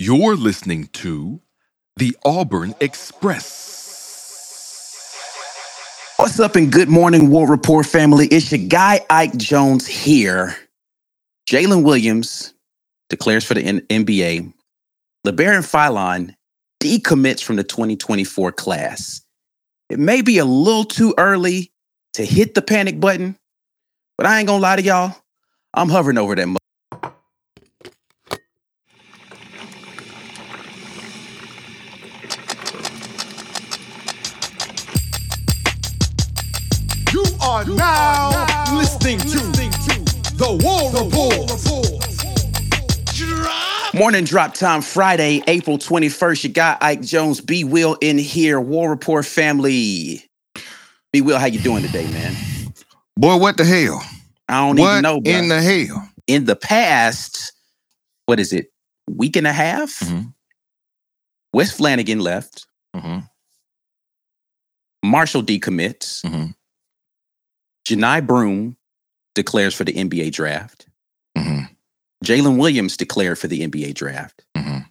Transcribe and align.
You're 0.00 0.36
listening 0.36 0.86
to 0.92 1.40
the 1.96 2.16
Auburn 2.24 2.72
Express. 2.80 3.74
What's 6.14 6.38
up 6.38 6.54
and 6.54 6.70
good 6.70 6.88
morning, 6.88 7.30
War 7.30 7.48
Rapport 7.48 7.82
family? 7.82 8.28
It's 8.28 8.52
your 8.52 8.64
guy 8.68 9.04
Ike 9.10 9.36
Jones 9.36 9.88
here. 9.88 10.54
Jaylin 11.50 11.82
Williams 11.82 12.54
declares 13.10 13.44
for 13.44 13.54
the 13.54 13.62
N- 13.62 13.80
NBA. 13.90 14.52
LeBaron 15.26 15.66
Philon 15.68 16.32
decommits 16.80 17.42
from 17.42 17.56
the 17.56 17.64
2024 17.64 18.52
class. 18.52 19.22
It 19.90 19.98
may 19.98 20.22
be 20.22 20.38
a 20.38 20.44
little 20.44 20.84
too 20.84 21.12
early 21.18 21.72
to 22.12 22.24
hit 22.24 22.54
the 22.54 22.62
panic 22.62 23.00
button, 23.00 23.36
but 24.16 24.28
I 24.28 24.38
ain't 24.38 24.46
gonna 24.46 24.62
lie 24.62 24.76
to 24.76 24.82
y'all. 24.82 25.16
I'm 25.74 25.88
hovering 25.88 26.18
over 26.18 26.36
that. 26.36 26.57
Are 37.58 37.64
now, 37.64 38.46
listening, 38.76 39.18
to, 39.18 39.38
the 40.36 40.56
War 40.62 40.92
Rapport. 40.92 41.48
Morning 43.98 44.22
drop 44.22 44.54
time 44.54 44.80
Friday, 44.80 45.42
April 45.48 45.76
21st. 45.76 46.44
You 46.44 46.50
got 46.50 46.80
Ike 46.80 47.02
Jones, 47.02 47.40
B 47.40 47.64
Will 47.64 47.98
in 48.00 48.16
here. 48.16 48.60
War 48.60 48.90
Rapport 48.90 49.24
family. 49.24 50.24
B 51.12 51.20
Will, 51.20 51.36
how 51.36 51.46
you 51.46 51.58
doing 51.58 51.82
today, 51.82 52.06
man? 52.12 52.36
Boy, 53.16 53.36
what 53.38 53.56
the 53.56 53.64
hell? 53.64 54.04
I 54.48 54.64
don't 54.64 54.78
what 54.78 54.92
even 54.92 55.02
know. 55.02 55.20
bro. 55.20 55.32
in 55.32 55.48
the 55.48 55.60
hell? 55.60 56.08
in 56.28 56.44
the 56.44 56.54
past, 56.54 57.54
what 58.26 58.38
is 58.38 58.52
it, 58.52 58.70
week 59.10 59.34
and 59.34 59.48
a 59.48 59.52
half? 59.52 59.98
Mhm. 59.98 60.32
Wes 61.52 61.76
Flanigan 61.76 62.20
left. 62.20 62.68
Mhm. 62.94 63.28
Marshall 65.02 65.42
decommits. 65.42 66.22
Mhm. 66.24 66.54
Johni 67.88 68.26
Broome 68.26 68.76
declares 69.34 69.74
for 69.74 69.84
the 69.84 69.94
NBA 69.94 70.30
draft. 70.32 70.86
Mhm. 71.36 71.70
Jaylin 72.24 72.58
Williams 72.58 72.96
declared 72.96 73.38
for 73.38 73.48
the 73.48 73.62
NBA 73.62 73.92
draft. 73.94 74.44
Mhm. 74.56 74.86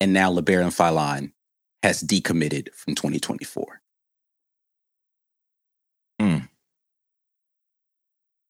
And 0.00 0.12
now 0.12 0.32
LeBaron 0.32 0.72
Philon 0.74 1.32
has 1.82 2.02
decommitted 2.02 2.72
from 2.74 2.94
2024. 2.94 3.80
Hmm. 6.20 6.38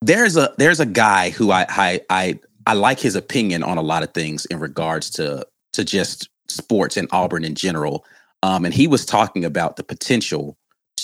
There's 0.03 0.37
a 0.37 0.55
there's 0.59 0.81
a 0.81 0.87
guy 0.87 1.31
who 1.31 1.51
I 1.53 1.67
I 1.69 2.01
I 2.11 2.41
I 2.67 2.75
like 2.75 3.01
his 3.01 3.15
opinion 3.17 3.63
on 3.63 3.79
a 3.79 3.83
lot 3.83 4.03
of 4.03 4.13
things 4.13 4.45
in 4.47 4.59
regards 4.59 5.09
to 5.11 5.47
to 5.73 5.85
just 5.85 6.29
sports 6.49 6.97
and 6.97 7.09
Auburn 7.13 7.45
in 7.45 7.55
general. 7.55 8.05
Um, 8.43 8.65
and 8.65 8.75
he 8.75 8.87
was 8.87 9.07
talking 9.07 9.45
about 9.45 9.77
the 9.77 9.85
potential 9.85 10.57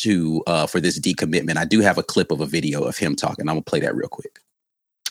to 0.03 0.43
uh, 0.47 0.67
for 0.67 0.81
this 0.81 0.99
decommitment. 0.99 1.57
I 1.57 1.65
do 1.65 1.81
have 1.81 1.99
a 1.99 2.03
clip 2.03 2.31
of 2.31 2.41
a 2.41 2.47
video 2.47 2.83
of 2.83 2.97
him 2.97 3.17
talking. 3.17 3.49
I'm 3.49 3.57
gonna 3.57 3.63
play 3.63 3.81
that 3.81 3.95
real 3.95 4.09
quick. 4.09 4.41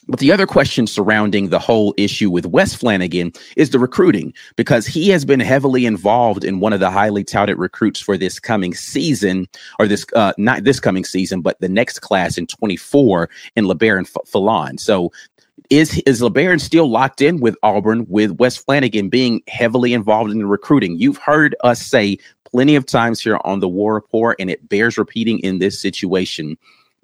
But 0.07 0.19
the 0.19 0.31
other 0.31 0.46
question 0.46 0.85
surrounding 0.85 1.50
the 1.50 1.59
whole 1.59 1.94
issue 1.97 2.29
with 2.29 2.46
Wes 2.46 2.75
Flanigan 2.75 3.35
is 3.56 3.72
the 3.72 3.79
recruiting, 3.79 4.34
because 4.56 4.85
he 4.85 5.09
has 5.09 5.25
been 5.25 5.40
heavily 5.40 5.85
involved 5.85 6.44
in 6.44 6.59
one 6.59 6.73
of 6.73 6.79
the 6.79 6.91
highly 6.91 7.23
touted 7.23 7.57
recruits 7.57 8.00
for 8.00 8.18
this 8.18 8.40
coming 8.40 8.75
season, 8.75 9.47
or 9.79 9.88
this 9.88 10.06
uh, 10.16 10.34
not 10.38 10.63
this 10.63 10.79
coming 10.79 11.06
season, 11.06 11.41
but 11.41 11.59
the 11.59 11.69
next 11.69 12.00
class 12.00 12.38
in 12.38 12.46
24 12.46 13.29
in 13.56 13.66
LeBaron 13.66 14.07
Philon. 14.28 14.79
So 14.79 15.12
is 15.69 15.97
is 16.00 16.22
LeBaron 16.22 16.62
still 16.62 16.90
locked 16.90 17.22
in 17.22 17.40
with 17.40 17.56
Auburn 17.63 18.06
with 18.07 18.31
Wes 18.40 18.62
Flanigan 18.62 19.09
being 19.09 19.41
heavily 19.47 19.94
involved 19.94 20.31
in 20.31 20.38
the 20.38 20.46
recruiting? 20.46 20.97
You've 20.97 21.17
heard 21.17 21.56
us 21.63 21.81
say 21.81 22.17
plenty 22.55 22.77
of 22.77 22.85
times 22.85 23.19
here 23.19 23.38
on 23.43 23.59
the 23.59 23.67
War 23.67 23.95
Rapport, 23.95 24.38
and 24.39 24.49
it 24.49 24.69
bears 24.69 24.97
repeating 24.97 25.39
in 25.39 25.59
this 25.59 25.77
situation. 25.77 26.57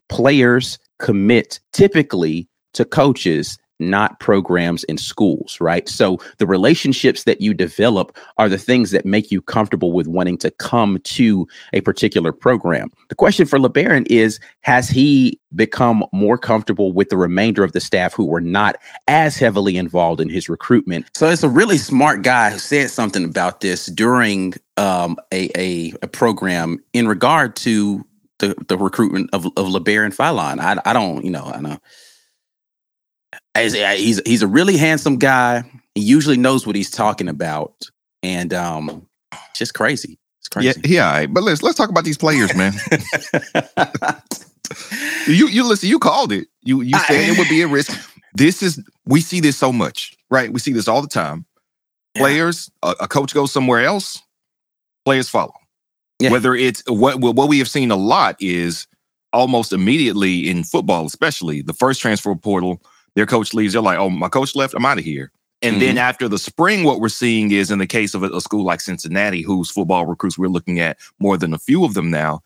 Players 0.07 0.79
commit 0.97 1.59
typically 1.73 2.47
to 2.71 2.85
coaches, 2.85 3.59
not 3.81 4.19
programs 4.19 4.83
in 4.85 4.97
schools, 4.97 5.59
right? 5.59 5.89
So 5.89 6.19
the 6.37 6.47
relationships 6.47 7.23
that 7.23 7.41
you 7.41 7.53
develop 7.53 8.15
are 8.37 8.47
the 8.47 8.57
things 8.57 8.91
that 8.91 9.05
make 9.05 9.31
you 9.31 9.41
comfortable 9.41 9.91
with 9.91 10.07
wanting 10.07 10.37
to 10.39 10.51
come 10.51 10.99
to 11.03 11.47
a 11.73 11.81
particular 11.81 12.31
program. 12.31 12.91
The 13.09 13.15
question 13.15 13.45
for 13.45 13.59
LeBaron 13.59 14.07
is 14.09 14.39
Has 14.61 14.87
he 14.87 15.39
become 15.53 16.05
more 16.13 16.37
comfortable 16.37 16.93
with 16.93 17.09
the 17.09 17.17
remainder 17.17 17.63
of 17.63 17.73
the 17.73 17.81
staff 17.81 18.13
who 18.13 18.25
were 18.25 18.41
not 18.41 18.77
as 19.07 19.37
heavily 19.37 19.77
involved 19.77 20.21
in 20.21 20.29
his 20.29 20.47
recruitment? 20.47 21.09
So 21.13 21.27
it's 21.27 21.43
a 21.43 21.49
really 21.49 21.77
smart 21.77 22.21
guy 22.21 22.51
who 22.51 22.59
said 22.59 22.89
something 22.89 23.25
about 23.25 23.61
this 23.61 23.87
during 23.87 24.53
um, 24.77 25.17
a, 25.33 25.49
a, 25.57 25.93
a 26.01 26.07
program 26.07 26.83
in 26.93 27.07
regard 27.07 27.55
to 27.57 28.05
the, 28.39 28.55
the 28.67 28.77
recruitment 28.77 29.29
of, 29.33 29.45
of 29.45 29.67
LeBaron 29.67 30.15
Philon. 30.15 30.59
I, 30.59 30.81
I 30.89 30.93
don't, 30.93 31.23
you 31.23 31.31
know, 31.31 31.51
I 31.53 31.61
know. 31.61 31.77
He's, 33.57 33.73
he's 33.73 34.21
he's 34.25 34.41
a 34.41 34.47
really 34.47 34.77
handsome 34.77 35.17
guy. 35.17 35.63
He 35.95 36.01
usually 36.01 36.37
knows 36.37 36.65
what 36.65 36.75
he's 36.75 36.89
talking 36.89 37.27
about, 37.27 37.73
and 38.23 38.53
um, 38.53 39.07
it's 39.31 39.59
just 39.59 39.73
crazy. 39.73 40.17
It's 40.39 40.49
Yeah, 40.65 40.73
crazy. 40.73 40.93
yeah. 40.95 41.07
all 41.07 41.13
right. 41.13 41.33
But 41.33 41.43
let's 41.43 41.61
let's 41.63 41.77
talk 41.77 41.89
about 41.89 42.03
these 42.05 42.17
players, 42.17 42.53
man. 42.55 42.73
you 45.27 45.47
you 45.47 45.67
listen. 45.67 45.89
You 45.89 45.99
called 45.99 46.31
it. 46.31 46.47
You 46.61 46.81
you 46.81 46.97
said 46.99 47.29
it 47.29 47.37
would 47.37 47.49
be 47.49 47.61
a 47.61 47.67
risk. 47.67 47.91
This 48.33 48.63
is 48.63 48.81
we 49.05 49.21
see 49.21 49.39
this 49.39 49.57
so 49.57 49.71
much, 49.73 50.15
right? 50.29 50.51
We 50.51 50.59
see 50.59 50.73
this 50.73 50.87
all 50.87 51.01
the 51.01 51.07
time. 51.07 51.45
Yeah. 52.15 52.21
Players, 52.21 52.69
a, 52.83 52.95
a 53.01 53.07
coach 53.07 53.33
goes 53.33 53.51
somewhere 53.51 53.81
else. 53.81 54.21
Players 55.05 55.29
follow. 55.29 55.53
Yeah. 56.19 56.31
Whether 56.31 56.55
it's 56.55 56.83
what 56.87 57.19
what 57.19 57.35
what 57.35 57.49
we 57.49 57.59
have 57.59 57.69
seen 57.69 57.91
a 57.91 57.95
lot 57.95 58.35
is 58.39 58.87
almost 59.33 59.73
immediately 59.73 60.49
in 60.49 60.63
football, 60.63 61.05
especially 61.05 61.61
the 61.61 61.73
first 61.73 62.01
transfer 62.01 62.33
portal. 62.35 62.81
Their 63.15 63.25
coach 63.25 63.53
leaves. 63.53 63.73
They're 63.73 63.81
like, 63.81 63.97
"Oh, 63.99 64.09
my 64.09 64.29
coach 64.29 64.55
left. 64.55 64.73
I'm 64.73 64.85
out 64.85 64.97
of 64.99 65.03
here." 65.03 65.31
And 65.63 65.79
then 65.79 65.97
after 65.99 66.27
the 66.27 66.39
spring, 66.39 66.83
what 66.83 66.99
we're 66.99 67.09
seeing 67.09 67.51
is 67.51 67.69
in 67.69 67.77
the 67.77 67.85
case 67.85 68.15
of 68.15 68.23
a, 68.23 68.29
a 68.29 68.41
school 68.41 68.63
like 68.63 68.81
Cincinnati, 68.81 69.43
whose 69.43 69.69
football 69.69 70.07
recruits 70.07 70.37
we're 70.37 70.47
looking 70.47 70.79
at 70.79 70.97
more 71.19 71.37
than 71.37 71.53
a 71.53 71.59
few 71.59 71.85
of 71.85 71.93
them 71.93 72.09
now, 72.09 72.41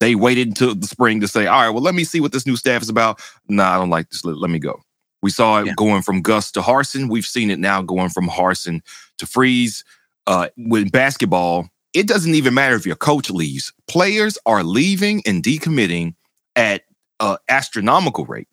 they 0.00 0.16
waited 0.16 0.48
until 0.48 0.74
the 0.74 0.86
spring 0.88 1.20
to 1.20 1.28
say, 1.28 1.46
all 1.46 1.62
right, 1.62 1.70
well, 1.70 1.82
let 1.82 1.94
me 1.94 2.02
see 2.02 2.20
what 2.20 2.32
this 2.32 2.46
new 2.46 2.56
staff 2.56 2.82
is 2.82 2.88
about. 2.88 3.20
Nah, 3.48 3.74
I 3.74 3.78
don't 3.78 3.90
like 3.90 4.10
this. 4.10 4.24
Let, 4.24 4.38
let 4.38 4.50
me 4.50 4.58
go. 4.58 4.80
We 5.22 5.30
saw 5.30 5.60
it 5.60 5.66
Yeah. 5.66 5.74
going 5.76 6.02
from 6.02 6.20
Gus 6.20 6.50
to 6.52 6.60
Harsin. 6.60 7.08
We've 7.08 7.26
seen 7.26 7.50
it 7.50 7.60
now 7.60 7.80
going 7.80 8.08
from 8.08 8.28
Harsin 8.28 8.80
to 9.18 9.26
Freeze. 9.26 9.84
Uh, 10.26 10.48
with 10.56 10.90
basketball, 10.92 11.68
it 11.94 12.06
doesn't 12.08 12.34
even 12.34 12.54
matter 12.54 12.74
if 12.74 12.84
your 12.84 12.96
coach 12.96 13.30
leaves. 13.30 13.72
Players 13.86 14.36
are 14.46 14.62
leaving 14.64 15.22
and 15.26 15.42
decommitting 15.42 16.14
at 16.54 16.82
an 17.20 17.36
astronomical 17.48 18.26
rate 18.26 18.48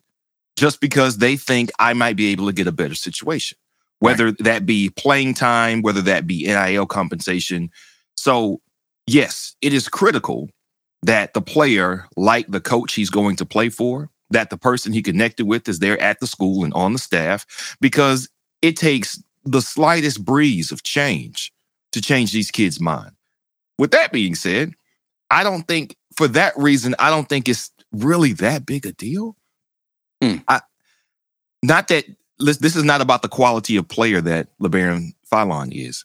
just 0.56 0.80
because 0.80 1.18
they 1.18 1.36
think 1.36 1.70
I 1.78 1.92
might 1.92 2.16
be 2.16 2.28
able 2.28 2.46
to 2.46 2.52
get 2.52 2.66
a 2.66 2.72
better 2.72 2.94
situation, 2.94 3.58
whether 3.98 4.32
that 4.32 4.66
be 4.66 4.90
playing 4.90 5.34
time, 5.34 5.82
whether 5.82 6.02
that 6.02 6.26
be 6.26 6.46
NIL 6.46 6.86
compensation. 6.86 7.70
So, 8.16 8.60
yes, 9.06 9.54
it 9.60 9.72
is 9.72 9.88
critical 9.88 10.48
that 11.02 11.34
the 11.34 11.42
player, 11.42 12.06
like 12.16 12.48
the 12.48 12.60
coach 12.60 12.94
he's 12.94 13.10
going 13.10 13.36
to 13.36 13.46
play 13.46 13.68
for, 13.68 14.10
that 14.30 14.50
the 14.50 14.56
person 14.56 14.92
he 14.92 15.02
connected 15.02 15.46
with 15.46 15.68
is 15.68 15.78
there 15.78 16.00
at 16.00 16.20
the 16.20 16.26
school 16.26 16.64
and 16.64 16.74
on 16.74 16.92
the 16.92 16.98
staff, 16.98 17.76
because 17.80 18.28
it 18.62 18.76
takes 18.76 19.22
the 19.44 19.62
slightest 19.62 20.24
breeze 20.24 20.72
of 20.72 20.82
change 20.82 21.52
to 21.92 22.00
change 22.00 22.32
these 22.32 22.50
kids' 22.50 22.80
mind. 22.80 23.12
With 23.78 23.92
that 23.92 24.10
being 24.10 24.34
said, 24.34 24.72
I 25.30 25.44
don't 25.44 25.68
think 25.68 25.96
for 26.16 26.26
that 26.28 26.56
reason, 26.56 26.94
I 26.98 27.10
don't 27.10 27.28
think 27.28 27.48
it's 27.48 27.70
really 27.92 28.32
that 28.34 28.66
big 28.66 28.86
a 28.86 28.92
deal. 28.92 29.36
Hmm. 30.22 30.36
I, 30.48 30.60
not 31.62 31.88
that 31.88 32.04
this 32.38 32.76
is 32.76 32.84
not 32.84 33.00
about 33.00 33.22
the 33.22 33.28
quality 33.28 33.76
of 33.76 33.88
player 33.88 34.20
that 34.20 34.48
LeBaron 34.60 35.14
Philon 35.32 35.72
is. 35.72 36.04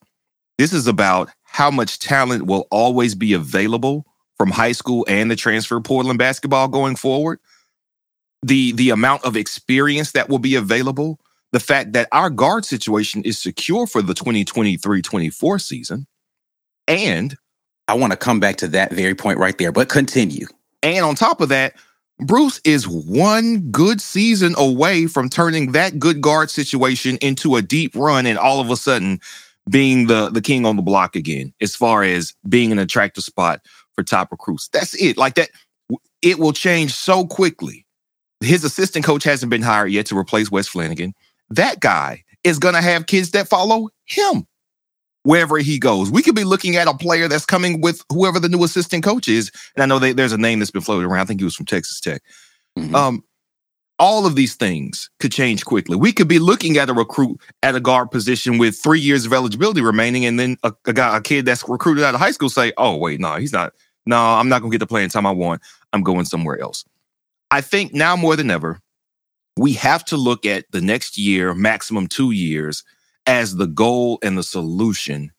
This 0.57 0.73
is 0.73 0.87
about 0.87 1.29
how 1.43 1.71
much 1.71 1.99
talent 1.99 2.45
will 2.45 2.67
always 2.71 3.15
be 3.15 3.33
available 3.33 4.05
from 4.37 4.51
high 4.51 4.71
school 4.71 5.05
and 5.07 5.29
the 5.29 5.35
transfer 5.35 5.79
portal 5.81 6.11
in 6.11 6.17
basketball 6.17 6.67
going 6.67 6.95
forward. 6.95 7.39
The 8.43 8.71
the 8.73 8.89
amount 8.89 9.23
of 9.23 9.35
experience 9.35 10.13
that 10.13 10.29
will 10.29 10.39
be 10.39 10.55
available, 10.55 11.19
the 11.51 11.59
fact 11.59 11.93
that 11.93 12.07
our 12.11 12.29
guard 12.29 12.65
situation 12.65 13.23
is 13.23 13.37
secure 13.37 13.85
for 13.85 14.01
the 14.01 14.13
2023-24 14.13 15.61
season, 15.61 16.07
and 16.87 17.37
I 17.87 17.93
want 17.93 18.13
to 18.13 18.17
come 18.17 18.39
back 18.39 18.55
to 18.57 18.67
that 18.69 18.93
very 18.93 19.13
point 19.13 19.37
right 19.37 19.57
there, 19.57 19.71
but 19.71 19.89
continue. 19.89 20.47
And 20.81 21.05
on 21.05 21.13
top 21.13 21.41
of 21.41 21.49
that, 21.49 21.75
Bruce 22.21 22.62
is 22.63 22.88
one 22.88 23.71
good 23.71 24.00
season 24.00 24.53
away 24.57 25.07
from 25.07 25.27
turning 25.27 25.71
that 25.71 25.97
good 25.97 26.21
guard 26.21 26.51
situation 26.51 27.18
into 27.18 27.56
a 27.56 27.63
deep 27.63 27.95
run 27.95 28.27
and 28.27 28.38
all 28.38 28.59
of 28.59 28.69
a 28.69 28.75
sudden 28.77 29.19
being 29.69 30.06
the, 30.06 30.29
the 30.29 30.41
king 30.41 30.65
on 30.65 30.75
the 30.75 30.81
block 30.83 31.15
again, 31.15 31.51
as 31.62 31.75
far 31.75 32.03
as 32.03 32.33
being 32.47 32.71
an 32.71 32.79
attractive 32.79 33.23
spot 33.23 33.62
for 33.95 34.03
top 34.03 34.31
recruits. 34.31 34.68
That's 34.68 34.94
it. 35.01 35.18
Like 35.18 35.33
that, 35.35 35.50
it 36.21 36.38
will 36.38 36.53
change 36.53 36.94
so 36.94 37.25
quickly. 37.25 37.85
His 38.39 38.63
assistant 38.63 39.03
coach 39.03 39.24
hasn't 39.24 39.50
been 39.50 39.62
hired 39.62 39.91
yet 39.91 40.06
to 40.07 40.17
replace 40.17 40.51
Wes 40.51 40.69
Flanigan. 40.69 41.13
That 41.50 41.79
guy 41.79 42.24
is 42.44 42.59
going 42.59 42.75
to 42.75 42.81
have 42.81 43.07
kids 43.07 43.31
that 43.31 43.47
follow 43.47 43.89
him 44.06 44.47
wherever 45.23 45.57
he 45.57 45.77
goes. 45.79 46.09
We 46.09 46.23
could 46.23 46.35
be 46.35 46.44
looking 46.44 46.75
at 46.75 46.88
a 46.88 46.94
player 46.94 47.27
that's 47.27 47.45
coming 47.45 47.81
with 47.81 48.03
whoever 48.09 48.39
the 48.39 48.50
new 48.50 48.63
assistant 48.63 49.03
coach 49.03 49.27
is. 49.27 49.51
And 49.75 49.83
I 49.83 49.85
know 49.85 50.00
they, 50.00 50.13
there's 50.13 50.31
a 50.31 50.38
name 50.38 50.59
that's 50.59 50.71
been 50.71 50.81
floated 50.81 51.06
around. 51.06 51.21
I 51.21 51.25
think 51.25 51.39
he 51.39 51.44
was 51.44 51.56
from 51.56 51.65
Texas 51.65 52.00
Tech. 52.00 52.21
Mm-hmm. 52.77 52.95
Um, 52.95 53.23
all 54.00 54.25
of 54.25 54.35
these 54.35 54.56
things 54.56 55.12
could 55.19 55.31
change 55.31 55.63
quickly. 55.63 55.95
We 55.95 56.12
could 56.12 56.27
be 56.27 56.39
looking 56.39 56.77
at 56.77 56.89
a 56.89 56.94
recruit 56.94 57.39
at 57.62 57.75
a 57.75 57.79
guard 57.79 58.09
position 58.09 58.57
with 58.57 58.75
three 58.75 59.00
years 59.00 59.27
of 59.27 59.33
eligibility 59.33 59.81
remaining, 59.81 60.25
and 60.25 60.39
then 60.39 60.57
a, 60.63 60.73
a 60.85 60.94
guy, 60.94 61.18
a 61.18 61.21
kid 61.21 61.45
that's 61.45 61.63
recruited 61.69 62.03
out 62.03 62.15
of 62.15 62.19
high 62.19 62.31
school, 62.31 62.50
say, 62.50 62.74
"Oh, 62.77 62.97
wait, 62.97 63.19
no, 63.19 63.35
he's 63.35 63.53
not. 63.53 63.74
No, 64.07 64.17
I'm 64.17 64.50
not 64.50 64.62
going 64.62 64.71
to 64.71 64.75
get 64.75 64.79
the 64.79 64.88
playing 64.88 65.09
time 65.09 65.27
I 65.27 65.31
want. 65.31 65.62
I'm 65.94 66.01
going 66.01 66.25
somewhere 66.25 66.59
else." 66.59 66.83
I 67.51 67.62
think 67.62 67.94
now 67.94 68.15
more 68.15 68.35
than 68.35 68.50
ever, 68.50 68.79
we 69.56 69.74
have 69.74 70.03
to 70.06 70.17
look 70.17 70.47
at 70.47 70.65
the 70.71 70.81
next 70.81 71.19
year, 71.19 71.53
maximum 71.53 72.07
two 72.07 72.31
years, 72.31 72.83
as 73.25 73.56
the 73.56 73.68
goal 73.68 74.19
and 74.23 74.38
the 74.38 74.44
solution 74.44 75.31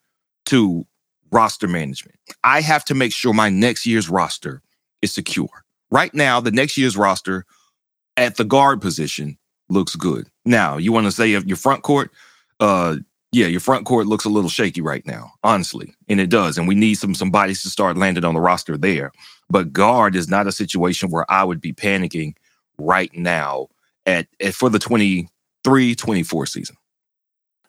to 0.46 0.86
roster 1.30 1.66
management. 1.66 2.18
I 2.44 2.60
have 2.60 2.84
to 2.86 2.94
make 2.94 3.12
sure 3.12 3.32
my 3.32 3.48
next 3.48 3.86
year's 3.86 4.08
roster 4.08 4.62
is 5.00 5.12
secure. 5.12 5.64
Right 5.90 6.12
now, 6.14 6.40
the 6.40 6.50
next 6.50 6.76
year's 6.76 6.96
roster 6.96 7.44
at 8.16 8.36
the 8.36 8.44
guard 8.44 8.80
position 8.80 9.38
looks 9.68 9.96
good. 9.96 10.28
Now, 10.44 10.76
you 10.76 10.92
want 10.92 11.06
to 11.06 11.12
say 11.12 11.28
your 11.28 11.56
front 11.56 11.82
court, 11.82 12.10
uh, 12.60 12.96
yeah, 13.32 13.46
your 13.46 13.60
front 13.60 13.86
court 13.86 14.06
looks 14.06 14.26
a 14.26 14.30
little 14.30 14.50
shaky 14.50 14.82
right 14.82 15.06
now, 15.06 15.32
honestly, 15.42 15.94
and 16.08 16.20
it 16.20 16.28
does. 16.28 16.58
And 16.58 16.68
we 16.68 16.74
need 16.74 16.94
some 16.94 17.14
some 17.14 17.30
bodies 17.30 17.62
to 17.62 17.70
start 17.70 17.96
landing 17.96 18.24
on 18.24 18.34
the 18.34 18.40
roster 18.40 18.76
there. 18.76 19.10
But 19.48 19.72
guard 19.72 20.14
is 20.14 20.28
not 20.28 20.46
a 20.46 20.52
situation 20.52 21.10
where 21.10 21.30
I 21.30 21.44
would 21.44 21.60
be 21.60 21.72
panicking 21.72 22.34
right 22.78 23.14
now 23.16 23.68
at, 24.04 24.26
at 24.40 24.54
for 24.54 24.68
the 24.68 24.78
23 24.78 25.94
24 25.94 26.46
season. 26.46 26.76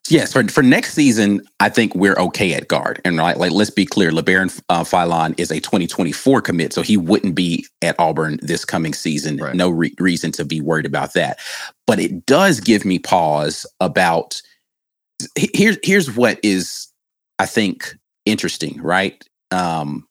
Yes, 0.09 0.33
for, 0.33 0.45
for 0.49 0.61
next 0.61 0.93
season, 0.93 1.41
I 1.61 1.69
think 1.69 1.95
we're 1.95 2.15
okay 2.15 2.53
at 2.53 2.67
guard. 2.67 2.99
And 3.05 3.17
right, 3.17 3.37
like 3.37 3.51
let's 3.51 3.69
be 3.69 3.85
clear, 3.85 4.11
LeBaron 4.11 4.61
uh, 4.67 4.83
Philon 4.83 5.33
is 5.37 5.49
a 5.49 5.61
2024 5.61 6.41
commit, 6.41 6.73
so 6.73 6.81
he 6.81 6.97
wouldn't 6.97 7.35
be 7.35 7.65
at 7.81 7.95
Auburn 7.99 8.37
this 8.41 8.65
coming 8.65 8.93
season. 8.93 9.37
Right. 9.37 9.55
No 9.55 9.69
re- 9.69 9.93
reason 9.99 10.33
to 10.33 10.43
be 10.43 10.59
worried 10.59 10.85
about 10.85 11.13
that. 11.13 11.39
But 11.87 11.99
it 11.99 12.25
does 12.25 12.59
give 12.59 12.83
me 12.83 12.99
pause 12.99 13.65
about 13.79 14.41
here's 15.35 15.77
here's 15.83 16.13
what 16.13 16.37
is 16.43 16.87
I 17.39 17.45
think 17.45 17.95
interesting, 18.25 18.81
right? 18.81 19.23
Um, 19.51 20.05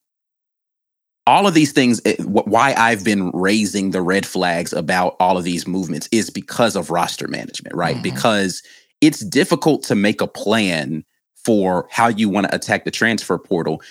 all 1.27 1.47
of 1.47 1.55
these 1.55 1.71
things 1.71 2.01
why 2.19 2.75
i've 2.77 3.05
been 3.05 3.31
raising 3.31 3.93
the 3.93 4.03
red 4.03 4.27
flags 4.27 4.73
about 4.73 5.15
all 5.21 5.39
of 5.39 5.45
these 5.45 5.69
movements 5.69 6.09
is 6.11 6.31
because 6.31 6.75
of 6.75 6.91
roster 6.91 7.29
management 7.29 7.77
right 7.77 7.95
mm-hmm. 7.95 8.03
because 8.03 8.61
it's 9.03 9.21
difficult 9.21 9.83
to 9.83 9.95
make 9.95 10.23
a 10.23 10.27
plan 10.27 11.05
for 11.45 11.89
how 11.91 12.09
you 12.09 12.29
want 12.29 12.49
to 12.49 12.55
attack 12.55 12.85
the 12.85 12.91
transfer 12.91 13.37
portal. 13.37 13.83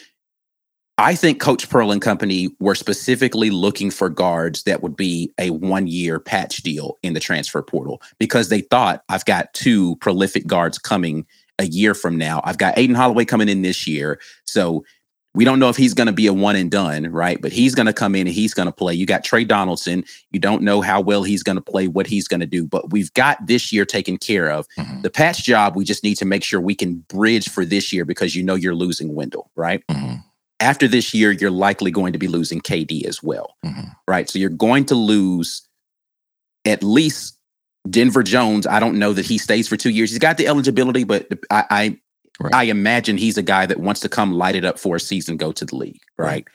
I 0.97 1.15
think 1.15 1.41
Coach 1.41 1.69
Pearl 1.69 1.91
and 1.91 2.01
company 2.01 2.49
were 2.59 2.75
specifically 2.75 3.49
looking 3.49 3.91
for 3.91 4.09
guards 4.09 4.63
that 4.63 4.81
would 4.81 4.95
be 4.95 5.33
a 5.37 5.49
one 5.49 5.87
year 5.87 6.19
patch 6.19 6.57
deal 6.63 6.97
in 7.03 7.13
the 7.13 7.19
transfer 7.19 7.61
portal 7.61 8.01
because 8.19 8.49
they 8.49 8.61
thought 8.61 9.03
I've 9.09 9.25
got 9.25 9.53
two 9.53 9.97
prolific 9.97 10.47
guards 10.47 10.77
coming 10.77 11.25
a 11.59 11.65
year 11.65 11.93
from 11.93 12.17
now. 12.17 12.41
I've 12.43 12.57
got 12.57 12.77
Aden 12.77 12.95
Holloway 12.95 13.25
coming 13.25 13.49
in 13.49 13.61
this 13.61 13.85
year. 13.85 14.19
So 14.45 14.85
we 15.33 15.45
don't 15.45 15.59
know 15.59 15.69
if 15.69 15.77
he's 15.77 15.93
going 15.93 16.07
to 16.07 16.13
be 16.13 16.27
a 16.27 16.33
one 16.33 16.55
and 16.55 16.69
done, 16.69 17.09
right? 17.09 17.41
But 17.41 17.53
he's 17.53 17.73
going 17.73 17.85
to 17.85 17.93
come 17.93 18.15
in 18.15 18.27
and 18.27 18.35
he's 18.35 18.53
going 18.53 18.65
to 18.65 18.71
play. 18.71 18.93
You 18.93 19.05
got 19.05 19.23
Tre 19.23 19.45
Donaldson. 19.45 20.03
You 20.31 20.39
don't 20.39 20.61
know 20.61 20.81
how 20.81 20.99
well 20.99 21.23
he's 21.23 21.41
going 21.41 21.55
to 21.55 21.61
play, 21.61 21.87
what 21.87 22.05
he's 22.05 22.27
going 22.27 22.41
to 22.41 22.45
do, 22.45 22.65
but 22.65 22.91
we've 22.91 23.13
got 23.13 23.45
this 23.47 23.71
year 23.71 23.85
taken 23.85 24.17
care 24.17 24.49
of. 24.49 24.67
Mm-hmm. 24.77 25.01
The 25.01 25.09
patch 25.09 25.43
job, 25.43 25.75
we 25.75 25.85
just 25.85 26.03
need 26.03 26.15
to 26.15 26.25
make 26.25 26.43
sure 26.43 26.59
we 26.59 26.75
can 26.75 26.97
bridge 27.07 27.49
for 27.49 27.63
this 27.63 27.93
year 27.93 28.03
because 28.03 28.35
you 28.35 28.43
know 28.43 28.55
you're 28.55 28.75
losing 28.75 29.15
Wendell, 29.15 29.49
right? 29.55 29.85
Mm-hmm. 29.87 30.15
After 30.59 30.87
this 30.87 31.13
year, 31.13 31.31
you're 31.31 31.49
likely 31.49 31.91
going 31.91 32.13
to 32.13 32.19
be 32.19 32.27
losing 32.27 32.59
KD 32.59 33.05
as 33.05 33.23
well, 33.23 33.55
mm-hmm. 33.65 33.87
right? 34.07 34.29
So 34.29 34.37
you're 34.37 34.49
going 34.49 34.85
to 34.85 34.95
lose 34.95 35.67
at 36.65 36.83
least 36.83 37.37
Denver 37.89 38.21
Jones. 38.21 38.67
I 38.67 38.79
don't 38.79 38.99
know 38.99 39.13
that 39.13 39.25
he 39.25 39.37
stays 39.37 39.67
for 39.67 39.77
two 39.77 39.89
years. 39.89 40.09
He's 40.11 40.19
got 40.19 40.37
the 40.37 40.47
eligibility, 40.47 41.03
but 41.03 41.27
I, 41.49 41.65
I 41.69 41.99
Right. 42.41 42.53
I 42.53 42.63
imagine 42.63 43.17
he's 43.17 43.37
a 43.37 43.43
guy 43.43 43.65
that 43.65 43.79
wants 43.79 44.01
to 44.01 44.09
come 44.09 44.33
light 44.33 44.55
it 44.55 44.65
up 44.65 44.79
for 44.79 44.95
a 44.95 44.99
season, 44.99 45.37
go 45.37 45.51
to 45.51 45.65
the 45.65 45.75
league, 45.75 46.01
right? 46.17 46.27
right. 46.27 46.47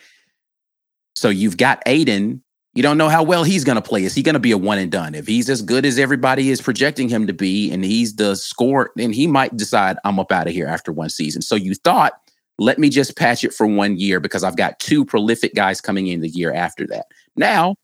So 1.14 1.28
you've 1.28 1.56
got 1.56 1.82
Aden. 1.86 2.42
You 2.74 2.82
don't 2.82 2.98
know 2.98 3.08
how 3.08 3.22
well 3.22 3.42
he's 3.42 3.64
going 3.64 3.76
to 3.76 3.82
play. 3.82 4.04
Is 4.04 4.14
he 4.14 4.22
going 4.22 4.34
to 4.34 4.38
be 4.38 4.50
a 4.50 4.58
one 4.58 4.78
and 4.78 4.92
done? 4.92 5.14
If 5.14 5.26
he's 5.26 5.48
as 5.48 5.62
good 5.62 5.86
as 5.86 5.98
everybody 5.98 6.50
is 6.50 6.60
projecting 6.60 7.08
him 7.08 7.26
to 7.26 7.32
be, 7.32 7.70
and 7.72 7.82
he's 7.82 8.16
the 8.16 8.36
score, 8.36 8.90
then 8.96 9.14
he 9.14 9.26
might 9.26 9.56
decide 9.56 9.96
I'm 10.04 10.20
up 10.20 10.30
out 10.30 10.46
of 10.46 10.52
here 10.52 10.66
after 10.66 10.92
one 10.92 11.08
season. 11.08 11.40
So 11.40 11.54
you 11.54 11.74
thought, 11.74 12.12
let 12.58 12.78
me 12.78 12.90
just 12.90 13.16
patch 13.16 13.44
it 13.44 13.54
for 13.54 13.66
one 13.66 13.96
year 13.96 14.20
because 14.20 14.44
I've 14.44 14.56
got 14.56 14.78
two 14.78 15.06
prolific 15.06 15.54
guys 15.54 15.80
coming 15.80 16.06
in 16.08 16.20
the 16.20 16.28
year 16.28 16.52
after 16.52 16.86
that. 16.88 17.06
Now 17.34 17.76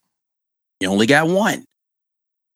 you 0.81 0.89
only 0.89 1.07
got 1.07 1.29
one, 1.29 1.65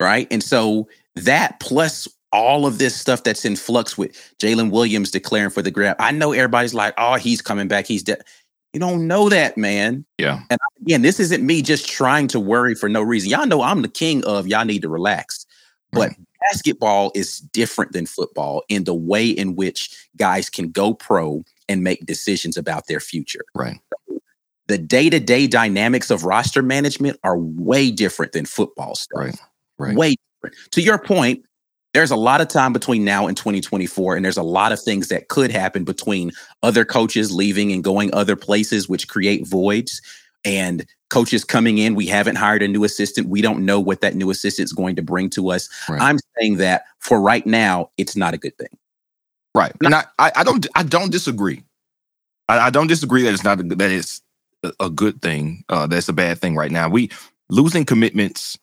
right? 0.00 0.26
And 0.30 0.42
so 0.42 0.88
that 1.14 1.58
plus 1.60 2.06
all 2.32 2.66
of 2.66 2.78
this 2.78 2.94
stuff 2.94 3.22
that's 3.22 3.44
in 3.44 3.56
flux 3.56 3.96
with 3.96 4.12
Jaylin 4.38 4.70
Williams 4.70 5.10
declaring 5.10 5.50
for 5.50 5.62
the 5.62 5.70
grab. 5.70 5.96
I 5.98 6.10
know 6.10 6.32
everybody's 6.32 6.74
like, 6.74 6.94
oh, 6.98 7.14
he's 7.14 7.40
coming 7.40 7.68
back. 7.68 7.86
He's 7.86 8.02
dead. 8.02 8.22
You 8.72 8.80
don't 8.80 9.06
know 9.06 9.28
that, 9.30 9.56
man. 9.56 10.04
Yeah. 10.18 10.40
And 10.50 10.58
again, 10.82 11.02
this 11.02 11.18
isn't 11.18 11.44
me 11.44 11.62
just 11.62 11.88
trying 11.88 12.28
to 12.28 12.40
worry 12.40 12.74
for 12.74 12.88
no 12.88 13.00
reason. 13.00 13.30
Y'all 13.30 13.46
know 13.46 13.62
I'm 13.62 13.80
the 13.80 13.88
king 13.88 14.22
of 14.24 14.46
y'all 14.46 14.66
need 14.66 14.82
to 14.82 14.88
relax. 14.88 15.46
But 15.92 16.10
mm. 16.10 16.24
basketball 16.42 17.10
is 17.14 17.38
different 17.38 17.92
than 17.92 18.04
football 18.04 18.64
in 18.68 18.84
the 18.84 18.94
way 18.94 19.28
in 19.28 19.56
which 19.56 20.08
guys 20.18 20.50
can 20.50 20.70
go 20.70 20.92
pro 20.92 21.42
and 21.70 21.82
make 21.82 22.04
decisions 22.04 22.58
about 22.58 22.86
their 22.86 23.00
future. 23.00 23.44
Right. 23.54 23.78
The 24.66 24.76
day 24.76 25.08
to 25.08 25.20
day 25.20 25.46
dynamics 25.46 26.10
of 26.10 26.24
roster 26.24 26.60
management 26.60 27.18
are 27.24 27.38
way 27.38 27.90
different 27.90 28.32
than 28.32 28.44
football 28.44 28.94
stuff. 28.94 29.18
Right. 29.18 29.40
Right. 29.78 29.96
Way 29.96 30.16
different. 30.42 30.72
To 30.72 30.82
your 30.82 30.98
point, 30.98 31.45
there's 31.96 32.10
a 32.10 32.16
lot 32.16 32.42
of 32.42 32.48
time 32.48 32.74
between 32.74 33.06
now 33.06 33.26
and 33.26 33.38
2024 33.38 34.16
and 34.16 34.24
there's 34.24 34.36
a 34.36 34.42
lot 34.42 34.70
of 34.70 34.78
things 34.78 35.08
that 35.08 35.28
could 35.28 35.50
happen 35.50 35.82
between 35.82 36.30
other 36.62 36.84
coaches 36.84 37.34
leaving 37.34 37.72
and 37.72 37.82
going 37.82 38.12
other 38.12 38.36
places 38.36 38.86
which 38.86 39.08
create 39.08 39.46
voids 39.46 40.02
and 40.44 40.84
coaches 41.08 41.42
coming 41.42 41.78
in. 41.78 41.94
We 41.94 42.06
haven't 42.06 42.36
hired 42.36 42.62
a 42.62 42.68
new 42.68 42.84
assistant. 42.84 43.30
We 43.30 43.40
don't 43.40 43.64
know 43.64 43.80
what 43.80 44.02
that 44.02 44.14
new 44.14 44.30
assistant 44.30 44.66
is 44.66 44.74
going 44.74 44.94
to 44.96 45.02
bring 45.02 45.30
to 45.30 45.50
us. 45.50 45.70
Right. 45.88 46.02
i'm 46.02 46.18
saying 46.38 46.58
that 46.58 46.84
for 46.98 47.18
right 47.18 47.46
now 47.46 47.88
it's 47.96 48.14
not 48.14 48.34
a 48.34 48.38
good 48.38 48.58
thing. 48.58 48.76
Right. 49.54 49.72
And 49.82 49.94
I, 49.94 50.04
I 50.18 50.44
don't 50.44 50.66
i 50.74 50.82
don't 50.82 51.10
disagree. 51.10 51.64
I, 52.46 52.58
I 52.58 52.70
don't 52.70 52.88
disagree 52.88 53.22
that 53.22 53.32
it's 53.32 53.42
not 53.42 53.58
a, 53.58 53.62
that 53.62 53.90
it's 53.90 54.20
a 54.80 54.90
good 54.90 55.22
thing 55.22 55.64
uh, 55.70 55.86
that's 55.86 56.10
a 56.10 56.12
bad 56.12 56.40
thing 56.40 56.56
right 56.56 56.70
now. 56.70 56.90
We 56.90 57.10
losing 57.48 57.86
commitments 57.86 58.58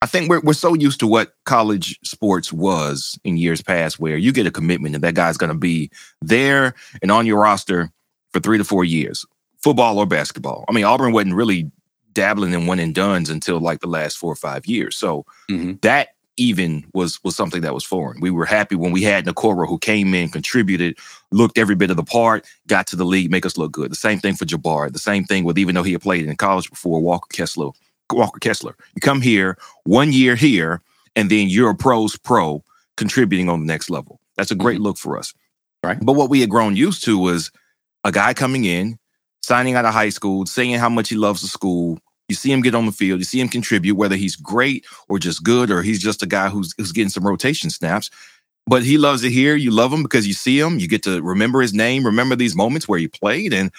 I 0.00 0.06
think 0.06 0.30
we're 0.30 0.40
we're 0.40 0.52
so 0.52 0.74
used 0.74 1.00
to 1.00 1.06
what 1.06 1.32
college 1.44 1.98
sports 2.04 2.52
was 2.52 3.18
in 3.24 3.36
years 3.36 3.62
past, 3.62 3.98
where 3.98 4.16
you 4.16 4.32
get 4.32 4.46
a 4.46 4.50
commitment 4.50 4.94
and 4.94 5.02
that 5.04 5.14
guy's 5.14 5.36
going 5.36 5.52
to 5.52 5.58
be 5.58 5.90
there 6.22 6.74
and 7.02 7.10
on 7.10 7.26
your 7.26 7.40
roster 7.40 7.90
for 8.32 8.40
three 8.40 8.58
to 8.58 8.64
four 8.64 8.84
years, 8.84 9.26
football 9.62 9.98
or 9.98 10.06
basketball. 10.06 10.64
I 10.68 10.72
mean, 10.72 10.84
Auburn 10.84 11.12
wasn't 11.12 11.34
really 11.34 11.70
dabbling 12.12 12.52
in 12.52 12.66
one 12.66 12.78
and 12.78 12.94
duns 12.94 13.30
until 13.30 13.60
like 13.60 13.80
the 13.80 13.88
last 13.88 14.18
four 14.18 14.32
or 14.32 14.36
five 14.36 14.66
years. 14.66 14.96
So 14.96 15.24
mm-hmm. 15.50 15.74
that 15.82 16.08
even 16.36 16.84
was 16.94 17.22
was 17.24 17.34
something 17.34 17.62
that 17.62 17.74
was 17.74 17.84
foreign. 17.84 18.20
We 18.20 18.30
were 18.30 18.46
happy 18.46 18.76
when 18.76 18.92
we 18.92 19.02
had 19.02 19.26
Okoro 19.26 19.68
who 19.68 19.78
came 19.78 20.14
in, 20.14 20.28
contributed, 20.28 20.96
looked 21.32 21.58
every 21.58 21.74
bit 21.74 21.90
of 21.90 21.96
the 21.96 22.04
part, 22.04 22.46
got 22.68 22.86
to 22.88 22.96
the 22.96 23.04
league, 23.04 23.30
make 23.30 23.44
us 23.44 23.58
look 23.58 23.72
good. 23.72 23.90
The 23.90 23.96
same 23.96 24.20
thing 24.20 24.34
for 24.34 24.44
Jabbar. 24.44 24.92
The 24.92 24.98
same 24.98 25.24
thing 25.24 25.44
with 25.44 25.58
even 25.58 25.74
though 25.74 25.82
he 25.82 25.92
had 25.92 26.02
played 26.02 26.24
in 26.24 26.36
college 26.36 26.70
before, 26.70 27.00
Walker 27.00 27.26
Kessler. 27.32 27.70
Walker 28.12 28.40
Kessler. 28.40 28.76
You 28.94 29.00
come 29.00 29.20
here, 29.20 29.56
one 29.84 30.12
year 30.12 30.36
here, 30.36 30.82
and 31.16 31.30
then 31.30 31.48
you're 31.48 31.70
a 31.70 31.74
pros 31.74 32.16
pro 32.16 32.62
contributing 32.96 33.48
on 33.48 33.60
the 33.60 33.66
next 33.66 33.90
level. 33.90 34.20
That's 34.36 34.50
a 34.50 34.54
great 34.54 34.76
mm-hmm. 34.76 34.84
look 34.84 34.98
for 34.98 35.18
us. 35.18 35.34
Right. 35.84 35.98
But 36.00 36.14
what 36.14 36.30
we 36.30 36.40
had 36.40 36.50
grown 36.50 36.76
used 36.76 37.04
to 37.04 37.18
was 37.18 37.50
a 38.04 38.12
guy 38.12 38.34
coming 38.34 38.64
in, 38.64 38.98
signing 39.42 39.74
out 39.74 39.84
of 39.84 39.92
high 39.92 40.08
school, 40.08 40.46
saying 40.46 40.74
how 40.74 40.88
much 40.88 41.08
he 41.08 41.16
loves 41.16 41.40
the 41.40 41.48
school, 41.48 41.98
you 42.28 42.34
see 42.34 42.52
him 42.52 42.60
get 42.60 42.74
on 42.74 42.86
the 42.86 42.92
field, 42.92 43.20
you 43.20 43.24
see 43.24 43.40
him 43.40 43.48
contribute, 43.48 43.96
whether 43.96 44.16
he's 44.16 44.36
great 44.36 44.84
or 45.08 45.18
just 45.18 45.42
good, 45.42 45.70
or 45.70 45.82
he's 45.82 46.00
just 46.00 46.22
a 46.22 46.26
guy 46.26 46.48
who's, 46.48 46.74
who's 46.76 46.92
getting 46.92 47.08
some 47.08 47.26
rotation 47.26 47.70
snaps. 47.70 48.10
But 48.66 48.84
he 48.84 48.98
loves 48.98 49.24
it 49.24 49.32
here. 49.32 49.56
You 49.56 49.70
love 49.70 49.92
him 49.92 50.02
because 50.02 50.26
you 50.26 50.34
see 50.34 50.60
him. 50.60 50.78
You 50.78 50.88
get 50.88 51.02
to 51.04 51.22
remember 51.22 51.62
his 51.62 51.72
name, 51.72 52.04
remember 52.04 52.36
these 52.36 52.54
moments 52.54 52.86
where 52.86 52.98
he 52.98 53.08
played, 53.08 53.54
and 53.54 53.72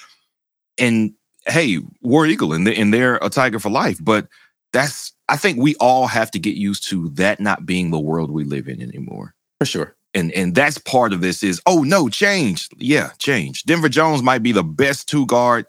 and 0.79 1.13
hey, 1.49 1.79
War 2.01 2.25
Eagle, 2.25 2.53
and, 2.53 2.67
and 2.67 2.93
they're 2.93 3.17
a 3.17 3.29
tiger 3.29 3.59
for 3.59 3.69
life. 3.69 3.99
But 4.01 4.27
that's 4.73 5.13
I 5.27 5.37
think 5.37 5.57
we 5.57 5.75
all 5.75 6.07
have 6.07 6.31
to 6.31 6.39
get 6.39 6.55
used 6.55 6.87
to 6.89 7.09
that 7.09 7.39
not 7.39 7.65
being 7.65 7.91
the 7.91 7.99
world 7.99 8.31
we 8.31 8.43
live 8.43 8.67
in 8.67 8.81
anymore. 8.81 9.33
For 9.59 9.65
sure. 9.65 9.95
And 10.13 10.31
and 10.31 10.55
that's 10.55 10.77
part 10.77 11.13
of 11.13 11.21
this 11.21 11.43
is 11.43 11.61
oh 11.65 11.83
no, 11.83 12.09
change. 12.09 12.69
Yeah, 12.77 13.11
change. 13.19 13.63
Denver 13.63 13.89
Jones 13.89 14.23
might 14.23 14.43
be 14.43 14.51
the 14.51 14.63
best 14.63 15.07
two 15.07 15.25
guard 15.25 15.65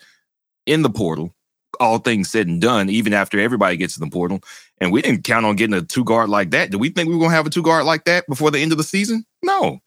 in 0.67 0.83
the 0.83 0.91
portal 0.91 1.35
all 1.79 1.99
things 1.99 2.31
said 2.31 2.47
and 2.47 2.61
done, 2.61 2.91
even 2.91 3.13
after 3.13 3.39
everybody 3.39 3.77
gets 3.77 3.95
to 3.95 4.01
the 4.01 4.11
portal. 4.11 4.41
And 4.79 4.93
we 4.93 5.03
didn't 5.03 5.25
count 5.25 5.47
on 5.47 5.57
getting 5.57 5.75
a 5.75 5.83
two 5.83 6.05
guard 6.05 6.29
like 6.29 6.51
that. 6.51 6.71
Do 6.71 6.79
we 6.79 6.91
think 6.91 7.09
we 7.09 7.15
are 7.15 7.19
going 7.19 7.31
to 7.31 7.37
have 7.37 7.47
a 7.47 7.51
two 7.51 7.63
guard 7.63 7.85
like 7.85 8.05
that 8.05 8.27
before 8.29 8.51
the 8.51 8.59
end 8.59 8.73
of 8.73 8.79
the 8.79 8.85
season? 8.85 9.25
No, 9.43 9.81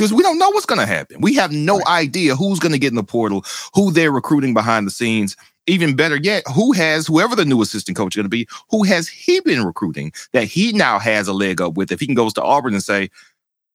because 0.00 0.14
we 0.14 0.22
don't 0.22 0.38
know 0.38 0.48
what's 0.48 0.64
going 0.64 0.78
to 0.78 0.86
happen. 0.86 1.20
We 1.20 1.34
have 1.34 1.52
no 1.52 1.76
right. 1.80 2.04
idea 2.04 2.34
who's 2.34 2.58
going 2.58 2.72
to 2.72 2.78
get 2.78 2.88
in 2.88 2.94
the 2.94 3.02
portal, 3.02 3.44
who 3.74 3.90
they're 3.90 4.10
recruiting 4.10 4.54
behind 4.54 4.86
the 4.86 4.90
scenes. 4.90 5.36
Even 5.66 5.94
better 5.94 6.16
yet, 6.16 6.42
who 6.54 6.72
has 6.72 7.06
whoever 7.06 7.36
the 7.36 7.44
new 7.44 7.60
assistant 7.60 7.98
coach 7.98 8.14
is 8.14 8.16
going 8.16 8.24
to 8.24 8.30
be, 8.30 8.48
who 8.70 8.82
has 8.82 9.08
he 9.08 9.40
been 9.40 9.62
recruiting 9.62 10.10
that 10.32 10.44
he 10.44 10.72
now 10.72 10.98
has 10.98 11.28
a 11.28 11.34
leg 11.34 11.60
up 11.60 11.74
with? 11.74 11.92
If 11.92 12.00
he 12.00 12.06
can 12.06 12.14
goes 12.14 12.32
to 12.32 12.42
Auburn 12.42 12.72
and 12.72 12.82
say, 12.82 13.10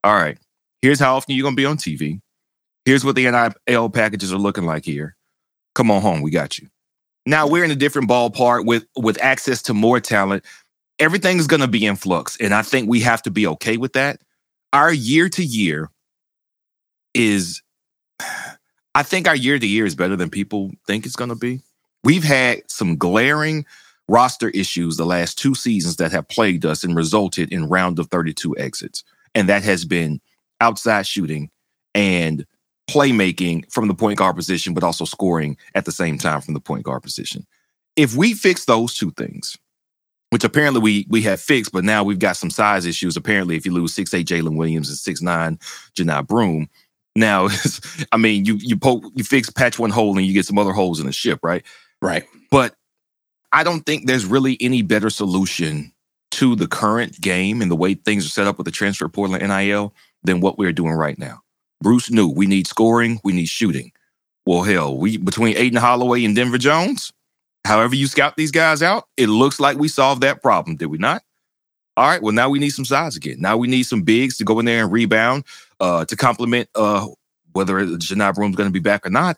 "All 0.04 0.16
right, 0.16 0.40
here's 0.82 1.00
how 1.00 1.16
often 1.16 1.36
you're 1.36 1.44
going 1.44 1.56
to 1.56 1.62
be 1.62 1.66
on 1.66 1.78
TV. 1.78 2.20
Here's 2.86 3.06
what 3.06 3.16
the 3.16 3.30
NIL 3.68 3.92
packages 3.92 4.34
are 4.34 4.40
looking 4.40 4.66
like 4.66 4.84
here. 4.84 5.16
Come 5.76 5.92
on 5.92 6.02
home, 6.02 6.24
we 6.24 6.32
got 6.32 6.58
you." 6.58 6.70
Now 7.28 7.48
we're 7.48 7.64
in 7.64 7.72
a 7.72 7.76
different 7.76 8.10
ballpark 8.10 8.66
with 8.66 8.88
with 8.98 9.22
access 9.22 9.62
to 9.64 9.76
more 9.76 10.00
talent. 10.00 10.44
Everything's 10.98 11.46
going 11.46 11.62
to 11.62 11.68
be 11.68 11.86
in 11.86 11.96
flux, 11.96 12.36
and 12.42 12.52
I 12.52 12.64
think 12.64 12.90
we 12.90 13.02
have 13.02 13.22
to 13.22 13.32
be 13.32 13.46
okay 13.46 13.78
with 13.78 13.94
that. 13.94 14.22
Our 14.74 14.92
year 14.92 15.30
to 15.30 15.44
year 15.44 15.92
is, 17.16 17.64
I 18.94 19.02
think 19.04 19.28
our 19.28 19.36
year 19.36 19.58
to 19.58 19.68
year 19.68 19.86
is 19.86 19.96
better 19.96 20.16
than 20.16 20.30
people 20.30 20.72
think 20.86 21.06
it's 21.06 21.16
going 21.16 21.30
to 21.30 21.36
be. 21.36 21.62
We've 22.04 22.24
had 22.24 22.70
some 22.70 22.98
glaring 22.98 23.66
roster 24.08 24.50
issues 24.50 24.98
the 24.98 25.06
last 25.06 25.40
two 25.40 25.56
seasons 25.56 25.96
that 25.96 26.12
have 26.12 26.28
plagued 26.28 26.66
us 26.66 26.84
and 26.84 26.96
resulted 26.96 27.52
in 27.52 27.70
round 27.70 27.98
of 27.98 28.08
32 28.08 28.56
exits. 28.58 29.04
And 29.34 29.50
that 29.50 29.64
has 29.64 29.86
been 29.86 30.22
outside 30.62 31.08
shooting 31.08 31.50
and 31.96 32.46
playmaking 32.90 33.72
from 33.72 33.88
the 33.88 33.96
point 33.96 34.20
guard 34.20 34.36
position, 34.36 34.74
but 34.74 34.84
also 34.84 35.06
scoring 35.06 35.58
at 35.74 35.86
the 35.86 35.92
same 35.92 36.18
time 36.18 36.42
from 36.42 36.54
the 36.54 36.60
point 36.60 36.84
guard 36.84 37.02
position. 37.02 37.48
If 37.96 38.16
we 38.16 38.34
fix 38.34 38.66
those 38.66 38.94
two 38.94 39.12
things, 39.12 39.58
which 40.30 40.44
apparently 40.44 40.82
we 40.82 41.08
we 41.10 41.22
have 41.22 41.40
fixed, 41.40 41.72
but 41.72 41.84
now 41.84 42.04
we've 42.04 42.20
got 42.20 42.36
some 42.36 42.50
size 42.50 42.86
issues. 42.86 43.16
Apparently, 43.16 43.56
if 43.56 43.66
you 43.66 43.72
lose 43.72 43.94
six 43.94 44.14
eight 44.14 44.28
Jaylin 44.28 44.58
Williams 44.58 44.90
and 44.90 44.98
six 44.98 45.22
nine 45.22 45.58
Johni 45.98 46.28
Broome, 46.28 46.70
now 47.16 47.48
I 48.12 48.18
mean 48.18 48.46
you 48.46 48.56
you 48.56 48.78
poke 48.78 49.06
you 49.16 49.24
fix 49.24 49.50
patch 49.50 49.80
one 49.80 49.90
hole 49.90 50.18
and 50.18 50.26
you 50.26 50.34
get 50.34 50.46
some 50.46 50.58
other 50.58 50.74
holes 50.74 51.00
in 51.00 51.06
the 51.06 51.12
ship, 51.12 51.40
right? 51.44 51.64
Right. 52.02 52.24
But 52.52 52.76
I 53.52 53.64
don't 53.64 53.86
think 53.86 54.06
there's 54.06 54.26
really 54.26 54.58
any 54.60 54.82
better 54.82 55.10
solution 55.10 55.94
to 56.32 56.56
the 56.56 56.68
current 56.68 57.20
game 57.22 57.62
and 57.62 57.72
the 57.72 57.76
way 57.76 57.94
things 57.94 58.26
are 58.26 58.30
set 58.30 58.48
up 58.48 58.58
with 58.58 58.66
the 58.66 58.72
transfer 58.72 59.08
portal 59.08 59.36
and 59.36 59.48
NIL 59.48 59.94
than 60.24 60.42
what 60.42 60.58
we're 60.58 60.74
doing 60.74 60.94
right 60.94 61.18
now. 61.18 61.42
Bruce 61.82 62.12
knew 62.12 62.28
we 62.28 62.46
need 62.46 62.68
scoring, 62.68 63.20
we 63.24 63.32
need 63.32 63.48
shooting. 63.48 63.92
Well, 64.46 64.64
hell, 64.64 64.98
we 64.98 65.18
between 65.18 65.58
Aden 65.58 65.80
Holloway 65.80 66.26
and 66.26 66.36
Denver 66.36 66.58
Jones, 66.58 67.12
however 67.66 67.96
you 67.96 68.08
scout 68.08 68.36
these 68.36 68.52
guys 68.52 68.84
out, 68.84 69.08
it 69.18 69.28
looks 69.28 69.60
like 69.60 69.78
we 69.78 69.88
solved 69.88 70.22
that 70.22 70.42
problem, 70.42 70.76
did 70.76 70.88
we 70.88 70.98
not? 70.98 71.24
All 71.98 72.08
right, 72.08 72.22
well, 72.22 72.34
now 72.34 72.50
we 72.50 72.60
need 72.60 72.72
some 72.72 72.84
size 72.84 73.16
again. 73.16 73.38
Now 73.40 73.56
we 73.56 73.68
need 73.68 73.84
some 73.84 74.02
bigs 74.02 74.38
to 74.38 74.44
go 74.44 74.60
in 74.60 74.66
there 74.66 74.84
and 74.84 74.92
rebound 74.92 75.46
uh, 75.80 76.06
to 76.06 76.16
complement 76.16 76.70
uh, 76.76 77.08
whether 77.54 77.86
Johni 77.86 78.34
Broome's 78.34 78.56
going 78.56 78.70
to 78.70 78.74
be 78.74 78.80
back 78.80 79.06
or 79.06 79.10
not. 79.10 79.38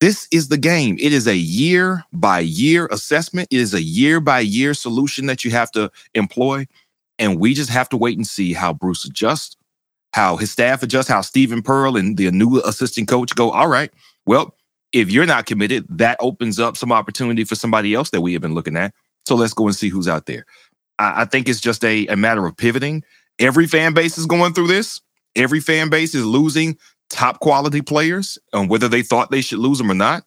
This 0.00 0.28
is 0.32 0.48
the 0.48 0.58
game. 0.58 0.96
It 1.00 1.12
is 1.12 1.26
a 1.26 1.36
year 1.36 2.04
by 2.12 2.40
year 2.40 2.86
assessment. 2.90 3.48
It 3.50 3.60
is 3.60 3.74
a 3.74 3.82
year 3.82 4.20
by 4.20 4.40
year 4.40 4.74
solution 4.74 5.26
that 5.26 5.44
you 5.44 5.50
have 5.52 5.70
to 5.72 5.90
employ. 6.14 6.66
And 7.18 7.38
we 7.38 7.54
just 7.54 7.70
have 7.70 7.88
to 7.90 7.96
wait 7.96 8.16
and 8.16 8.26
see 8.26 8.52
how 8.52 8.72
Bruce 8.72 9.04
adjusts 9.04 9.56
how 10.14 10.36
his 10.36 10.52
staff 10.52 10.80
adjusts, 10.80 11.08
how 11.08 11.20
Stephen 11.20 11.60
Pearl 11.60 11.96
and 11.96 12.16
the 12.16 12.30
new 12.30 12.60
assistant 12.60 13.08
coach 13.08 13.34
go, 13.34 13.50
all 13.50 13.66
right, 13.66 13.90
well, 14.26 14.54
if 14.92 15.10
you're 15.10 15.26
not 15.26 15.44
committed, 15.44 15.84
that 15.88 16.16
opens 16.20 16.60
up 16.60 16.76
some 16.76 16.92
opportunity 16.92 17.42
for 17.42 17.56
somebody 17.56 17.94
else 17.94 18.10
that 18.10 18.20
we 18.20 18.32
have 18.32 18.40
been 18.40 18.54
looking 18.54 18.76
at. 18.76 18.94
So 19.26 19.34
let's 19.34 19.52
go 19.52 19.66
and 19.66 19.74
see 19.74 19.88
who's 19.88 20.06
out 20.06 20.26
there. 20.26 20.46
I, 21.00 21.22
I 21.22 21.24
think 21.24 21.48
it's 21.48 21.60
just 21.60 21.84
a, 21.84 22.06
a 22.06 22.14
matter 22.14 22.46
of 22.46 22.56
pivoting. 22.56 23.02
Every 23.40 23.66
fan 23.66 23.92
base 23.92 24.16
is 24.16 24.26
going 24.26 24.54
through 24.54 24.68
this. 24.68 25.00
Every 25.36 25.60
fan 25.60 25.88
base 25.90 26.14
is 26.14 26.24
losing 26.24 26.78
top 27.10 27.40
quality 27.40 27.82
players, 27.82 28.38
and 28.52 28.68
whether 28.68 28.88
they 28.88 29.02
thought 29.02 29.30
they 29.30 29.40
should 29.40 29.58
lose 29.58 29.78
them 29.78 29.90
or 29.90 29.94
not. 29.94 30.24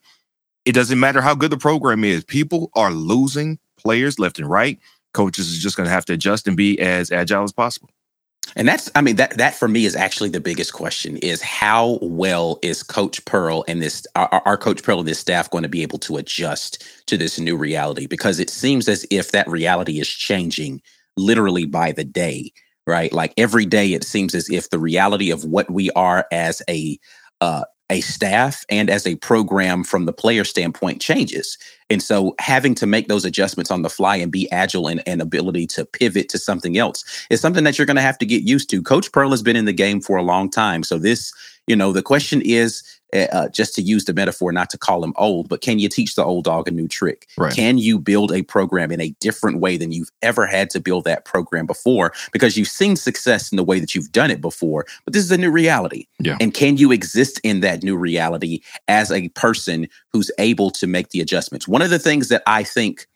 It 0.66 0.74
doesn't 0.74 1.00
matter 1.00 1.22
how 1.22 1.34
good 1.34 1.52
the 1.52 1.58
program 1.58 2.04
is. 2.04 2.26
People 2.26 2.72
are 2.76 2.92
losing 2.92 3.58
players 3.78 4.20
left 4.20 4.38
and 4.38 4.50
right. 4.50 4.80
Coaches 5.14 5.50
is 5.50 5.60
just 5.60 5.78
going 5.78 5.88
to 5.88 5.94
have 5.94 6.06
to 6.06 6.14
adjust 6.14 6.48
and 6.48 6.58
be 6.58 6.78
as 6.80 7.10
agile 7.10 7.44
as 7.44 7.54
possible. 7.54 7.90
And 8.56 8.68
that's, 8.68 8.90
I 8.96 9.02
mean, 9.02 9.18
that 9.18 9.38
that 9.38 9.56
for 9.56 9.68
me 9.68 9.86
is 9.86 9.96
actually 9.96 10.30
the 10.30 10.40
biggest 10.40 10.74
question: 10.74 11.18
is 11.18 11.42
how 11.42 12.00
well 12.02 12.60
is 12.62 12.84
Coach 12.84 13.24
Pearl 13.26 13.64
and 13.68 13.82
this 13.82 14.06
our 14.16 14.58
Coach 14.58 14.84
Pearl 14.84 15.00
and 15.00 15.08
this 15.08 15.20
staff 15.20 15.50
going 15.50 15.64
to 15.64 15.70
be 15.70 15.84
able 15.84 16.00
to 16.00 16.18
adjust 16.18 16.84
to 17.08 17.18
this 17.18 17.40
new 17.40 17.58
reality? 17.58 18.08
Because 18.08 18.40
it 18.40 18.50
seems 18.50 18.88
as 18.88 19.06
if 19.12 19.32
that 19.32 19.48
reality 19.50 20.00
is 20.00 20.08
changing 20.08 20.82
literally 21.18 21.66
by 21.66 21.92
the 21.92 22.04
day, 22.04 22.52
right? 22.88 23.14
Like 23.14 23.34
every 23.38 23.66
day, 23.66 23.94
it 23.94 24.04
seems 24.04 24.34
as 24.34 24.50
if 24.50 24.70
the 24.70 24.80
reality 24.80 25.30
of 25.30 25.44
what 25.44 25.70
we 25.70 25.92
are 25.92 26.26
as 26.32 26.62
a 26.70 26.98
uh, 27.42 27.66
a 27.90 28.02
staff 28.02 28.66
and 28.70 28.90
as 28.90 29.08
a 29.08 29.16
program 29.16 29.84
from 29.84 30.06
the 30.06 30.14
player 30.14 30.44
standpoint 30.44 31.02
changes. 31.02 31.58
And 31.90 32.04
so 32.04 32.36
having 32.40 32.76
to 32.76 32.86
make 32.86 33.08
those 33.08 33.24
adjustments 33.24 33.72
on 33.72 33.82
the 33.82 33.90
fly 33.90 34.18
and 34.18 34.32
be 34.32 34.52
agile 34.52 34.88
and, 34.88 35.02
and 35.08 35.22
ability 35.22 35.68
to 35.68 35.86
pivot 35.86 36.28
to 36.30 36.38
something 36.38 36.78
else 36.78 37.06
is 37.30 37.40
something 37.40 37.64
that 37.64 37.78
you're 37.78 37.86
going 37.86 37.96
to 37.96 38.02
have 38.02 38.18
to 38.18 38.26
get 38.26 38.44
used 38.44 38.70
to. 38.72 38.82
Coach 38.82 39.12
Pearl 39.12 39.32
has 39.32 39.42
been 39.42 39.56
in 39.56 39.66
the 39.66 39.74
game 39.74 40.02
for 40.02 40.18
a 40.18 40.24
long 40.24 40.50
time. 40.50 40.84
So 40.84 40.98
this, 40.98 41.32
you 41.66 41.76
know, 41.76 41.94
the 41.94 42.02
question 42.02 42.42
is 42.42 42.84
uh, 43.14 43.48
just 43.50 43.74
to 43.76 43.82
use 43.82 44.06
the 44.06 44.14
metaphor, 44.14 44.52
not 44.52 44.70
to 44.70 44.78
call 44.78 45.04
him 45.04 45.14
old, 45.18 45.48
but 45.50 45.62
can 45.62 45.80
you 45.80 45.90
teach 45.90 46.16
the 46.16 46.24
old 46.24 46.44
dog 46.44 46.68
a 46.68 46.72
new 46.72 46.88
trick? 46.88 47.28
Right. 47.38 47.54
Can 47.54 47.78
you 47.78 48.00
build 48.00 48.32
a 48.32 48.42
program 48.44 48.92
in 48.92 49.00
a 49.00 49.12
different 49.20 49.60
way 49.60 49.78
than 49.78 49.92
you've 49.92 50.12
ever 50.22 50.46
had 50.46 50.70
to 50.72 50.80
build 50.80 51.06
that 51.06 51.26
program 51.26 51.66
before? 51.66 52.14
Because 52.32 52.58
you've 52.58 52.68
seen 52.68 52.96
success 52.96 53.52
in 53.52 53.56
the 53.56 53.64
way 53.64 53.80
that 53.80 53.96
you've 53.96 54.12
done 54.12 54.32
it 54.32 54.42
before, 54.42 54.86
but 55.06 55.14
this 55.14 55.24
is 55.24 55.32
a 55.32 55.38
new 55.38 55.52
reality. 55.52 56.08
Yeah. 56.20 56.38
And 56.42 56.54
can 56.54 56.78
you 56.78 56.92
exist 56.92 57.40
in 57.44 57.62
that 57.62 57.84
new 57.84 57.96
reality 57.96 58.62
as 58.88 59.12
a 59.12 59.30
person 59.30 59.88
who's 60.12 60.32
able 60.38 60.70
to 60.72 60.88
make 60.88 61.10
the 61.10 61.22
adjustments? 61.22 61.68
One 61.68 61.82
of 61.82 61.90
the 61.90 62.00
things 62.00 62.30
that 62.30 62.44
I 62.46 62.64
think 62.64 63.08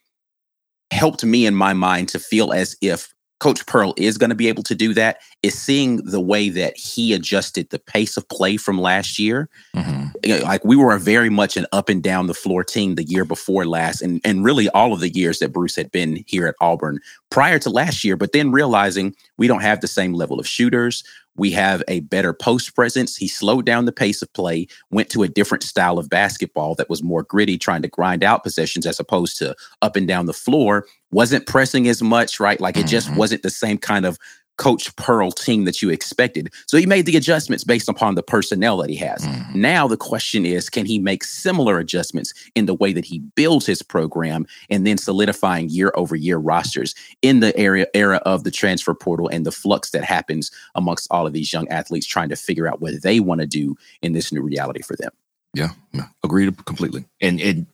helped 0.91 1.23
me 1.23 1.45
in 1.45 1.55
my 1.55 1.73
mind 1.73 2.09
to 2.09 2.19
feel 2.19 2.51
as 2.51 2.75
if 2.81 3.13
Coach 3.41 3.65
Pearl 3.65 3.95
is 3.97 4.19
going 4.19 4.29
to 4.29 4.35
be 4.35 4.47
able 4.47 4.61
to 4.61 4.75
do 4.75 4.93
that 4.93 5.19
is 5.41 5.59
seeing 5.59 5.97
the 6.05 6.21
way 6.21 6.47
that 6.49 6.77
he 6.77 7.11
adjusted 7.11 7.71
the 7.71 7.79
pace 7.79 8.15
of 8.15 8.29
play 8.29 8.55
from 8.55 8.79
last 8.79 9.17
year. 9.17 9.49
Mm-hmm. 9.75 10.09
You 10.23 10.37
know, 10.37 10.43
like 10.43 10.63
we 10.63 10.75
were 10.75 10.95
very 10.99 11.29
much 11.29 11.57
an 11.57 11.65
up 11.71 11.89
and 11.89 12.03
down 12.03 12.27
the 12.27 12.35
floor 12.35 12.63
team 12.63 12.93
the 12.93 13.03
year 13.03 13.25
before 13.25 13.65
last, 13.65 14.03
and, 14.03 14.21
and 14.23 14.45
really 14.45 14.69
all 14.69 14.93
of 14.93 14.99
the 14.99 15.09
years 15.09 15.39
that 15.39 15.51
Bruce 15.51 15.75
had 15.75 15.91
been 15.91 16.23
here 16.27 16.45
at 16.45 16.53
Auburn 16.61 16.99
prior 17.31 17.57
to 17.57 17.71
last 17.71 18.03
year, 18.03 18.15
but 18.15 18.31
then 18.31 18.51
realizing 18.51 19.15
we 19.37 19.47
don't 19.47 19.63
have 19.63 19.81
the 19.81 19.87
same 19.87 20.13
level 20.13 20.39
of 20.39 20.47
shooters. 20.47 21.03
We 21.35 21.51
have 21.51 21.81
a 21.87 22.01
better 22.01 22.33
post 22.33 22.75
presence. 22.75 23.15
He 23.15 23.27
slowed 23.27 23.65
down 23.65 23.85
the 23.85 23.91
pace 23.91 24.21
of 24.21 24.31
play, 24.33 24.67
went 24.89 25.09
to 25.11 25.23
a 25.23 25.27
different 25.27 25.63
style 25.63 25.97
of 25.97 26.09
basketball 26.09 26.75
that 26.75 26.89
was 26.89 27.01
more 27.01 27.23
gritty, 27.23 27.57
trying 27.57 27.81
to 27.83 27.87
grind 27.87 28.23
out 28.23 28.43
possessions 28.43 28.85
as 28.85 28.99
opposed 28.99 29.37
to 29.37 29.55
up 29.81 29.95
and 29.95 30.07
down 30.07 30.25
the 30.25 30.33
floor. 30.33 30.85
Wasn't 31.11 31.47
pressing 31.47 31.87
as 31.87 32.01
much, 32.01 32.39
right? 32.39 32.59
Like 32.59 32.77
it 32.77 32.87
just 32.87 33.07
mm-hmm. 33.07 33.17
wasn't 33.17 33.43
the 33.43 33.49
same 33.49 33.77
kind 33.77 34.05
of 34.05 34.17
Coach 34.61 34.95
Pearl 34.95 35.31
team 35.31 35.65
that 35.65 35.81
you 35.81 35.89
expected. 35.89 36.53
So 36.67 36.77
he 36.77 36.85
made 36.85 37.07
the 37.07 37.17
adjustments 37.17 37.63
based 37.63 37.89
upon 37.89 38.13
the 38.13 38.21
personnel 38.21 38.77
that 38.77 38.91
he 38.91 38.95
has. 38.97 39.25
Mm. 39.25 39.55
Now 39.55 39.87
the 39.87 39.97
question 39.97 40.45
is, 40.45 40.69
can 40.69 40.85
he 40.85 40.99
make 40.99 41.23
similar 41.23 41.79
adjustments 41.79 42.31
in 42.53 42.67
the 42.67 42.75
way 42.75 42.93
that 42.93 43.03
he 43.03 43.23
builds 43.33 43.65
his 43.65 43.81
program 43.81 44.45
and 44.69 44.85
then 44.85 44.99
solidifying 44.99 45.69
year 45.69 45.91
over 45.95 46.15
year 46.15 46.37
rosters 46.37 46.93
in 47.23 47.39
the 47.39 47.57
area 47.57 47.87
era 47.95 48.17
of 48.17 48.43
the 48.43 48.51
transfer 48.51 48.93
portal 48.93 49.27
and 49.29 49.47
the 49.47 49.51
flux 49.51 49.89
that 49.89 50.03
happens 50.03 50.51
amongst 50.75 51.07
all 51.09 51.25
of 51.25 51.33
these 51.33 51.51
young 51.51 51.67
athletes 51.69 52.05
trying 52.05 52.29
to 52.29 52.35
figure 52.35 52.67
out 52.67 52.81
what 52.81 53.01
they 53.01 53.19
want 53.19 53.41
to 53.41 53.47
do 53.47 53.75
in 54.03 54.13
this 54.13 54.31
new 54.31 54.43
reality 54.43 54.83
for 54.83 54.95
them. 54.95 55.09
Yeah, 55.55 55.69
yeah, 55.91 56.05
agreed 56.23 56.65
completely. 56.65 57.05
And 57.19 57.41
and 57.41 57.65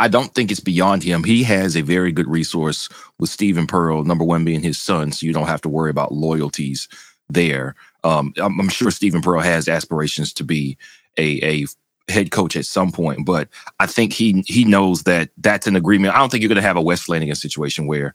I 0.00 0.08
don't 0.08 0.34
think 0.34 0.50
it's 0.50 0.60
beyond 0.60 1.02
him. 1.02 1.22
He 1.24 1.42
has 1.42 1.76
a 1.76 1.82
very 1.82 2.10
good 2.10 2.26
resource 2.26 2.88
with 3.18 3.28
Stephen 3.28 3.66
Pearl, 3.66 4.02
number 4.02 4.24
one 4.24 4.46
being 4.46 4.62
his 4.62 4.78
son, 4.78 5.12
so 5.12 5.26
you 5.26 5.34
don't 5.34 5.46
have 5.46 5.60
to 5.60 5.68
worry 5.68 5.90
about 5.90 6.12
loyalties 6.12 6.88
there. 7.28 7.74
Um, 8.02 8.32
I'm, 8.38 8.58
I'm, 8.58 8.68
sure 8.70 8.90
Stephen 8.90 9.20
Pearl 9.20 9.40
has 9.40 9.68
aspirations 9.68 10.32
to 10.32 10.42
be 10.42 10.78
a, 11.18 11.44
a 11.44 11.66
head 12.10 12.30
coach 12.30 12.56
at 12.56 12.64
some 12.64 12.90
point, 12.90 13.26
but 13.26 13.48
I 13.78 13.84
think 13.84 14.14
he 14.14 14.42
he 14.46 14.64
knows 14.64 15.02
that 15.02 15.28
that's 15.36 15.66
an 15.66 15.76
agreement. 15.76 16.14
I 16.14 16.18
don't 16.18 16.30
think 16.30 16.40
you're 16.42 16.48
going 16.48 16.56
to 16.56 16.62
have 16.62 16.78
a 16.78 16.82
Wes 16.82 17.04
Flanigan 17.06 17.36
situation 17.36 17.86
where 17.86 18.14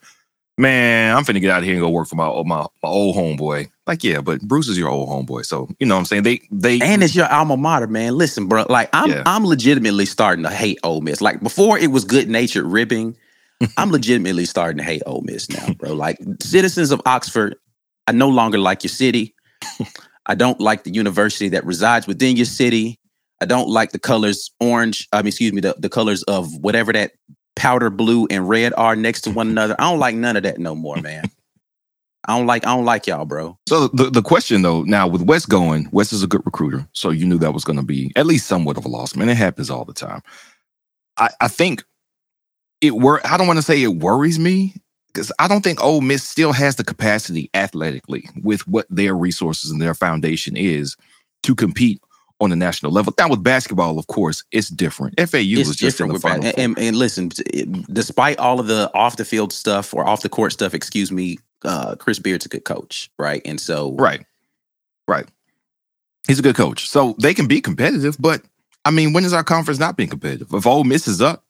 man, 0.58 1.16
I'm 1.16 1.24
finna 1.24 1.42
get 1.42 1.52
out 1.52 1.60
of 1.60 1.66
here 1.66 1.74
and 1.74 1.82
go 1.82 1.90
work 1.90 2.08
for 2.08 2.16
my 2.16 2.28
my, 2.44 2.66
my 2.84 2.90
old 2.90 3.16
homeboy. 3.16 3.70
Like, 3.88 4.04
yeah, 4.04 4.22
but 4.22 4.42
Bruce 4.42 4.68
is 4.68 4.78
your 4.78 4.90
old 4.90 5.10
homeboy, 5.10 5.46
so 5.46 5.70
you 5.80 5.86
know 5.86 5.96
what 5.96 6.00
I'm 6.00 6.06
saying. 6.06 6.24
They 6.24 6.42
they 6.52 6.80
and 6.82 7.04
it's 7.04 7.16
your 7.16 7.32
alma 7.32 7.58
mater, 7.58 7.88
man. 7.88 8.18
Listen, 8.18 8.48
bro, 8.48 8.66
like 8.70 8.90
I'm 8.94 9.10
yeah. 9.10 9.24
I'm 9.26 9.46
legitimately 9.46 10.06
starting 10.06 10.44
to 10.44 10.50
hate 10.50 10.80
Ole 10.84 11.02
Miss. 11.02 11.22
Like 11.22 11.42
before, 11.42 11.78
it 11.78 11.92
was 11.92 12.06
good 12.06 12.30
natured 12.30 12.66
ribbing. 12.66 13.16
I'm 13.78 13.92
legitimately 13.92 14.46
starting 14.46 14.78
to 14.78 14.84
hate 14.84 15.04
Ole 15.06 15.22
Miss 15.22 15.50
now, 15.50 15.74
bro. 15.74 15.94
Like 15.94 16.20
citizens 16.42 16.92
of 16.92 17.02
Oxford, 17.06 17.56
I 18.08 18.12
no 18.12 18.30
longer 18.30 18.58
like 18.58 18.84
your 18.84 18.90
city. 18.90 19.36
I 20.26 20.36
don't 20.36 20.60
like 20.60 20.84
the 20.84 20.92
university 20.92 21.50
that 21.50 21.66
resides 21.66 22.08
within 22.08 22.36
your 22.36 22.46
city. 22.46 23.00
I 23.42 23.46
don't 23.46 23.70
like 23.70 23.92
the 23.92 24.00
colors 24.00 24.52
orange. 24.60 25.08
I 25.12 25.22
mean, 25.22 25.28
excuse 25.28 25.54
me, 25.54 25.62
the, 25.62 25.76
the 25.78 25.90
colors 25.90 26.24
of 26.24 26.50
whatever 26.62 26.94
that 26.94 27.12
powder 27.56 27.90
blue 27.90 28.28
and 28.30 28.48
red 28.48 28.74
are 28.78 28.96
next 28.96 29.22
to 29.22 29.32
one 29.32 29.48
another. 29.50 29.76
I 29.80 29.90
don't 29.90 30.00
like 30.00 30.16
none 30.16 30.38
of 30.38 30.44
that 30.44 30.60
no 30.60 30.76
more, 30.76 30.98
man. 30.98 31.30
I 32.28 32.38
don't 32.38 32.48
like 32.48 32.66
I 32.66 32.76
don't 32.76 32.86
like 32.86 33.08
y'all, 33.08 33.26
bro. 33.26 33.58
So 33.70 33.88
the, 33.90 34.10
the 34.10 34.22
question 34.22 34.62
though, 34.64 34.82
now 34.84 35.08
with 35.08 35.22
Wes 35.22 35.46
going, 35.46 35.88
Wes 35.92 36.12
is 36.12 36.24
a 36.24 36.28
good 36.28 36.42
recruiter. 36.46 36.88
So 36.94 37.12
you 37.12 37.26
knew 37.26 37.38
that 37.38 37.54
was 37.54 37.64
gonna 37.64 37.84
be 37.84 38.12
at 38.16 38.26
least 38.26 38.48
somewhat 38.48 38.78
of 38.78 38.86
a 38.86 38.90
loss. 38.90 39.16
Man, 39.16 39.30
it 39.30 39.38
happens 39.38 39.70
all 39.70 39.86
the 39.86 39.94
time. 39.94 40.22
I, 41.18 41.30
I 41.40 41.48
think 41.48 41.84
it 42.82 42.96
were 42.96 43.22
I 43.26 43.38
don't 43.38 43.48
want 43.48 43.58
to 43.58 43.64
say 43.64 43.82
it 43.82 43.96
worries 43.96 44.40
me 44.40 44.74
because 45.08 45.32
I 45.40 45.48
don't 45.48 45.64
think 45.64 45.82
Ole 45.84 46.02
Miss 46.02 46.24
still 46.24 46.52
has 46.52 46.76
the 46.76 46.84
capacity 46.84 47.50
athletically 47.54 48.28
with 48.44 48.68
what 48.68 48.88
their 48.90 49.16
resources 49.16 49.72
and 49.72 49.82
their 49.82 49.94
foundation 49.94 50.58
is 50.58 50.98
to 51.44 51.56
compete 51.56 52.02
on 52.39 52.50
the 52.50 52.56
national 52.56 52.92
level. 52.92 53.13
Now 53.18 53.30
with 53.30 53.44
basketball, 53.44 53.98
of 53.98 54.08
course, 54.08 54.44
it's 54.51 54.70
different. 54.70 55.18
FAU 55.18 55.39
it's 55.39 55.68
was 55.68 55.77
just 55.77 56.01
in 56.01 56.10
the 56.10 56.20
final. 56.20 56.46
And, 56.46 56.58
and, 56.58 56.80
and, 56.80 56.98
listen, 56.98 57.32
despite 57.92 58.39
all 58.39 58.60
of 58.60 58.68
the 58.68 58.92
off 58.94 59.18
the 59.18 59.25
field 59.25 59.54
stuff 59.54 59.94
or 59.94 60.06
off 60.06 60.22
the 60.22 60.30
court 60.30 60.51
stuff, 60.51 60.74
excuse 60.74 61.12
me, 61.12 61.38
uh, 61.63 61.96
Chris 61.96 62.20
Beard's 62.20 62.46
a 62.46 62.50
good 62.50 62.65
coach, 62.65 63.10
right? 63.18 63.42
And 63.46 63.60
so, 63.60 63.94
right, 63.94 64.25
right, 65.08 65.27
he's 66.27 66.39
a 66.39 66.44
good 66.44 66.56
coach. 66.56 66.89
So 66.89 67.15
they 67.20 67.34
can 67.34 67.48
be 67.48 67.62
competitive, 67.62 68.18
but 68.20 68.42
I 68.84 68.92
mean, 68.92 69.13
when 69.13 69.24
is 69.25 69.34
our 69.34 69.44
conference 69.44 69.80
not 69.80 69.98
being 69.98 70.10
competitive? 70.10 70.54
If 70.54 70.68
Ole 70.68 70.84
Miss 70.84 71.08
is 71.08 71.22
up, 71.22 71.45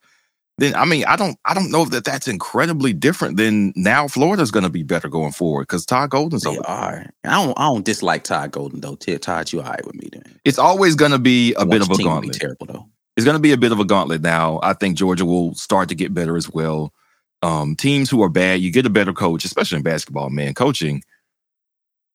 then 0.57 0.73
I 0.75 0.85
mean, 0.85 1.03
I 1.05 1.15
don't, 1.17 1.37
I 1.43 1.53
don't 1.53 1.69
know 1.69 1.85
that 1.85 2.05
that's 2.05 2.27
incredibly 2.27 2.93
different 2.93 3.35
than 3.35 3.73
now. 3.75 4.07
Florida's 4.07 4.51
going 4.51 4.63
to 4.63 4.69
be 4.69 4.83
better 4.83 5.09
going 5.09 5.33
forward 5.33 5.63
because 5.63 5.85
Todd 5.85 6.11
Golden's 6.11 6.43
they 6.43 6.51
over. 6.51 6.65
Are. 6.65 7.05
I 7.25 7.45
don't, 7.45 7.59
I 7.59 7.65
don't 7.65 7.83
dislike 7.83 8.23
Todd 8.23 8.51
Golden 8.51 8.79
though. 8.79 8.95
Todd, 8.95 9.51
you 9.51 9.61
all 9.61 9.69
right 9.69 9.85
with 9.85 9.95
me 9.95 10.09
then? 10.11 10.39
It's 10.45 10.57
always 10.57 10.95
going 10.95 11.11
to 11.11 11.19
be 11.19 11.53
a 11.55 11.65
bit 11.65 11.81
of 11.81 11.89
a 11.89 11.97
gauntlet. 12.01 12.39
terrible 12.39 12.67
though. 12.67 12.85
It's 13.17 13.25
going 13.25 13.35
to 13.35 13.41
be 13.41 13.51
a 13.51 13.57
bit 13.57 13.71
of 13.71 13.79
a 13.79 13.85
gauntlet 13.85 14.21
now. 14.21 14.59
I 14.63 14.73
think 14.73 14.97
Georgia 14.97 15.25
will 15.25 15.55
start 15.55 15.89
to 15.89 15.95
get 15.95 16.13
better 16.13 16.35
as 16.35 16.49
well. 16.49 16.93
Um, 17.41 17.75
teams 17.75 18.09
who 18.09 18.23
are 18.23 18.29
bad, 18.29 18.61
you 18.61 18.71
get 18.71 18.85
a 18.85 18.89
better 18.89 19.13
coach, 19.13 19.45
especially 19.45 19.77
in 19.77 19.83
basketball. 19.83 20.29
Man, 20.29 20.53
coaching. 20.53 21.03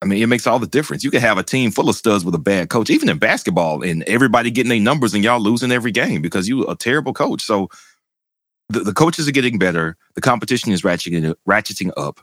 I 0.02 0.06
mean, 0.06 0.22
it 0.22 0.26
makes 0.28 0.46
all 0.46 0.58
the 0.58 0.66
difference. 0.66 1.04
You 1.04 1.10
can 1.10 1.20
have 1.20 1.36
a 1.36 1.42
team 1.42 1.70
full 1.70 1.90
of 1.90 1.94
studs 1.94 2.24
with 2.24 2.34
a 2.34 2.38
bad 2.38 2.70
coach, 2.70 2.88
even 2.88 3.10
in 3.10 3.18
basketball, 3.18 3.82
and 3.82 4.02
everybody 4.04 4.50
getting 4.50 4.70
their 4.70 4.80
numbers 4.80 5.12
and 5.12 5.22
y'all 5.22 5.40
losing 5.40 5.72
every 5.72 5.92
game 5.92 6.22
because 6.22 6.48
you 6.48 6.66
a 6.66 6.74
terrible 6.74 7.12
coach. 7.12 7.42
So 7.42 7.68
the, 8.70 8.80
the 8.80 8.94
coaches 8.94 9.28
are 9.28 9.32
getting 9.32 9.58
better. 9.58 9.96
The 10.14 10.20
competition 10.20 10.72
is 10.72 10.82
ratcheting, 10.82 11.34
ratcheting 11.48 11.90
up. 11.96 12.20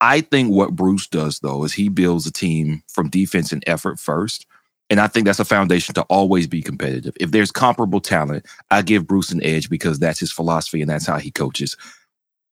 I 0.00 0.22
think 0.22 0.50
what 0.50 0.74
Bruce 0.74 1.06
does, 1.06 1.38
though, 1.40 1.64
is 1.64 1.74
he 1.74 1.88
builds 1.88 2.26
a 2.26 2.32
team 2.32 2.82
from 2.88 3.08
defense 3.08 3.52
and 3.52 3.62
effort 3.66 4.00
first. 4.00 4.46
And 4.90 5.00
I 5.00 5.06
think 5.06 5.26
that's 5.26 5.38
a 5.38 5.44
foundation 5.44 5.94
to 5.94 6.02
always 6.02 6.46
be 6.46 6.60
competitive. 6.60 7.14
If 7.20 7.30
there's 7.30 7.52
comparable 7.52 8.00
talent, 8.00 8.46
I 8.70 8.82
give 8.82 9.06
Bruce 9.06 9.30
an 9.30 9.42
edge 9.44 9.70
because 9.70 9.98
that's 9.98 10.18
his 10.18 10.32
philosophy 10.32 10.80
and 10.80 10.90
that's 10.90 11.06
how 11.06 11.18
he 11.18 11.30
coaches. 11.30 11.76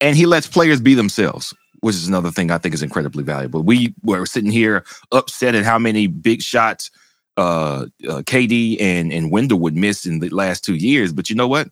And 0.00 0.16
he 0.16 0.26
lets 0.26 0.46
players 0.46 0.80
be 0.80 0.94
themselves, 0.94 1.52
which 1.80 1.96
is 1.96 2.08
another 2.08 2.30
thing 2.30 2.50
I 2.50 2.58
think 2.58 2.74
is 2.74 2.82
incredibly 2.82 3.24
valuable. 3.24 3.62
We 3.62 3.94
were 4.02 4.24
sitting 4.26 4.50
here 4.50 4.84
upset 5.12 5.54
at 5.54 5.64
how 5.64 5.78
many 5.78 6.06
big 6.06 6.42
shots 6.42 6.90
uh, 7.36 7.86
uh, 8.08 8.22
KD 8.22 8.80
and, 8.80 9.12
and 9.12 9.30
Wendell 9.30 9.58
would 9.60 9.76
miss 9.76 10.06
in 10.06 10.20
the 10.20 10.28
last 10.28 10.64
two 10.64 10.76
years. 10.76 11.12
But 11.12 11.30
you 11.30 11.36
know 11.36 11.48
what? 11.48 11.68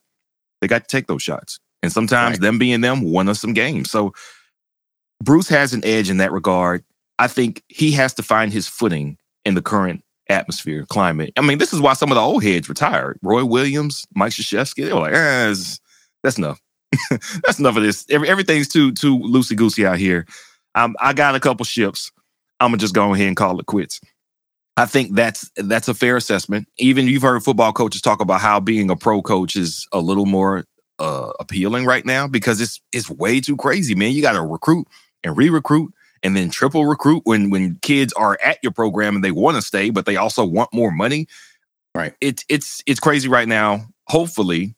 They 0.61 0.68
got 0.68 0.88
to 0.88 0.97
take 0.97 1.07
those 1.07 1.23
shots. 1.23 1.59
And 1.83 1.92
sometimes 1.92 2.35
right. 2.35 2.40
them 2.40 2.59
being 2.59 2.81
them 2.81 3.03
won 3.03 3.29
us 3.29 3.40
some 3.40 3.53
games. 3.53 3.90
So 3.90 4.12
Bruce 5.23 5.49
has 5.49 5.73
an 5.73 5.85
edge 5.85 6.11
in 6.11 6.16
that 6.18 6.33
regard. 6.33 6.85
I 7.18 7.29
think 7.29 7.62
he 7.68 7.92
has 7.92 8.14
to 8.14 8.23
find 8.23 8.53
his 8.53 8.68
footing 8.68 9.16
in 9.44 9.55
the 9.55 9.62
current 9.62 10.03
atmosphere, 10.29 10.85
climate. 10.88 11.33
I 11.37 11.40
mean, 11.40 11.59
this 11.59 11.73
is 11.73 11.81
why 11.81 11.94
some 11.94 12.11
of 12.11 12.16
the 12.16 12.21
old 12.21 12.42
heads 12.42 12.68
retired. 12.68 13.18
Roy 13.23 13.44
Williams, 13.44 14.05
Mike 14.14 14.33
Krzyzewski, 14.33 14.85
they 14.85 14.92
were 14.92 15.01
like, 15.01 15.14
eh, 15.14 15.55
that's 16.23 16.38
enough. 16.38 16.61
that's 17.11 17.59
enough 17.59 17.77
of 17.77 17.83
this. 17.83 18.07
Every, 18.11 18.29
everything's 18.29 18.68
too 18.68 18.92
too 18.92 19.18
loosey 19.18 19.57
goosey 19.57 19.87
out 19.87 19.99
here. 19.99 20.27
Um, 20.75 20.97
I 21.01 21.12
got 21.12 21.35
a 21.35 21.40
couple 21.40 21.64
ships. 21.64 22.11
I'm 22.61 22.68
gonna 22.71 22.79
just 22.79 22.94
go 22.94 23.12
ahead 23.14 23.27
and 23.27 23.37
call 23.37 23.59
it 23.61 23.66
quits. 23.66 24.01
I 24.78 24.86
think 24.86 25.16
that's 25.16 25.50
that's 25.56 25.88
a 25.88 25.94
fair 25.94 26.16
assessment. 26.16 26.68
Even 26.78 27.08
you've 27.08 27.22
heard 27.22 27.42
football 27.42 27.72
coaches 27.72 28.00
talk 28.00 28.20
about 28.20 28.40
how 28.40 28.60
being 28.60 28.90
a 28.90 28.96
pro 28.96 29.22
coach 29.22 29.56
is 29.56 29.88
a 29.92 29.98
little 29.98 30.24
more 30.24 30.64
uh, 31.00 31.32
appealing 31.40 31.84
right 31.84 32.06
now 32.06 32.28
because 32.28 32.60
it's 32.60 32.80
it's 32.92 33.10
way 33.10 33.40
too 33.40 33.56
crazy, 33.56 33.96
man. 33.96 34.12
You 34.12 34.22
got 34.22 34.32
to 34.32 34.42
recruit 34.42 34.86
and 35.24 35.36
re-recruit 35.36 35.92
and 36.22 36.36
then 36.36 36.48
triple 36.48 36.86
recruit 36.86 37.22
when 37.24 37.50
when 37.50 37.76
kids 37.82 38.12
are 38.12 38.38
at 38.44 38.58
your 38.62 38.70
program 38.70 39.16
and 39.16 39.24
they 39.24 39.32
want 39.32 39.56
to 39.56 39.62
stay, 39.62 39.90
but 39.90 40.06
they 40.06 40.16
also 40.16 40.44
want 40.44 40.72
more 40.72 40.92
money. 40.92 41.26
Right. 41.92 42.14
It's 42.20 42.44
it's 42.48 42.82
it's 42.86 43.00
crazy 43.00 43.28
right 43.28 43.48
now. 43.48 43.88
Hopefully, 44.06 44.76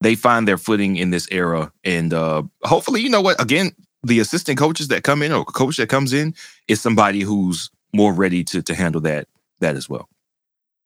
they 0.00 0.16
find 0.16 0.48
their 0.48 0.58
footing 0.58 0.96
in 0.96 1.10
this 1.10 1.28
era, 1.30 1.72
and 1.84 2.12
uh, 2.12 2.42
hopefully, 2.64 3.00
you 3.00 3.08
know 3.08 3.20
what? 3.20 3.40
Again, 3.40 3.70
the 4.02 4.18
assistant 4.18 4.58
coaches 4.58 4.88
that 4.88 5.04
come 5.04 5.22
in 5.22 5.30
or 5.30 5.44
coach 5.44 5.76
that 5.76 5.88
comes 5.88 6.12
in 6.12 6.34
is 6.66 6.80
somebody 6.80 7.20
who's 7.20 7.70
more 7.92 8.12
ready 8.12 8.44
to 8.44 8.62
to 8.62 8.74
handle 8.74 9.00
that 9.02 9.28
that 9.60 9.76
as 9.76 9.88
well. 9.88 10.08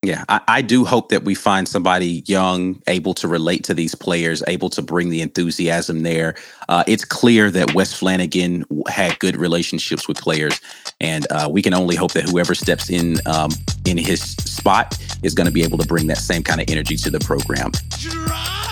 Yeah, 0.02 0.24
I, 0.28 0.40
I, 0.46 0.62
do 0.62 0.84
hope 0.84 1.08
that 1.08 1.24
we 1.24 1.34
find 1.34 1.66
somebody 1.66 2.22
young, 2.26 2.80
able 2.86 3.12
to 3.14 3.26
relate 3.26 3.64
to 3.64 3.74
these 3.74 3.96
players, 3.96 4.40
able 4.46 4.70
to 4.70 4.82
bring 4.82 5.08
the 5.08 5.20
enthusiasm 5.20 6.04
there. 6.04 6.36
Uh, 6.68 6.84
it's 6.86 7.04
clear 7.04 7.50
that 7.50 7.74
Wes 7.74 7.98
Flanigan 7.98 8.64
had 8.88 9.18
good 9.18 9.36
relationships 9.36 10.06
with 10.06 10.18
players, 10.18 10.60
and 11.00 11.26
uh, 11.32 11.48
we 11.50 11.60
can 11.60 11.74
only 11.74 11.96
hope 11.96 12.12
that 12.12 12.22
whoever 12.22 12.54
steps 12.54 12.88
in 12.88 13.16
um, 13.26 13.50
in 13.84 13.96
his 13.98 14.20
spot 14.20 14.96
is 15.24 15.34
going 15.34 15.46
to 15.46 15.52
be 15.52 15.64
able 15.64 15.78
to 15.78 15.86
bring 15.86 16.06
that 16.06 16.18
same 16.18 16.42
kind 16.42 16.60
of 16.60 16.68
energy 16.68 16.96
to 16.96 17.10
the 17.10 17.18
program. 17.20 17.72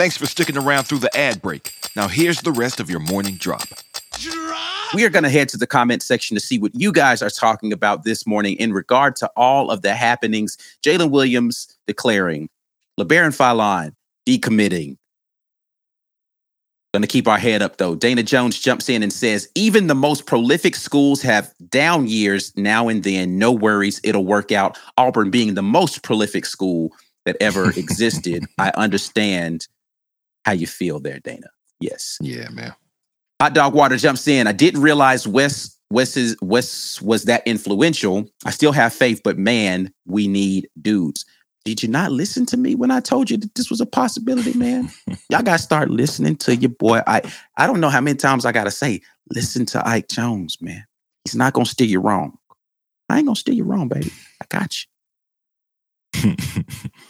Thanks 0.00 0.16
for 0.16 0.24
sticking 0.24 0.56
around 0.56 0.84
through 0.84 1.00
the 1.00 1.14
ad 1.14 1.42
break. 1.42 1.74
Now, 1.94 2.08
here's 2.08 2.40
the 2.40 2.52
rest 2.52 2.80
of 2.80 2.88
your 2.88 3.00
morning 3.00 3.34
drop. 3.34 3.68
We 4.94 5.04
are 5.04 5.10
going 5.10 5.24
to 5.24 5.28
head 5.28 5.50
to 5.50 5.58
the 5.58 5.66
comment 5.66 6.02
section 6.02 6.34
to 6.36 6.40
see 6.40 6.58
what 6.58 6.74
you 6.74 6.90
guys 6.90 7.20
are 7.20 7.28
talking 7.28 7.70
about 7.70 8.04
this 8.04 8.26
morning 8.26 8.56
in 8.56 8.72
regard 8.72 9.14
to 9.16 9.30
all 9.36 9.70
of 9.70 9.82
the 9.82 9.94
happenings. 9.94 10.56
Jaylin 10.82 11.10
Williams 11.10 11.76
declaring, 11.86 12.48
LeBaron 12.98 13.36
Philon 13.36 13.92
decommitting. 14.26 14.96
Going 16.94 17.02
to 17.02 17.06
keep 17.06 17.28
our 17.28 17.36
head 17.36 17.60
up 17.60 17.76
though. 17.76 17.94
Dana 17.94 18.22
Jones 18.22 18.58
jumps 18.58 18.88
in 18.88 19.02
and 19.02 19.12
says, 19.12 19.50
even 19.54 19.86
the 19.86 19.94
most 19.94 20.24
prolific 20.24 20.76
schools 20.76 21.20
have 21.20 21.52
down 21.68 22.06
years 22.06 22.56
now 22.56 22.88
and 22.88 23.04
then. 23.04 23.38
No 23.38 23.52
worries, 23.52 24.00
it'll 24.02 24.24
work 24.24 24.50
out. 24.50 24.78
Auburn 24.96 25.30
being 25.30 25.52
the 25.52 25.62
most 25.62 26.02
prolific 26.02 26.46
school 26.46 26.90
that 27.26 27.36
ever 27.38 27.68
existed. 27.76 28.46
I 28.56 28.72
understand 28.78 29.68
how 30.44 30.52
you 30.52 30.66
feel 30.66 31.00
there, 31.00 31.20
Dana. 31.20 31.48
Yes. 31.80 32.18
Yeah, 32.20 32.48
man. 32.50 32.74
Hot 33.40 33.54
Dog 33.54 33.74
Water 33.74 33.96
jumps 33.96 34.28
in. 34.28 34.46
I 34.46 34.52
didn't 34.52 34.82
realize 34.82 35.26
Wes 35.26 35.76
Wes 35.90 36.16
is 36.16 36.36
Wes 36.40 37.00
was 37.02 37.24
that 37.24 37.42
influential. 37.46 38.28
I 38.44 38.50
still 38.50 38.72
have 38.72 38.92
faith, 38.92 39.22
but 39.24 39.38
man, 39.38 39.92
we 40.06 40.28
need 40.28 40.68
dudes. 40.80 41.24
Did 41.64 41.82
you 41.82 41.88
not 41.88 42.12
listen 42.12 42.46
to 42.46 42.56
me 42.56 42.74
when 42.74 42.90
I 42.90 43.00
told 43.00 43.30
you 43.30 43.36
that 43.36 43.54
this 43.54 43.68
was 43.70 43.80
a 43.80 43.86
possibility, 43.86 44.56
man? 44.56 44.90
Y'all 45.30 45.42
gotta 45.42 45.58
start 45.58 45.90
listening 45.90 46.36
to 46.36 46.56
your 46.56 46.70
boy. 46.70 47.00
I 47.06 47.22
I 47.56 47.66
don't 47.66 47.80
know 47.80 47.88
how 47.88 48.00
many 48.00 48.16
times 48.16 48.44
I 48.44 48.52
gotta 48.52 48.70
say, 48.70 49.00
listen 49.30 49.66
to 49.66 49.86
Ike 49.86 50.08
Jones, 50.08 50.56
man. 50.60 50.84
He's 51.24 51.34
not 51.34 51.52
gonna 51.52 51.66
steer 51.66 51.86
you 51.86 52.00
wrong. 52.00 52.38
I 53.08 53.18
ain't 53.18 53.26
gonna 53.26 53.36
steer 53.36 53.54
you 53.54 53.64
wrong, 53.64 53.88
baby. 53.88 54.12
I 54.40 54.46
got 54.48 54.74
you. 56.14 56.36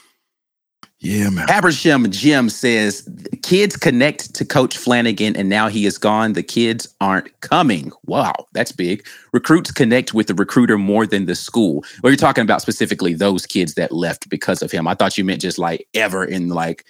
Yeah, 1.03 1.31
man. 1.31 1.47
Abersham 1.49 2.11
Jim 2.11 2.51
says 2.51 3.09
kids 3.43 3.75
connect 3.75 4.35
to 4.35 4.45
Coach 4.45 4.77
Flanigan, 4.77 5.35
and 5.35 5.49
now 5.49 5.69
he 5.69 5.87
is 5.87 5.97
gone. 5.97 6.35
The 6.35 6.43
kids 6.43 6.87
aren't 7.01 7.41
coming. 7.41 7.91
Wow, 8.05 8.35
that's 8.53 8.71
big. 8.71 9.07
Recruits 9.33 9.73
connect 9.73 10.13
with 10.13 10.27
the 10.27 10.35
recruiter 10.35 10.77
more 10.77 11.07
than 11.07 11.25
the 11.25 11.35
school. 11.35 11.85
Well, 12.03 12.11
you're 12.11 12.19
talking 12.19 12.43
about 12.43 12.61
specifically 12.61 13.15
those 13.15 13.47
kids 13.47 13.75
that 13.75 13.93
left 13.93 14.29
because 14.29 14.61
of 14.61 14.71
him. 14.71 14.87
I 14.87 14.95
thought 14.95 15.17
you 15.17 15.25
meant 15.25 15.41
just 15.41 15.59
like 15.59 15.89
ever 15.95 16.23
in 16.23 16.51
like 16.51 16.85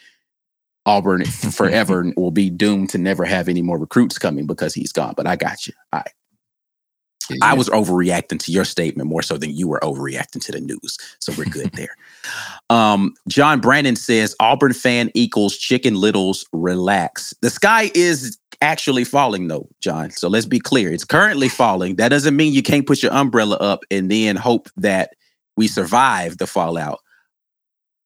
Auburn 0.87 1.25
forever 1.53 2.13
will 2.17 2.33
be 2.33 2.51
doomed 2.51 2.91
to 2.91 2.99
never 2.99 3.25
have 3.25 3.49
any 3.49 3.63
more 3.63 3.79
recruits 3.79 4.19
coming 4.19 4.45
because 4.45 4.75
he's 4.75 4.93
gone. 4.93 5.15
But 5.17 5.29
I 5.29 5.37
got 5.37 5.69
you. 5.69 5.73
All 5.93 6.01
right. 6.01 6.13
I 7.43 7.55
was 7.55 7.69
overreacting 7.69 8.41
to 8.41 8.51
your 8.51 8.65
statement 8.65 9.09
more 9.09 9.23
so 9.23 9.37
than 9.37 9.55
you 9.55 9.69
were 9.69 9.79
overreacting 9.85 10.45
to 10.47 10.53
the 10.53 10.61
news. 10.61 10.99
So 11.21 11.33
we're 11.39 11.45
good 11.45 11.71
there. 11.73 11.97
Um, 12.69 13.15
John 13.29 13.61
Brandon 13.61 13.97
says 13.97 14.37
Auburn 14.41 14.73
fan 14.73 15.11
equals 15.15 15.57
chicken 15.57 15.95
littles 15.95 16.47
relax. 16.53 17.35
The 17.43 17.51
sky 17.51 17.91
is 17.95 18.39
actually 18.61 19.05
falling 19.05 19.49
though, 19.49 19.69
John. 19.81 20.11
So 20.11 20.29
let's 20.29 20.47
be 20.47 20.61
clear. 20.61 20.93
It's 20.93 21.05
currently 21.05 21.49
falling. 21.49 21.97
That 21.97 22.11
doesn't 22.11 22.37
mean 22.37 22.53
you 22.53 22.63
can't 22.63 22.87
put 22.87 23.03
your 23.03 23.13
umbrella 23.13 23.57
up 23.57 23.85
and 23.91 24.11
then 24.11 24.37
hope 24.37 24.69
that 24.77 25.15
we 25.57 25.69
survive 25.69 26.39
the 26.39 26.47
fallout. 26.47 27.01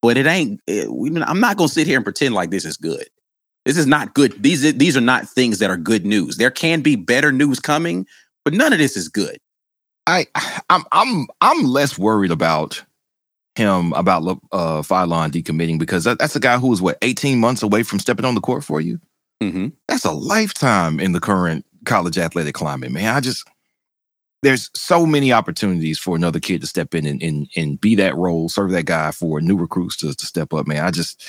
But 0.01 0.17
it 0.17 0.25
ain't. 0.25 0.61
It, 0.67 0.87
I'm 1.25 1.39
not 1.39 1.57
gonna 1.57 1.69
sit 1.69 1.87
here 1.87 1.97
and 1.97 2.05
pretend 2.05 2.35
like 2.35 2.51
this 2.51 2.65
is 2.65 2.77
good. 2.77 3.07
This 3.65 3.77
is 3.77 3.87
not 3.87 4.13
good. 4.13 4.41
These 4.41 4.73
these 4.75 4.95
are 4.95 5.01
not 5.01 5.27
things 5.27 5.59
that 5.59 5.71
are 5.71 5.77
good 5.77 6.05
news. 6.05 6.37
There 6.37 6.51
can 6.51 6.81
be 6.81 6.95
better 6.95 7.31
news 7.31 7.59
coming, 7.59 8.05
but 8.43 8.53
none 8.53 8.73
of 8.73 8.79
this 8.79 8.95
is 8.95 9.09
good. 9.09 9.37
I 10.07 10.27
I'm 10.69 10.83
I'm 10.91 11.27
I'm 11.41 11.63
less 11.63 11.97
worried 11.97 12.31
about 12.31 12.83
him 13.55 13.93
about 13.93 14.21
uh 14.51 14.81
Philon 14.81 15.31
decommitting 15.31 15.79
because 15.79 16.03
that, 16.03 16.19
that's 16.19 16.35
a 16.35 16.39
guy 16.39 16.57
who 16.57 16.67
was 16.67 16.81
what 16.81 16.97
18 17.01 17.39
months 17.39 17.63
away 17.63 17.83
from 17.83 17.99
stepping 17.99 18.25
on 18.25 18.35
the 18.35 18.41
court 18.41 18.63
for 18.63 18.81
you. 18.81 18.99
Mm-hmm. 19.41 19.69
That's 19.87 20.05
a 20.05 20.11
lifetime 20.11 20.99
in 20.99 21.11
the 21.11 21.19
current 21.19 21.65
college 21.85 22.17
athletic 22.17 22.55
climate, 22.55 22.91
man. 22.91 23.15
I 23.15 23.19
just 23.19 23.47
there's 24.43 24.69
so 24.75 25.05
many 25.05 25.31
opportunities 25.31 25.97
for 25.97 26.15
another 26.15 26.39
kid 26.39 26.61
to 26.61 26.67
step 26.67 26.93
in 26.93 27.05
and 27.05 27.21
and, 27.21 27.49
and 27.55 27.79
be 27.79 27.95
that 27.95 28.15
role, 28.15 28.49
serve 28.49 28.71
that 28.71 28.85
guy 28.85 29.11
for 29.11 29.41
new 29.41 29.57
recruits 29.57 29.95
to, 29.97 30.13
to 30.13 30.25
step 30.25 30.53
up, 30.53 30.67
man. 30.67 30.83
I 30.83 30.91
just 30.91 31.23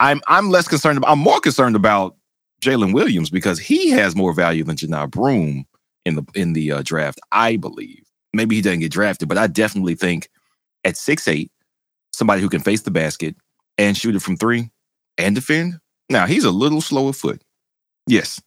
I'm 0.00 0.20
I'm 0.26 0.50
less 0.50 0.68
concerned 0.68 0.98
about 0.98 1.10
I'm 1.10 1.18
more 1.18 1.40
concerned 1.40 1.76
about 1.76 2.16
Jaylin 2.60 2.92
Williams 2.92 3.30
because 3.30 3.58
he 3.58 3.90
has 3.90 4.16
more 4.16 4.32
value 4.32 4.64
than 4.64 4.76
Johni 4.76 5.10
Broome 5.10 5.64
in 6.04 6.16
the 6.16 6.24
in 6.34 6.52
the 6.52 6.72
uh, 6.72 6.82
draft, 6.82 7.20
I 7.30 7.56
believe. 7.56 8.04
Maybe 8.32 8.56
he 8.56 8.62
doesn't 8.62 8.80
get 8.80 8.92
drafted, 8.92 9.28
but 9.28 9.38
I 9.38 9.46
definitely 9.46 9.94
think 9.94 10.28
at 10.84 10.96
six 10.96 11.28
eight, 11.28 11.51
somebody 12.22 12.40
who 12.40 12.48
can 12.48 12.60
face 12.60 12.82
the 12.82 12.92
basket 12.92 13.34
and 13.76 13.96
shoot 13.96 14.14
it 14.14 14.22
from 14.22 14.36
three 14.36 14.70
and 15.18 15.34
defend. 15.34 15.80
Now 16.08 16.26
he's 16.26 16.44
a 16.44 16.52
little 16.52 16.80
slow 16.80 17.08
of 17.08 17.16
foot, 17.16 17.42
yes, 18.06 18.40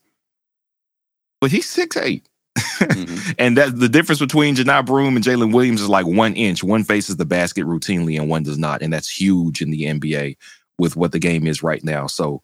but 1.42 1.52
he's 1.52 1.70
six 1.70 1.98
eight. 1.98 2.30
Mm-hmm. 2.58 3.32
and 3.38 3.58
that 3.58 3.78
the 3.78 3.90
difference 3.90 4.20
between 4.20 4.56
Johni 4.56 4.86
Broome 4.86 5.18
and 5.18 5.26
Jaylin 5.26 5.54
Williams 5.54 5.82
is 5.82 5.90
like 5.90 6.06
one 6.06 6.34
inch. 6.36 6.64
One 6.64 6.86
faces 6.86 7.18
the 7.18 7.26
basket 7.26 7.66
routinely 7.66 8.18
and 8.18 8.30
one 8.30 8.44
does 8.44 8.58
not. 8.58 8.82
And 8.82 8.94
that's 8.94 9.10
huge 9.10 9.62
in 9.62 9.72
the 9.72 9.84
NBA 9.84 10.38
with 10.80 10.96
what 10.96 11.12
the 11.12 11.20
game 11.20 11.48
is 11.48 11.62
right 11.62 11.84
now. 11.84 12.08
So 12.08 12.42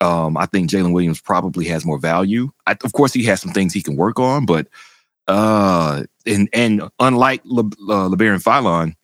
um, 0.00 0.36
I 0.36 0.46
think 0.46 0.68
Jaylin 0.68 0.92
Williams 0.92 1.20
probably 1.20 1.66
has 1.66 1.86
more 1.86 1.98
value. 1.98 2.50
I, 2.66 2.76
of 2.82 2.92
course, 2.92 3.12
he 3.12 3.22
has 3.24 3.40
some 3.40 3.52
things 3.52 3.72
he 3.72 3.82
can 3.82 3.94
work 3.94 4.18
on, 4.18 4.46
but 4.46 4.66
uh, 5.28 6.02
and 6.26 6.48
and 6.52 6.82
unlike 6.98 7.42
Le, 7.44 7.62
uh, 7.62 8.08
LeBaron 8.08 8.42
Philon, 8.42 8.94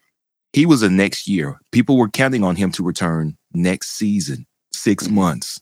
he 0.52 0.66
was 0.66 0.82
a 0.82 0.90
next 0.90 1.28
year. 1.28 1.60
People 1.72 1.96
were 1.96 2.08
counting 2.08 2.44
on 2.44 2.56
him 2.56 2.72
to 2.72 2.82
return 2.82 3.36
next 3.52 3.90
season, 3.90 4.46
6 4.72 5.04
mm-hmm. 5.04 5.14
months. 5.14 5.60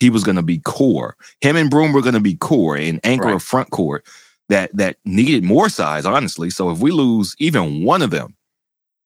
He 0.00 0.10
was 0.10 0.22
going 0.22 0.36
to 0.36 0.42
be 0.42 0.58
core. 0.58 1.16
Him 1.40 1.56
and 1.56 1.70
Broome 1.70 1.92
were 1.92 2.02
going 2.02 2.14
to 2.14 2.20
be 2.20 2.36
core 2.36 2.76
and 2.76 3.00
anchor 3.02 3.26
right. 3.26 3.34
a 3.34 3.40
front 3.40 3.70
court 3.70 4.06
that 4.48 4.74
that 4.76 4.96
needed 5.04 5.42
more 5.44 5.68
size, 5.68 6.06
honestly. 6.06 6.50
So 6.50 6.70
if 6.70 6.78
we 6.78 6.92
lose 6.92 7.34
even 7.38 7.82
one 7.82 8.02
of 8.02 8.10
them, 8.10 8.36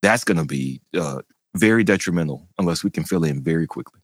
that's 0.03 0.25
going 0.25 0.37
to 0.37 0.45
be 0.45 0.81
uh, 0.95 1.23
very 1.57 1.83
detrimental 1.83 2.47
unless 2.59 2.85
we 2.85 2.91
can 2.91 3.05
fill 3.05 3.25
in 3.25 3.43
very 3.43 3.67
quickly. 3.67 4.01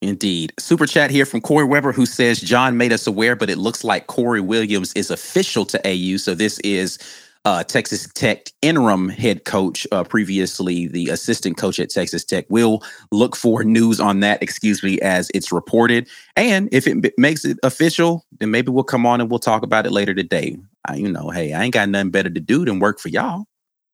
Indeed. 0.00 0.52
Super 0.58 0.86
chat 0.86 1.10
here 1.10 1.24
from 1.24 1.40
Corey 1.40 1.64
Weber, 1.64 1.92
who 1.92 2.06
says 2.06 2.40
John 2.40 2.76
made 2.76 2.92
us 2.92 3.06
aware, 3.06 3.36
but 3.36 3.48
it 3.48 3.58
looks 3.58 3.84
like 3.84 4.08
Corey 4.08 4.40
Williams 4.40 4.92
is 4.94 5.10
official 5.10 5.64
to 5.66 5.80
AU. 5.86 6.16
So 6.16 6.34
this 6.34 6.58
is 6.60 6.98
uh, 7.44 7.64
Texas 7.64 8.08
Tech 8.14 8.48
interim 8.62 9.08
head 9.08 9.44
coach, 9.44 9.86
uh, 9.90 10.04
previously 10.04 10.86
the 10.86 11.08
assistant 11.08 11.56
coach 11.56 11.80
at 11.80 11.90
Texas 11.90 12.24
Tech. 12.24 12.46
We'll 12.48 12.82
look 13.10 13.34
for 13.34 13.64
news 13.64 13.98
on 13.98 14.20
that, 14.20 14.42
excuse 14.42 14.82
me, 14.82 15.00
as 15.00 15.30
it's 15.34 15.50
reported. 15.50 16.08
And 16.36 16.68
if 16.72 16.86
it 16.86 17.00
b- 17.00 17.12
makes 17.18 17.44
it 17.44 17.58
official, 17.62 18.24
then 18.38 18.50
maybe 18.50 18.70
we'll 18.70 18.84
come 18.84 19.06
on 19.06 19.20
and 19.20 19.28
we'll 19.28 19.40
talk 19.40 19.62
about 19.62 19.86
it 19.86 19.92
later 19.92 20.14
today. 20.14 20.56
I, 20.86 20.96
you 20.96 21.10
know, 21.10 21.30
hey, 21.30 21.52
I 21.52 21.64
ain't 21.64 21.74
got 21.74 21.88
nothing 21.88 22.10
better 22.10 22.30
to 22.30 22.40
do 22.40 22.64
than 22.64 22.78
work 22.78 23.00
for 23.00 23.08
y'all. 23.08 23.46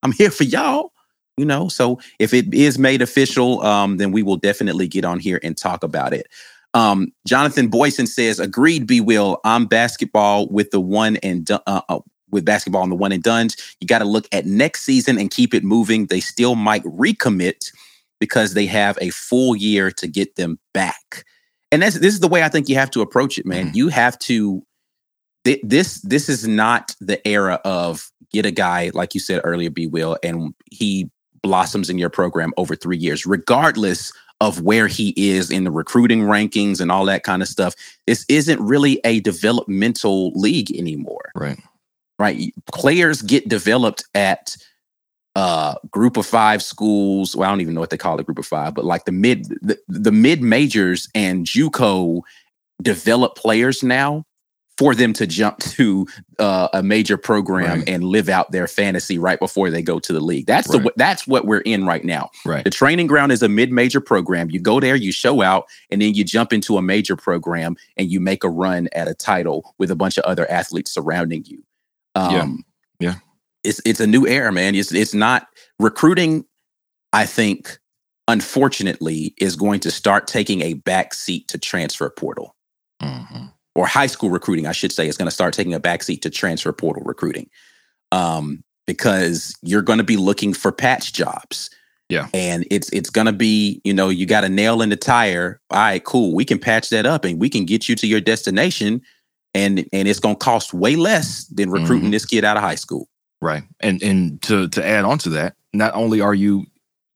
I'm 0.02 0.12
here 0.18 0.30
for 0.30 0.44
y'all 0.44 0.92
you 1.38 1.44
know 1.44 1.68
so 1.68 2.00
if 2.18 2.34
it 2.34 2.52
is 2.52 2.78
made 2.78 3.00
official 3.00 3.62
um, 3.62 3.96
then 3.96 4.11
we 4.11 4.22
will 4.24 4.37
definitely 4.37 4.88
get 4.88 5.04
on 5.04 5.20
here 5.20 5.38
and 5.42 5.56
talk 5.56 5.84
about 5.84 6.12
it 6.12 6.26
um, 6.74 7.12
jonathan 7.26 7.68
boyson 7.68 8.06
says 8.06 8.40
agreed 8.40 8.87
be 8.88 9.00
will 9.00 9.40
i'm 9.44 9.64
basketball 9.64 10.48
with 10.48 10.72
the 10.72 10.80
one 10.80 11.16
and 11.18 11.48
uh, 11.50 11.61
uh, 11.66 12.00
with 12.30 12.44
basketball 12.44 12.82
on 12.82 12.90
the 12.90 12.96
one 12.96 13.12
and 13.12 13.22
done 13.22 13.48
you 13.80 13.86
got 13.86 13.98
to 14.00 14.04
look 14.04 14.26
at 14.32 14.46
next 14.46 14.82
season 14.82 15.18
and 15.18 15.30
keep 15.30 15.54
it 15.54 15.64
moving 15.64 16.06
they 16.06 16.20
still 16.20 16.54
might 16.54 16.82
recommit 16.84 17.72
because 18.20 18.54
they 18.54 18.66
have 18.66 18.98
a 19.00 19.10
full 19.10 19.54
year 19.54 19.90
to 19.90 20.06
get 20.06 20.36
them 20.36 20.58
back 20.72 21.24
and 21.70 21.82
that's 21.82 21.98
this 22.00 22.14
is 22.14 22.20
the 22.20 22.28
way 22.28 22.42
i 22.42 22.48
think 22.48 22.68
you 22.68 22.74
have 22.74 22.90
to 22.90 23.00
approach 23.00 23.38
it 23.38 23.46
man 23.46 23.66
mm-hmm. 23.66 23.76
you 23.76 23.88
have 23.88 24.18
to 24.18 24.62
this 25.62 26.02
this 26.02 26.28
is 26.28 26.46
not 26.46 26.94
the 27.00 27.26
era 27.26 27.60
of 27.64 28.10
get 28.32 28.44
a 28.44 28.50
guy 28.50 28.90
like 28.92 29.14
you 29.14 29.20
said 29.20 29.40
earlier 29.44 29.70
be 29.70 29.86
will 29.86 30.18
and 30.22 30.54
he 30.70 31.10
blossoms 31.42 31.88
in 31.88 31.98
your 31.98 32.10
program 32.10 32.52
over 32.56 32.76
three 32.76 32.96
years, 32.96 33.26
regardless 33.26 34.12
of 34.40 34.62
where 34.62 34.86
he 34.86 35.14
is 35.16 35.50
in 35.50 35.64
the 35.64 35.70
recruiting 35.70 36.22
rankings 36.22 36.80
and 36.80 36.92
all 36.92 37.04
that 37.04 37.24
kind 37.24 37.42
of 37.42 37.48
stuff. 37.48 37.74
This 38.06 38.24
isn't 38.28 38.60
really 38.60 39.00
a 39.04 39.20
developmental 39.20 40.30
league 40.34 40.70
anymore. 40.76 41.32
Right. 41.34 41.58
Right. 42.18 42.52
Players 42.72 43.22
get 43.22 43.48
developed 43.48 44.04
at 44.14 44.57
uh 45.37 45.74
group 45.90 46.16
of 46.16 46.26
five 46.26 46.62
schools. 46.62 47.37
Well, 47.37 47.48
I 47.48 47.52
don't 47.52 47.61
even 47.61 47.74
know 47.74 47.81
what 47.81 47.90
they 47.90 47.96
call 47.98 48.18
it, 48.18 48.26
group 48.26 48.38
of 48.38 48.46
five, 48.46 48.74
but 48.74 48.85
like 48.85 49.04
the 49.04 49.12
mid 49.12 49.44
the, 49.62 49.78
the 49.88 50.12
mid 50.12 50.42
majors 50.42 51.09
and 51.14 51.46
JUCO 51.46 52.22
develop 52.83 53.37
players 53.37 53.83
now 53.83 54.24
for 54.78 54.94
them 54.94 55.12
to 55.12 55.26
jump 55.26 55.59
to 55.76 56.07
uh, 56.38 56.68
a 56.72 56.83
major 56.83 57.16
program 57.16 57.81
Right. 57.81 57.88
and 57.88 58.04
live 58.04 58.28
out 58.28 58.52
their 58.52 58.66
fantasy 58.68 59.18
right 59.18 59.38
before 59.38 59.70
they 59.70 59.83
go 59.83 59.98
to 59.98 60.12
the 60.12 60.20
league. 60.20 60.46
That's 60.46 60.68
the 60.68 60.92
that's 60.96 61.26
what 61.26 61.44
we're 61.46 61.61
in 61.61 61.85
right 61.85 62.04
now. 62.04 62.31
Right. 62.44 62.64
The 62.64 62.70
training 62.70 63.09
ground 63.09 63.31
is 63.33 63.42
a 63.42 63.48
mid-major 63.48 64.00
program. 64.00 64.50
You 64.50 64.61
go 64.61 64.78
there, 64.81 64.94
you 64.96 65.12
show 65.12 65.42
out, 65.42 65.66
and 65.90 66.00
then 66.00 66.14
you 66.14 66.22
jump 66.24 66.52
into 66.52 66.78
a 66.78 66.83
major 66.83 67.16
program 67.16 67.76
and 67.96 68.11
you 68.11 68.20
make 68.20 68.44
a 68.44 68.48
run 68.48 68.88
at 68.92 69.09
a 69.09 69.14
title 69.14 69.74
with 69.78 69.90
a 69.90 69.96
bunch 69.96 70.16
of 70.16 70.24
other 70.24 70.48
athletes 70.50 70.92
surrounding 70.92 71.44
you. 71.44 71.62
Yeah. 72.31 72.42
Um, 72.42 72.64
Yeah. 73.00 73.14
It's 73.64 73.81
it's 73.85 74.00
a 74.00 74.07
new 74.07 74.26
era, 74.26 74.52
man. 74.52 74.74
It's 74.74 74.92
it's 74.92 75.14
not 75.14 75.46
recruiting. 75.78 76.44
I 77.12 77.26
think, 77.26 77.78
unfortunately, 78.28 79.35
is 79.38 79.57
going 79.57 79.81
to 79.81 79.90
start 79.90 80.26
taking 80.26 80.62
a 80.62 80.74
back 80.74 81.14
seat 81.14 81.48
to 81.48 81.59
transfer 81.59 82.09
portal 82.11 82.54
Mhm. 83.02 83.52
or 83.74 83.87
high 83.87 84.07
school 84.07 84.31
recruiting, 84.31 84.66
I 84.66 84.72
should 84.72 84.92
say, 84.92 85.09
is 85.09 85.16
going 85.16 85.26
to 85.28 85.35
start 85.35 85.54
taking 85.54 85.74
a 85.74 85.81
backseat 85.81 86.22
to 86.22 86.31
transfer 86.31 86.72
portal 86.72 87.02
recruiting. 87.04 87.48
Um, 88.12 88.62
because 88.87 89.54
you're 89.62 89.83
going 89.83 89.98
to 89.98 90.04
be 90.04 90.16
looking 90.16 90.54
for 90.54 90.72
patch 90.72 91.12
jobs. 91.12 91.68
Yeah. 92.09 92.28
And 92.33 92.66
it's 92.70 92.88
it's 92.90 93.11
going 93.11 93.26
to 93.26 93.35
be, 93.35 93.83
you 93.85 93.92
know, 93.92 94.09
you 94.09 94.24
got 94.24 94.44
a 94.44 94.48
nail 94.48 94.81
in 94.81 94.88
the 94.88 94.96
tire. 94.96 95.61
All 95.70 95.78
right, 95.78 96.02
cool. 96.02 96.35
We 96.35 96.44
can 96.46 96.59
patch 96.59 96.88
that 96.88 97.04
up 97.04 97.24
and 97.26 97.38
we 97.38 97.50
can 97.50 97.66
get 97.66 97.87
you 97.88 97.94
to 97.96 98.07
your 98.07 98.20
destination 98.20 99.02
and 99.59 99.75
and 99.92 100.09
it's 100.09 100.21
going 100.21 100.37
to 100.37 100.44
cost 100.44 100.73
way 100.73 100.94
less 100.97 101.44
than 101.47 101.71
recruiting 101.71 102.09
Mhm. 102.09 102.12
this 102.12 102.25
kid 102.27 102.44
out 102.44 102.57
of 102.57 102.62
high 102.62 102.77
school. 102.85 103.09
Right. 103.40 103.64
And 103.81 104.03
and 104.03 104.40
to 104.42 104.68
to 104.68 104.81
add 104.87 105.05
on 105.05 105.18
to 105.18 105.29
that, 105.31 105.55
not 105.73 105.94
only 105.94 106.21
are 106.21 106.35
you 106.35 106.66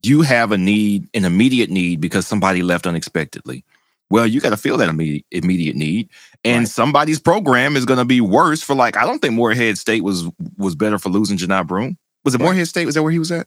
you 0.03 0.23
have 0.23 0.51
a 0.53 0.59
need, 0.59 1.07
an 1.15 1.25
immediate 1.25 1.71
need 1.71 2.01
because 2.01 2.27
somebody 2.27 2.63
left 2.63 2.87
unexpectedly. 2.87 3.65
Well, 4.11 4.27
you 4.27 4.41
got 4.41 4.51
to 4.51 4.57
feel 4.57 4.77
that 4.79 4.89
immediate 4.89 5.25
immediate 5.31 5.77
need, 5.77 6.09
and 6.45 6.61
Right. 6.63 6.69
somebody's 6.69 7.21
program 7.21 7.77
is 7.77 7.85
going 7.85 7.99
to 7.99 8.05
be 8.05 8.21
worse 8.21 8.63
for 8.63 8.75
like. 8.75 8.97
I 8.97 9.05
don't 9.07 9.21
think 9.21 9.35
Morehead 9.35 9.79
State 9.79 10.03
was 10.05 10.25
was 10.59 10.75
better 10.75 10.99
for 10.99 11.09
losing 11.09 11.39
Johni 11.39 11.67
Broome. 11.67 11.97
Was 12.25 12.35
it 12.35 12.41
Right. 12.41 12.47
Morehead 12.47 12.69
State? 12.69 12.87
Was 12.87 12.95
that 12.97 13.03
where 13.05 13.13
he 13.13 13.19
was 13.19 13.33
at? 13.33 13.47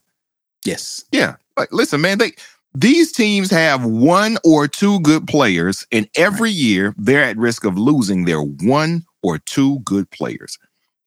Yes. 0.64 1.04
Yeah. 1.12 1.36
Like, 1.56 1.72
listen, 1.72 2.00
man, 2.00 2.18
they 2.18 2.32
these 2.80 3.10
teams 3.10 3.50
have 3.50 3.86
one 3.86 4.36
or 4.44 4.68
two 4.68 5.00
good 5.00 5.26
players, 5.26 5.86
and 5.90 6.08
every 6.14 6.50
year 6.50 6.94
they're 6.98 7.24
at 7.24 7.38
risk 7.38 7.64
of 7.64 7.78
losing 7.78 8.26
their 8.26 8.42
one 8.42 9.06
or 9.22 9.38
two 9.38 9.78
good 9.80 10.10
players. 10.10 10.58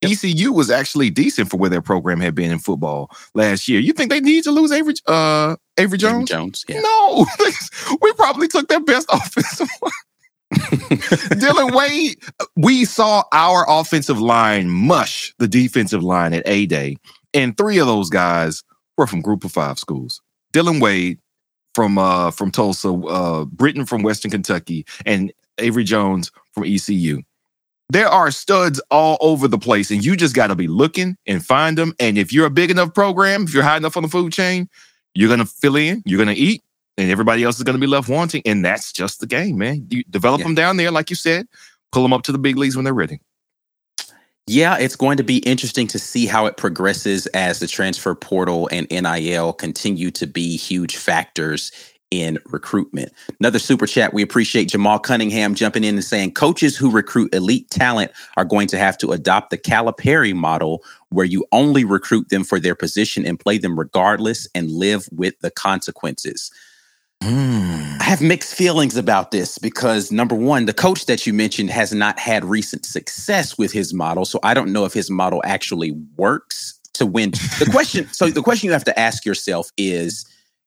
ECU 0.01 0.51
was 0.51 0.71
actually 0.71 1.11
decent 1.11 1.49
for 1.49 1.57
where 1.57 1.69
their 1.69 1.81
program 1.81 2.21
had 2.21 2.33
been 2.33 2.51
in 2.51 2.57
football 2.57 3.11
last 3.35 3.67
year. 3.67 3.79
You 3.79 3.93
think 3.93 4.09
they 4.09 4.19
need 4.19 4.45
to 4.45 4.51
lose 4.51 4.71
Avery 4.71 4.95
uh 5.05 5.57
Avery 5.77 5.85
Avery 5.85 5.97
Jones? 5.99 6.29
Jones. 6.29 6.65
Yeah. 6.67 6.79
No, 6.79 7.25
we 8.01 8.13
probably 8.13 8.47
took 8.47 8.67
their 8.67 8.79
best 8.79 9.07
offensive 9.13 9.69
line. 9.81 10.99
Dillon 11.39 11.75
Wade, 11.75 12.17
we 12.55 12.83
saw 12.85 13.23
our 13.31 13.65
offensive 13.67 14.19
line 14.19 14.69
mush 14.69 15.35
the 15.37 15.47
defensive 15.47 16.01
line 16.01 16.33
at 16.33 16.47
A 16.47 16.65
Day, 16.65 16.95
and 17.33 17.55
three 17.55 17.77
of 17.77 17.85
those 17.85 18.09
guys 18.09 18.63
were 18.97 19.05
from 19.05 19.21
Group 19.21 19.43
of 19.43 19.51
Five 19.51 19.77
schools. 19.77 20.21
Dillon 20.51 20.79
Wade 20.79 21.19
from 21.75 21.97
uh 21.97 22.31
from 22.31 22.51
Tulsa, 22.51 22.89
uh 22.89 23.45
Britton 23.45 23.85
from 23.85 24.03
Western 24.03 24.31
Kentucky, 24.31 24.85
and 25.05 25.31
Avery 25.57 25.83
Jones 25.83 26.31
from 26.53 26.63
ECU. 26.65 27.21
There 27.91 28.07
are 28.07 28.29
studs 28.29 28.79
all 28.91 29.17
over 29.19 29.47
the 29.47 29.57
place, 29.57 29.89
and 29.89 30.05
you 30.05 30.15
just 30.15 30.35
got 30.35 30.47
to 30.47 30.55
be 30.55 30.67
looking 30.67 31.17
and 31.25 31.43
find 31.43 31.75
them. 31.77 31.95
And 31.99 32.19
if 32.19 32.31
you're 32.31 32.45
a 32.45 32.51
big 32.51 32.69
enough 32.69 32.93
program, 32.93 33.43
if 33.43 33.53
you're 33.53 33.63
high 33.63 33.77
enough 33.77 33.97
on 33.97 34.03
the 34.03 34.09
food 34.09 34.31
chain, 34.31 34.69
you're 35.15 35.29
gonna 35.29 35.45
fill 35.45 35.75
in, 35.75 36.03
you're 36.05 36.19
gonna 36.19 36.33
eat, 36.33 36.61
and 36.97 37.09
everybody 37.09 37.43
else 37.43 37.57
is 37.57 37.63
gonna 37.63 37.79
be 37.79 37.87
left 37.87 38.07
wanting. 38.07 38.43
And 38.45 38.63
that's 38.63 38.91
just 38.91 39.19
the 39.21 39.25
game, 39.27 39.57
man. 39.57 39.87
You 39.89 40.03
develop 40.09 40.39
Yeah. 40.39 40.45
them 40.45 40.55
down 40.55 40.77
there, 40.77 40.91
like 40.91 41.09
you 41.09 41.15
said, 41.15 41.47
pull 41.91 42.03
them 42.03 42.13
up 42.13 42.21
to 42.23 42.31
the 42.31 42.37
big 42.37 42.57
leagues 42.57 42.75
when 42.75 42.85
they're 42.85 42.93
ready. 42.93 43.19
Yeah, 44.51 44.79
it's 44.79 44.95
going 44.95 45.17
to 45.17 45.23
be 45.23 45.37
interesting 45.39 45.85
to 45.89 45.99
see 45.99 46.25
how 46.25 46.47
it 46.47 46.57
progresses 46.57 47.27
as 47.27 47.59
the 47.59 47.67
transfer 47.67 48.15
portal 48.15 48.67
and 48.71 48.87
NIL 48.89 49.53
continue 49.53 50.09
to 50.09 50.25
be 50.25 50.57
huge 50.57 50.97
factors 50.97 51.71
in 52.09 52.39
recruitment. 52.47 53.13
Another 53.39 53.59
super 53.59 53.85
chat. 53.85 54.11
We 54.11 54.23
appreciate 54.23 54.65
Jamal 54.65 54.97
Cunningham 54.97 55.53
jumping 55.53 55.83
in 55.83 55.93
and 55.93 56.03
saying 56.03 56.33
coaches 56.33 56.75
who 56.75 56.89
recruit 56.89 57.31
elite 57.35 57.69
talent 57.69 58.11
are 58.37 58.43
going 58.43 58.67
to 58.69 58.79
have 58.79 58.97
to 58.97 59.11
adopt 59.11 59.51
the 59.51 59.57
Calipari 59.59 60.33
model 60.33 60.83
where 61.09 61.27
you 61.27 61.45
only 61.51 61.85
recruit 61.85 62.29
them 62.29 62.43
for 62.43 62.59
their 62.59 62.73
position 62.73 63.27
and 63.27 63.39
play 63.39 63.59
them 63.59 63.77
regardless 63.77 64.47
and 64.55 64.71
live 64.71 65.07
with 65.11 65.39
the 65.41 65.51
consequences. 65.51 66.51
Hmm. 67.21 67.97
I 67.99 68.03
have 68.05 68.21
mixed 68.21 68.55
feelings 68.55 68.95
about 68.95 69.31
this 69.31 69.57
because 69.57 70.11
number 70.11 70.35
one, 70.35 70.65
the 70.65 70.73
coach 70.73 71.05
that 71.07 71.27
you 71.27 71.33
mentioned 71.33 71.69
has 71.69 71.93
not 71.93 72.17
had 72.17 72.45
recent 72.45 72.85
success 72.85 73.57
with 73.57 73.73
his 73.73 73.93
model. 73.93 74.23
So 74.23 74.39
I 74.41 74.53
don't 74.53 74.71
know 74.71 74.85
if 74.85 74.93
his 74.93 75.09
model 75.09 75.41
actually 75.45 75.91
works 76.15 76.79
to 76.93 77.05
win. 77.05 77.31
The 77.31 77.67
question, 77.71 78.07
so 78.13 78.29
the 78.29 78.41
question 78.41 78.67
you 78.67 78.73
have 78.73 78.85
to 78.85 78.97
ask 78.97 79.25
yourself 79.25 79.69
is 79.77 80.25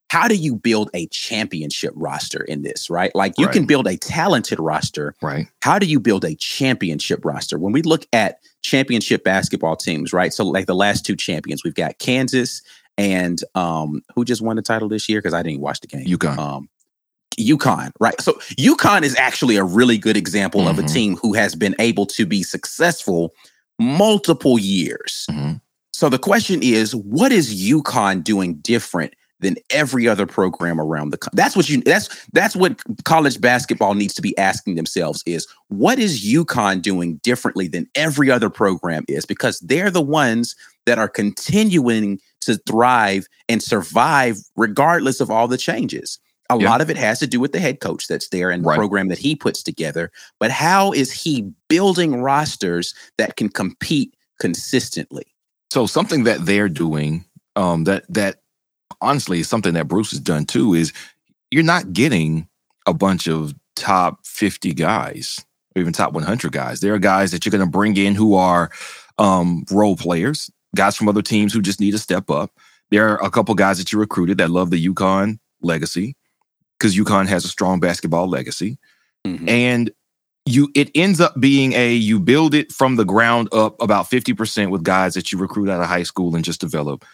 how 0.09 0.27
do 0.27 0.35
you 0.35 0.55
build 0.55 0.91
a 0.93 1.07
championship 1.07 1.91
roster 1.95 2.43
in 2.43 2.61
this, 2.61 2.87
right? 2.87 3.13
Like 3.15 3.33
you 3.39 3.47
Right. 3.47 3.53
can 3.53 3.65
build 3.65 3.87
a 3.87 3.97
talented 3.97 4.59
roster. 4.59 5.15
Right. 5.23 5.47
How 5.63 5.79
do 5.79 5.87
you 5.87 5.99
build 5.99 6.23
a 6.23 6.35
championship 6.35 7.25
roster? 7.25 7.57
When 7.57 7.73
we 7.73 7.81
look 7.81 8.05
at 8.13 8.37
championship 8.61 9.23
basketball 9.23 9.75
teams, 9.75 10.13
right? 10.13 10.31
So 10.31 10.45
like 10.45 10.67
the 10.67 10.75
last 10.75 11.03
two 11.03 11.15
champions, 11.15 11.63
we've 11.63 11.73
got 11.73 11.97
Kansas 11.97 12.61
and 12.97 13.43
um 13.55 14.01
who 14.15 14.23
just 14.25 14.41
won 14.41 14.55
the 14.55 14.61
title 14.61 14.89
this 14.89 15.07
year? 15.09 15.19
Because 15.19 15.33
I 15.33 15.43
didn't 15.43 15.61
watch 15.61 15.79
the 15.81 15.87
game. 15.87 16.05
UConn. 16.05 16.37
Um 16.37 16.69
UConn, 17.39 17.91
right? 17.99 18.19
So 18.21 18.33
UConn 18.59 19.01
is 19.03 19.15
actually 19.17 19.55
a 19.57 19.63
really 19.63 19.97
good 19.97 20.15
example 20.17 20.67
of 20.67 20.77
a 20.77 20.83
Mhm. 20.83 20.93
team 20.93 21.15
who 21.17 21.33
has 21.33 21.55
been 21.55 21.75
able 21.79 22.05
to 22.07 22.25
be 22.25 22.43
successful 22.43 23.33
multiple 23.79 24.59
years. 24.59 25.25
Mhm. 25.31 25.59
So 25.91 26.09
the 26.09 26.19
question 26.19 26.61
is, 26.61 26.93
what 26.95 27.31
is 27.31 27.53
UConn 27.53 28.23
doing 28.23 28.55
different 28.55 29.13
than 29.39 29.55
every 29.71 30.07
other 30.07 30.25
program 30.27 30.79
around 30.79 31.09
the 31.09 31.17
country? 31.17 31.35
That's 31.35 31.55
what 31.55 31.67
you 31.69 31.81
that's 31.81 32.07
that's 32.33 32.55
what 32.55 32.79
college 33.03 33.41
basketball 33.41 33.93
needs 33.95 34.13
to 34.13 34.21
be 34.21 34.37
asking 34.37 34.75
themselves 34.75 35.23
is 35.25 35.47
what 35.69 35.97
is 35.99 36.23
UConn 36.23 36.81
doing 36.83 37.15
differently 37.23 37.67
than 37.67 37.87
every 37.95 38.29
other 38.29 38.49
program 38.49 39.05
is? 39.07 39.25
Because 39.25 39.59
they're 39.59 39.91
the 39.91 40.01
ones 40.01 40.55
that 40.85 40.99
are 40.99 41.09
continuing 41.09 42.19
to 42.45 42.57
thrive 42.67 43.27
and 43.49 43.61
survive 43.61 44.37
regardless 44.55 45.19
of 45.21 45.29
all 45.31 45.47
the 45.47 45.57
changes. 45.57 46.19
A 46.49 46.57
Yeah. 46.57 46.69
lot 46.69 46.81
of 46.81 46.89
it 46.89 46.97
has 46.97 47.19
to 47.19 47.27
do 47.27 47.39
with 47.39 47.51
the 47.53 47.59
head 47.59 47.79
coach 47.79 48.07
that's 48.07 48.29
there 48.29 48.49
and 48.51 48.63
the 48.63 48.69
Right. 48.69 48.77
program 48.77 49.07
that 49.07 49.17
he 49.17 49.35
puts 49.35 49.63
together. 49.63 50.11
But 50.39 50.51
how 50.51 50.91
is 50.91 51.11
he 51.11 51.49
building 51.69 52.15
rosters 52.21 52.93
that 53.17 53.35
can 53.37 53.49
compete 53.49 54.13
consistently? 54.39 55.25
So 55.71 55.85
something 55.87 56.25
that 56.25 56.45
they're 56.45 56.69
doing, 56.69 57.25
um, 57.55 57.85
that 57.85 58.05
that 58.09 58.41
honestly 59.01 59.39
is 59.39 59.49
something 59.49 59.73
that 59.73 59.87
Bruce 59.87 60.11
has 60.11 60.19
done 60.19 60.45
too, 60.45 60.73
is 60.73 60.93
you're 61.51 61.63
not 61.63 61.93
getting 61.93 62.47
a 62.85 62.93
bunch 62.93 63.27
of 63.27 63.53
top 63.75 64.25
50 64.25 64.73
guys 64.73 65.43
or 65.75 65.81
even 65.81 65.93
top 65.93 66.13
100 66.13 66.51
guys. 66.51 66.79
There 66.81 66.93
are 66.93 66.99
guys 66.99 67.31
that 67.31 67.45
you're 67.45 67.51
going 67.51 67.63
to 67.63 67.69
bring 67.69 67.97
in 67.97 68.13
who 68.15 68.35
are 68.35 68.69
um, 69.17 69.65
role 69.71 69.95
players, 69.95 70.51
guys 70.75 70.95
from 70.95 71.07
other 71.07 71.21
teams 71.21 71.53
who 71.53 71.61
just 71.61 71.79
need 71.79 71.91
to 71.91 71.97
step 71.99 72.29
up. 72.29 72.51
There 72.91 73.07
are 73.09 73.23
a 73.23 73.29
couple 73.29 73.55
guys 73.55 73.77
that 73.77 73.91
you 73.91 73.99
recruited 73.99 74.37
that 74.37 74.49
love 74.51 74.69
the 74.69 74.83
UConn 74.87 75.39
legacy 75.61 76.15
because 76.77 76.95
UConn 76.95 77.27
has 77.27 77.45
a 77.45 77.47
strong 77.49 77.79
basketball 77.79 78.27
legacy 78.27 78.77
Mhm. 79.25 79.47
and 79.49 79.91
you 80.45 80.69
it 80.75 80.91
ends 80.93 81.21
up 81.21 81.39
being 81.39 81.71
a 81.73 81.93
you 81.93 82.19
build 82.19 82.53
it 82.53 82.71
from 82.71 82.97
the 82.97 83.05
ground 83.05 83.47
up 83.53 83.81
about 83.81 84.09
50% 84.09 84.69
with 84.69 84.83
guys 84.83 85.13
that 85.13 85.31
you 85.31 85.37
recruit 85.37 85.69
out 85.69 85.79
of 85.81 85.87
high 85.87 86.03
school 86.03 86.35
and 86.35 86.43
just 86.43 86.59
develop 86.59 87.05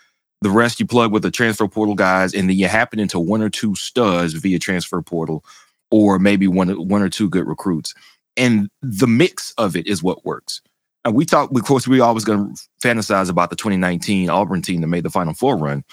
the 0.41 0.49
rest 0.49 0.79
you 0.79 0.87
plug 0.87 1.11
with 1.11 1.21
the 1.21 1.29
transfer 1.29 1.67
portal 1.67 1.93
guys 1.93 2.33
and 2.33 2.49
then 2.49 2.57
you 2.57 2.67
happen 2.67 2.97
into 2.99 3.19
one 3.19 3.41
or 3.43 3.49
two 3.49 3.75
studs 3.75 4.33
via 4.33 4.57
transfer 4.57 4.99
portal 5.03 5.45
or 5.91 6.17
maybe 6.17 6.47
one 6.47 6.69
one 6.87 7.03
or 7.03 7.09
two 7.09 7.29
good 7.29 7.45
recruits 7.45 7.93
and 8.35 8.67
the 8.81 9.05
mix 9.07 9.53
of 9.59 9.75
it 9.75 9.85
is 9.85 10.01
what 10.01 10.25
works 10.25 10.61
and 11.05 11.15
we 11.15 11.25
talk 11.25 11.51
of 11.51 11.63
course 11.63 11.87
we 11.87 11.99
always 11.99 12.25
going 12.25 12.53
to 12.55 12.61
fantasize 12.87 13.29
about 13.29 13.49
the 13.49 13.55
2019 13.55 14.29
auburn 14.29 14.61
team 14.61 14.81
that 14.81 14.87
made 14.87 15.03
the 15.03 15.09
final 15.09 15.33
four 15.33 15.57
run 15.57 15.83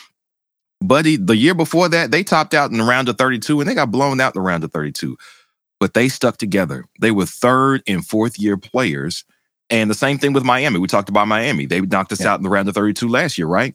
Buddy, 0.83 1.17
the 1.17 1.35
year 1.37 1.55
before 1.55 1.89
that, 1.89 2.11
they 2.11 2.23
topped 2.23 2.53
out 2.53 2.71
in 2.71 2.77
the 2.77 2.85
round 2.85 3.09
of 3.09 3.17
32 3.17 3.61
and 3.61 3.69
they 3.69 3.75
got 3.75 3.91
blown 3.91 4.21
out 4.21 4.35
in 4.37 4.41
the 4.43 4.47
round 4.47 4.63
of 4.63 4.73
32. 4.73 5.17
But 5.81 5.95
they 5.95 6.09
stuck 6.11 6.37
together. 6.37 6.85
They 7.01 7.11
were 7.11 7.25
third 7.25 7.83
and 7.87 8.07
fourth 8.07 8.39
year 8.39 8.59
players. 8.59 9.25
And 9.71 9.89
the 9.89 9.95
same 9.95 10.19
thing 10.19 10.35
with 10.35 10.45
Miami. 10.45 10.79
We 10.79 10.87
talked 10.87 11.09
about 11.09 11.29
Miami. 11.29 11.65
They 11.65 11.81
knocked 11.81 12.13
us 12.13 12.21
Yeah. 12.21 12.33
out 12.35 12.41
in 12.41 12.43
the 12.45 12.51
round 12.51 12.69
of 12.69 12.75
32 12.75 13.09
last 13.09 13.39
year, 13.39 13.47
right? 13.47 13.75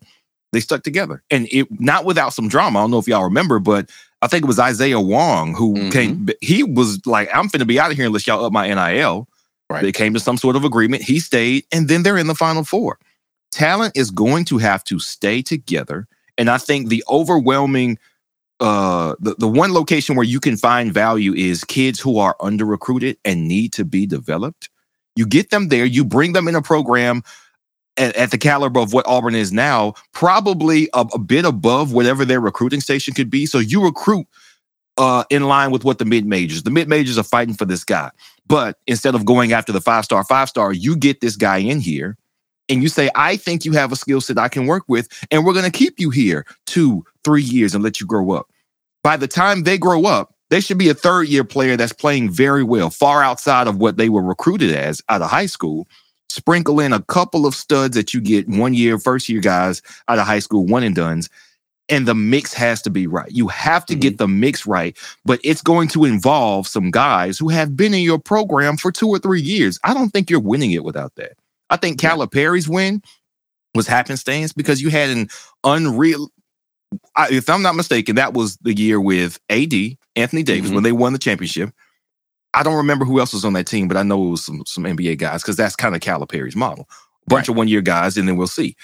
They 0.53 0.59
stuck 0.59 0.83
together. 0.83 1.23
And 1.31 1.47
it 1.51 1.67
not 1.81 2.05
without 2.05 2.33
some 2.33 2.47
drama. 2.47 2.77
I 2.79 2.83
don't 2.83 2.91
know 2.91 2.99
if 2.99 3.07
y'all 3.07 3.23
remember, 3.23 3.57
but 3.57 3.89
I 4.21 4.27
think 4.27 4.43
it 4.43 4.47
was 4.47 4.59
Isaiah 4.59 4.99
Wong 4.99 5.55
who 5.55 5.73
Mhm. 5.73 5.91
came. 5.91 6.29
He 6.39 6.61
was 6.61 7.03
like, 7.07 7.29
I'm 7.33 7.49
finna 7.49 7.65
be 7.65 7.79
out 7.79 7.89
of 7.89 7.97
here 7.97 8.05
unless 8.05 8.27
y'all 8.27 8.45
up 8.45 8.53
my 8.53 8.67
NIL. 8.67 9.27
Right. 9.71 9.83
They 9.83 9.91
came 9.91 10.13
to 10.13 10.19
some 10.19 10.37
sort 10.37 10.55
of 10.55 10.63
agreement. 10.63 11.03
He 11.03 11.19
stayed, 11.19 11.65
and 11.71 11.87
then 11.87 12.03
they're 12.03 12.17
in 12.17 12.27
the 12.27 12.35
final 12.35 12.63
four. 12.63 12.99
Talent 13.51 13.95
is 13.95 14.11
going 14.11 14.45
to 14.45 14.57
have 14.57 14.83
to 14.85 14.99
stay 14.99 15.41
together. 15.41 16.07
And 16.37 16.49
I 16.49 16.57
think 16.57 16.89
the 16.89 17.03
overwhelming 17.09 17.97
uh 18.59 19.15
the, 19.19 19.33
the 19.35 19.47
one 19.47 19.73
location 19.73 20.15
where 20.15 20.25
you 20.25 20.39
can 20.39 20.55
find 20.55 20.93
value 20.93 21.33
is 21.33 21.63
kids 21.63 21.99
who 21.99 22.19
are 22.19 22.35
under 22.39 22.63
recruited 22.63 23.17
and 23.25 23.47
need 23.47 23.73
to 23.73 23.83
be 23.83 24.05
developed. 24.05 24.69
You 25.15 25.25
get 25.25 25.49
them 25.49 25.69
there, 25.69 25.85
you 25.85 26.05
bring 26.05 26.33
them 26.33 26.47
in 26.47 26.55
a 26.55 26.61
program 26.61 27.23
at, 27.97 28.15
at 28.15 28.31
the 28.31 28.37
caliber 28.37 28.79
of 28.79 28.93
what 28.93 29.07
Auburn 29.07 29.35
is 29.35 29.51
now, 29.51 29.93
probably 30.13 30.89
a, 30.93 31.05
a, 31.13 31.19
bit 31.19 31.45
above 31.45 31.91
whatever 31.91 32.23
their 32.23 32.39
recruiting 32.39 32.81
station 32.81 33.13
could 33.13 33.29
be. 33.29 33.45
So 33.45 33.59
you 33.59 33.83
recruit 33.83 34.27
uh, 34.97 35.23
in 35.29 35.43
line 35.43 35.71
with 35.71 35.83
what 35.83 35.99
the 35.99 36.05
mid 36.05 36.25
majors. 36.25 36.63
The 36.63 36.71
mid 36.71 36.87
majors 36.87 37.17
are 37.17 37.23
fighting 37.23 37.53
for 37.53 37.65
this 37.65 37.83
guy, 37.83 38.11
but 38.51 38.77
instead 38.85 39.15
of 39.15 39.23
going 39.23 39.53
after 39.53 39.71
the 39.71 39.79
five 39.79 40.03
star, 40.03 40.25
five 40.25 40.49
star, 40.49 40.73
you 40.73 40.97
get 40.97 41.21
this 41.21 41.37
guy 41.37 41.59
in 41.59 41.79
here. 41.79 42.17
And 42.67 42.83
you 42.83 42.89
say, 42.89 43.09
I 43.15 43.37
think 43.37 43.63
you 43.63 43.71
have 43.71 43.93
a 43.93 43.95
skill 43.95 44.19
set 44.19 44.37
I 44.37 44.49
can 44.49 44.65
work 44.65 44.83
with, 44.89 45.07
and 45.31 45.45
we're 45.45 45.53
going 45.53 45.69
to 45.69 45.77
keep 45.77 45.99
you 45.99 46.09
here 46.09 46.45
two, 46.67 47.05
three 47.23 47.41
years 47.41 47.73
and 47.73 47.81
let 47.81 48.01
you 48.01 48.05
grow 48.05 48.31
up. 48.31 48.47
By 49.03 49.15
the 49.15 49.27
time 49.27 49.63
they 49.63 49.77
grow 49.77 50.05
up, 50.05 50.35
they 50.49 50.59
should 50.59 50.77
be 50.77 50.89
a 50.89 50.93
third 50.93 51.29
year 51.29 51.45
player 51.45 51.77
that's 51.77 51.93
playing 51.93 52.29
very 52.29 52.63
well, 52.63 52.89
far 52.89 53.23
outside 53.23 53.67
of 53.67 53.77
what 53.77 53.95
they 53.95 54.09
were 54.09 54.21
recruited 54.21 54.75
as 54.75 55.01
out 55.07 55.21
of 55.21 55.29
high 55.29 55.45
school 55.45 55.87
sprinkle 56.29 56.79
in 56.79 56.93
a 56.93 57.01
couple 57.03 57.45
of 57.45 57.55
studs 57.55 57.95
that 57.95 58.13
you 58.13 58.21
get 58.21 58.47
one 58.47 58.73
year, 58.73 58.97
first 58.97 59.29
year 59.29 59.41
guys 59.41 59.81
out 60.07 60.19
of 60.19 60.25
high 60.25 60.39
school, 60.39 60.65
one 60.65 60.83
and 60.83 60.95
duns. 60.95 61.29
And 61.89 62.07
the 62.07 62.15
mix 62.15 62.53
has 62.53 62.81
to 62.83 62.89
be 62.89 63.05
right. 63.05 63.29
You 63.31 63.47
have 63.49 63.85
to 63.87 63.93
mm-hmm. 63.93 63.99
get 63.99 64.17
the 64.17 64.27
mix 64.27 64.65
right, 64.65 64.97
but 65.25 65.41
it's 65.43 65.61
going 65.61 65.89
to 65.89 66.05
involve 66.05 66.67
some 66.67 66.89
guys 66.89 67.37
who 67.37 67.49
have 67.49 67.75
been 67.75 67.93
in 67.93 68.01
your 68.01 68.19
program 68.19 68.77
for 68.77 68.91
two 68.91 69.09
or 69.09 69.19
three 69.19 69.41
years. 69.41 69.77
I 69.83 69.93
don't 69.93 70.09
think 70.09 70.29
you're 70.29 70.39
winning 70.39 70.71
it 70.71 70.85
without 70.85 71.15
that. 71.15 71.33
I 71.69 71.77
think 71.77 71.99
Calipari's 71.99 72.69
win 72.69 73.01
was 73.73 73.87
happenstance 73.87 74.53
because 74.53 74.81
you 74.81 74.89
had 74.89 75.09
an 75.09 75.29
unreal. 75.63 76.29
I, 77.15 77.29
if 77.31 77.49
I'm 77.49 77.61
not 77.61 77.75
mistaken, 77.75 78.15
that 78.15 78.33
was 78.33 78.57
the 78.57 78.73
year 78.73 78.99
with 78.99 79.39
AD 79.49 79.73
Anthony 80.15 80.43
Davis 80.43 80.67
mm-hmm. 80.67 80.75
when 80.75 80.83
they 80.83 80.91
won 80.91 81.13
the 81.13 81.19
championship. 81.19 81.71
I 82.53 82.63
don't 82.63 82.75
remember 82.75 83.05
who 83.05 83.19
else 83.19 83.33
was 83.33 83.45
on 83.45 83.53
that 83.53 83.67
team, 83.67 83.87
but 83.87 83.95
I 83.95 84.03
know 84.03 84.27
it 84.27 84.31
was 84.31 84.43
some 84.43 84.63
some 84.65 84.83
NBA 84.83 85.17
guys 85.17 85.41
because 85.41 85.55
that's 85.55 85.75
kind 85.75 85.95
of 85.95 86.01
Calipari's 86.01 86.55
model. 86.55 86.87
A 86.89 87.29
bunch 87.29 87.47
right. 87.47 87.53
of 87.53 87.57
one 87.57 87.67
year 87.67 87.81
guys, 87.81 88.17
and 88.17 88.27
then 88.27 88.35
we'll 88.35 88.47
see. 88.47 88.75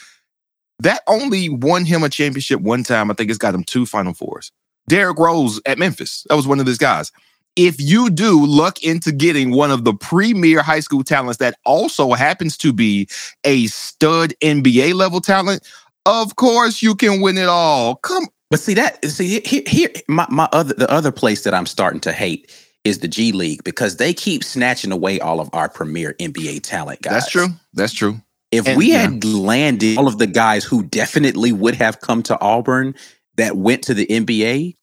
That 0.79 1.01
only 1.07 1.49
won 1.49 1.85
him 1.85 2.03
a 2.03 2.09
championship 2.09 2.61
one 2.61 2.83
time. 2.83 3.09
I 3.09 3.13
think 3.13 3.29
it's 3.29 3.39
got 3.39 3.55
him 3.55 3.63
two 3.63 3.85
Final 3.85 4.13
Fours. 4.13 4.51
Derrick 4.87 5.17
Rose 5.17 5.59
at 5.65 5.77
Memphis. 5.77 6.25
That 6.29 6.35
was 6.35 6.47
one 6.47 6.59
of 6.59 6.65
those 6.65 6.77
guys. 6.77 7.11
If 7.55 7.81
you 7.81 8.11
do 8.11 8.45
luck 8.45 8.83
into 8.83 9.11
getting 9.11 9.51
one 9.51 9.71
of 9.71 9.83
the 9.83 9.93
premier 9.93 10.61
high 10.61 10.79
school 10.79 11.03
talents 11.03 11.39
that 11.39 11.57
also 11.65 12.13
happens 12.13 12.55
to 12.57 12.71
be 12.71 13.09
a 13.43 13.65
stud 13.67 14.33
NBA 14.41 14.93
level 14.93 15.19
talent, 15.19 15.67
of 16.05 16.35
course 16.35 16.83
you 16.83 16.93
can 16.93 17.19
win 17.19 17.37
it 17.37 17.47
all. 17.47 17.95
Come. 17.95 18.27
But 18.49 18.59
see 18.59 18.75
that 18.75 19.03
see 19.05 19.41
here, 19.43 19.63
here 19.67 19.89
my, 20.07 20.27
my 20.29 20.47
other 20.53 20.73
the 20.73 20.89
other 20.89 21.11
place 21.11 21.43
that 21.43 21.53
I'm 21.53 21.65
starting 21.65 21.99
to 22.01 22.13
hate 22.13 22.53
is 22.83 22.99
the 22.99 23.07
G 23.07 23.31
League 23.31 23.63
because 23.63 23.97
they 23.97 24.13
keep 24.13 24.43
snatching 24.43 24.91
away 24.91 25.19
all 25.19 25.39
of 25.41 25.49
our 25.51 25.67
premier 25.67 26.13
NBA 26.19 26.61
talent 26.61 27.01
guys. 27.01 27.13
That's 27.13 27.31
true. 27.31 27.47
That's 27.73 27.93
true. 27.93 28.21
If 28.51 28.67
and, 28.67 28.77
we 28.77 28.91
had 28.91 29.23
landed 29.23 29.97
all 29.97 30.07
of 30.07 30.17
the 30.17 30.27
guys 30.27 30.63
who 30.63 30.83
definitely 30.83 31.51
would 31.51 31.75
have 31.75 31.99
come 31.99 32.23
to 32.23 32.39
Auburn 32.39 32.95
that 33.35 33.57
went 33.57 33.83
to 33.83 33.93
the 33.93 34.05
NBA, 34.05 34.75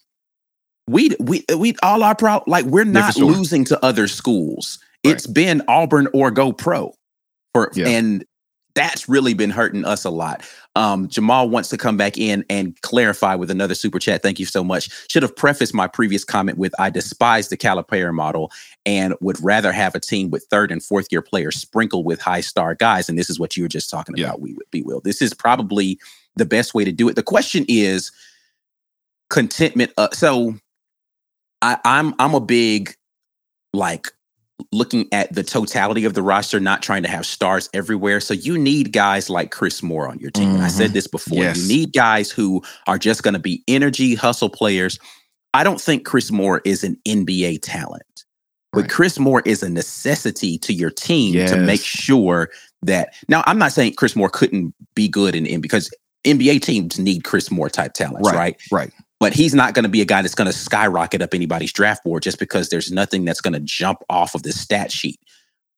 we'd 0.86 1.16
we 1.18 1.44
we 1.56 1.74
all 1.82 2.02
our 2.02 2.14
pro 2.14 2.42
like 2.46 2.66
we're 2.66 2.84
not 2.84 3.16
losing 3.16 3.64
to 3.66 3.84
other 3.84 4.06
schools. 4.08 4.78
Right. 5.04 5.14
It's 5.14 5.26
been 5.26 5.62
Auburn 5.68 6.08
or 6.12 6.30
go 6.30 6.52
pro. 6.52 6.94
For 7.54 7.70
yeah. 7.74 7.88
and 7.88 8.24
that's 8.74 9.08
really 9.08 9.34
been 9.34 9.50
hurting 9.50 9.84
us 9.84 10.04
a 10.04 10.10
lot. 10.10 10.44
Um, 10.74 11.08
Jamal 11.08 11.48
wants 11.48 11.68
to 11.68 11.76
come 11.76 11.96
back 11.96 12.18
in 12.18 12.44
and 12.50 12.80
clarify 12.82 13.34
with 13.36 13.50
another 13.50 13.74
super 13.74 13.98
chat. 13.98 14.22
Thank 14.22 14.40
you 14.40 14.46
so 14.46 14.64
much. 14.64 14.90
Should 15.10 15.22
have 15.22 15.36
prefaced 15.36 15.74
my 15.74 15.86
previous 15.86 16.24
comment 16.24 16.58
with 16.58 16.74
I 16.78 16.90
despise 16.90 17.48
the 17.48 17.56
Calipari 17.56 18.12
model 18.12 18.50
and 18.84 19.14
would 19.20 19.42
rather 19.42 19.72
have 19.72 19.94
a 19.94 20.00
team 20.00 20.30
with 20.30 20.46
third 20.50 20.72
and 20.72 20.82
fourth 20.82 21.06
year 21.10 21.22
players 21.22 21.56
sprinkled 21.56 22.04
with 22.04 22.20
high 22.20 22.40
star 22.40 22.74
guys. 22.74 23.08
And 23.08 23.18
this 23.18 23.30
is 23.30 23.38
what 23.38 23.56
you 23.56 23.62
were 23.62 23.68
just 23.68 23.90
talking 23.90 24.16
yeah. 24.16 24.26
about. 24.26 24.40
We 24.40 24.54
would 24.54 24.70
be 24.70 24.82
will. 24.82 25.00
This 25.00 25.22
is 25.22 25.32
probably 25.32 25.98
the 26.36 26.44
best 26.44 26.74
way 26.74 26.84
to 26.84 26.92
do 26.92 27.08
it. 27.08 27.14
The 27.14 27.22
question 27.22 27.64
is 27.68 28.10
contentment. 29.30 29.92
Uh, 29.96 30.08
so 30.12 30.56
I, 31.62 31.78
I'm 31.84 32.14
I'm 32.18 32.34
a 32.34 32.40
big 32.40 32.94
like 33.72 34.08
looking 34.72 35.08
at 35.12 35.32
the 35.32 35.42
totality 35.42 36.04
of 36.04 36.14
the 36.14 36.22
roster, 36.22 36.60
not 36.60 36.82
trying 36.82 37.02
to 37.02 37.08
have 37.08 37.26
stars 37.26 37.68
everywhere. 37.74 38.20
So 38.20 38.34
you 38.34 38.56
need 38.56 38.92
guys 38.92 39.28
like 39.28 39.50
Chris 39.50 39.82
Moore 39.82 40.08
on 40.08 40.18
your 40.18 40.30
team. 40.30 40.54
Mm-hmm. 40.54 40.62
I 40.62 40.68
said 40.68 40.86
mm-hmm. 40.86 40.94
this 40.94 41.06
before. 41.06 41.38
Yes. 41.38 41.58
You 41.58 41.68
need 41.68 41.92
guys 41.92 42.30
who 42.30 42.62
are 42.86 42.98
just 42.98 43.22
going 43.22 43.34
to 43.34 43.40
be 43.40 43.62
energy 43.66 44.14
hustle 44.14 44.48
players. 44.48 44.98
I 45.52 45.64
don't 45.64 45.80
think 45.80 46.04
Chris 46.04 46.30
Moore 46.30 46.60
is 46.64 46.84
an 46.84 46.96
NBA 47.06 47.60
talent, 47.62 48.24
right. 48.72 48.82
but 48.82 48.90
Chris 48.90 49.18
Moore 49.18 49.42
is 49.44 49.62
a 49.62 49.68
necessity 49.68 50.58
to 50.58 50.72
your 50.72 50.90
team 50.90 51.34
yes. 51.34 51.50
to 51.50 51.56
make 51.56 51.82
sure 51.82 52.50
that. 52.82 53.14
Now, 53.28 53.42
I'm 53.46 53.58
not 53.58 53.72
saying 53.72 53.94
Chris 53.94 54.16
Moore 54.16 54.30
couldn't 54.30 54.74
be 54.94 55.08
good 55.08 55.34
in, 55.34 55.46
in 55.46 55.60
because 55.60 55.92
NBA 56.24 56.62
teams 56.62 56.98
need 56.98 57.24
Chris 57.24 57.50
Moore 57.50 57.68
type 57.68 57.92
talents, 57.92 58.28
right? 58.30 58.36
Right. 58.36 58.56
right 58.72 58.92
but 59.20 59.32
he's 59.32 59.54
not 59.54 59.74
going 59.74 59.84
to 59.84 59.88
be 59.88 60.00
a 60.00 60.04
guy 60.06 60.22
that's 60.22 60.34
going 60.34 60.50
to 60.50 60.56
skyrocket 60.56 61.22
up 61.22 61.34
anybody's 61.34 61.72
draft 61.72 62.04
board 62.04 62.22
just 62.22 62.38
because 62.38 62.68
there's 62.68 62.92
nothing 62.92 63.24
that's 63.24 63.40
going 63.40 63.54
to 63.54 63.60
jump 63.60 64.00
off 64.08 64.34
of 64.34 64.42
the 64.42 64.52
stat 64.52 64.92
sheet. 64.92 65.20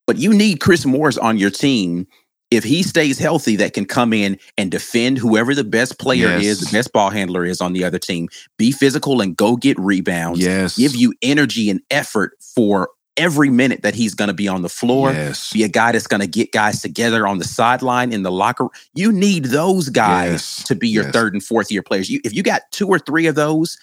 But 0.07 0.19
you 0.19 0.33
need 0.33 0.61
Chris 0.61 0.87
Moore's 0.87 1.19
on 1.19 1.37
your 1.39 1.51
team 1.51 2.07
if 2.51 2.63
he 2.63 2.83
stays 2.83 3.19
healthy 3.19 3.57
that 3.57 3.75
can 3.75 3.85
come 3.85 4.13
in 4.13 4.39
and 4.57 4.71
defend 4.71 5.19
whoever 5.19 5.55
the 5.55 5.65
best 5.65 5.99
player 5.99 6.29
yes. 6.29 6.45
is, 6.45 6.61
the 6.61 6.77
best 6.77 6.93
ball 6.93 7.11
handler 7.11 7.45
is 7.45 7.61
on 7.61 7.73
the 7.73 7.85
other 7.85 7.99
team, 7.99 8.29
be 8.57 8.71
physical 8.71 9.21
and 9.21 9.37
go 9.37 9.57
get 9.57 9.79
rebounds, 9.79 10.41
yes. 10.41 10.77
give 10.77 10.95
you 10.95 11.13
energy 11.23 11.71
and 11.71 11.81
effort 11.91 12.33
for 12.55 12.89
every 13.17 13.51
minute 13.51 13.83
that 13.83 13.95
he's 13.95 14.15
going 14.15 14.29
to 14.29 14.35
be 14.35 14.49
on 14.49 14.63
the 14.63 14.69
floor. 14.69 15.13
Yes. 15.13 15.53
Be 15.53 15.65
a 15.65 15.69
guy 15.69 15.93
that's 15.93 16.07
going 16.07 16.21
to 16.21 16.27
get 16.27 16.53
guys 16.53 16.83
together 16.83 17.27
on 17.27 17.39
the 17.39 17.45
sideline 17.45 18.13
in 18.13 18.23
the 18.23 18.31
locker. 18.31 18.69
You 18.95 19.13
need 19.13 19.47
those 19.47 19.89
guys 19.89 20.33
yes. 20.33 20.65
to 20.65 20.75
be 20.75 20.89
your 20.89 21.05
yes. 21.05 21.13
third 21.13 21.33
and 21.33 21.43
fourth 21.43 21.71
year 21.71 21.83
players. 21.83 22.11
You, 22.11 22.21
if 22.25 22.35
you 22.35 22.43
got 22.43 22.63
two 22.73 22.89
or 22.89 22.99
three 22.99 23.27
of 23.27 23.35
those 23.35 23.79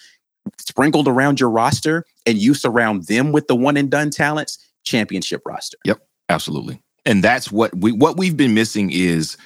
sprinkled 0.58 1.08
around 1.08 1.40
your 1.40 1.50
roster 1.50 2.04
and 2.26 2.38
you 2.38 2.54
surround 2.54 3.06
them 3.06 3.32
with 3.32 3.48
the 3.48 3.56
one 3.56 3.76
and 3.76 3.90
done 3.90 4.10
talents, 4.10 4.58
championship 4.84 5.42
roster. 5.44 5.78
Yep, 5.84 6.00
absolutely. 6.28 6.80
And 7.06 7.22
that's 7.22 7.52
what 7.52 7.74
we 7.76 7.92
what 7.92 8.16
we've 8.16 8.36
been 8.36 8.54
missing 8.54 8.90
is 8.90 9.36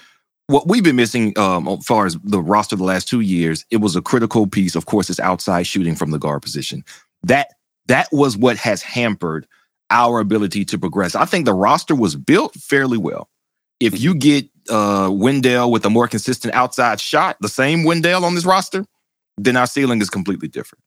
what 0.47 0.69
we've 0.69 0.85
been 0.85 0.97
missing 0.97 1.37
um, 1.39 1.67
as 1.69 1.85
far 1.85 2.07
as 2.07 2.17
the 2.25 2.41
roster 2.41 2.77
the 2.77 2.85
last 2.85 3.09
two 3.09 3.21
years. 3.21 3.65
It 3.71 3.79
was 3.79 3.97
a 3.97 4.03
critical 4.03 4.47
piece. 4.47 4.75
Of 4.75 4.87
course, 4.87 5.11
it's 5.11 5.21
outside 5.21 5.67
shooting 5.67 5.95
from 5.95 6.11
the 6.11 6.19
guard 6.19 6.43
position. 6.43 6.85
That 7.25 7.49
that 7.87 8.09
was 8.13 8.37
what 8.37 8.57
has 8.59 8.83
hampered 8.83 9.47
our 9.91 10.21
ability 10.21 10.65
to 10.67 10.79
progress. 10.79 11.15
I 11.15 11.25
think 11.25 11.45
the 11.45 11.55
roster 11.55 11.95
was 11.95 12.17
built 12.17 12.55
fairly 12.55 12.99
well. 12.99 13.29
If 13.81 14.01
you 14.01 14.11
mm-hmm. 14.11 14.19
get 14.19 14.49
uh, 14.69 15.11
Wendell 15.13 15.71
with 15.71 15.85
a 15.85 15.91
more 15.91 16.09
consistent 16.09 16.55
outside 16.55 17.01
shot, 17.01 17.37
the 17.41 17.49
same 17.49 17.85
Wendell 17.85 18.25
on 18.25 18.35
this 18.35 18.45
roster, 18.45 18.85
then 19.37 19.57
our 19.57 19.67
ceiling 19.67 20.01
is 20.01 20.11
completely 20.11 20.49
different. 20.49 20.83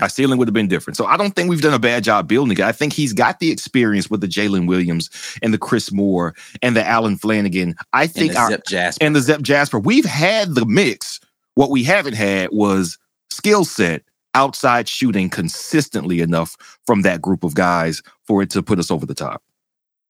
Our 0.00 0.08
ceiling 0.10 0.38
would 0.38 0.48
have 0.48 0.54
been 0.54 0.68
different. 0.68 0.96
So 0.96 1.06
I 1.06 1.16
don't 1.16 1.34
think 1.34 1.48
we've 1.48 1.62
done 1.62 1.72
a 1.72 1.78
bad 1.78 2.04
job 2.04 2.28
building 2.28 2.58
it. 2.58 2.64
I 2.64 2.72
think 2.72 2.92
he's 2.92 3.14
got 3.14 3.40
the 3.40 3.50
experience 3.50 4.10
with 4.10 4.20
the 4.20 4.26
Jaylin 4.26 4.66
Williams 4.66 5.10
and 5.42 5.54
the 5.54 5.58
Chris 5.58 5.90
Moore 5.90 6.34
and 6.60 6.76
the 6.76 6.86
Allen 6.86 7.16
Flanigan. 7.16 7.74
I 7.94 8.06
think 8.06 8.28
and 8.28 8.36
the 8.36 8.40
our, 8.40 8.50
Zep 8.50 8.64
Jasper. 8.66 9.04
and 9.04 9.16
the 9.16 9.20
Zep 9.20 9.40
Jasper. 9.42 9.78
We've 9.78 10.04
had 10.04 10.54
the 10.54 10.66
mix. 10.66 11.20
What 11.54 11.70
we 11.70 11.82
haven't 11.82 12.14
had 12.14 12.50
was 12.52 12.98
skill 13.30 13.64
set 13.64 14.02
outside 14.36 14.88
shooting 14.88 15.30
consistently 15.30 16.20
enough 16.20 16.56
from 16.86 17.02
that 17.02 17.20
group 17.20 17.42
of 17.42 17.54
guys 17.54 18.02
for 18.24 18.42
it 18.42 18.50
to 18.50 18.62
put 18.62 18.78
us 18.78 18.90
over 18.90 19.06
the 19.06 19.14
top. 19.14 19.42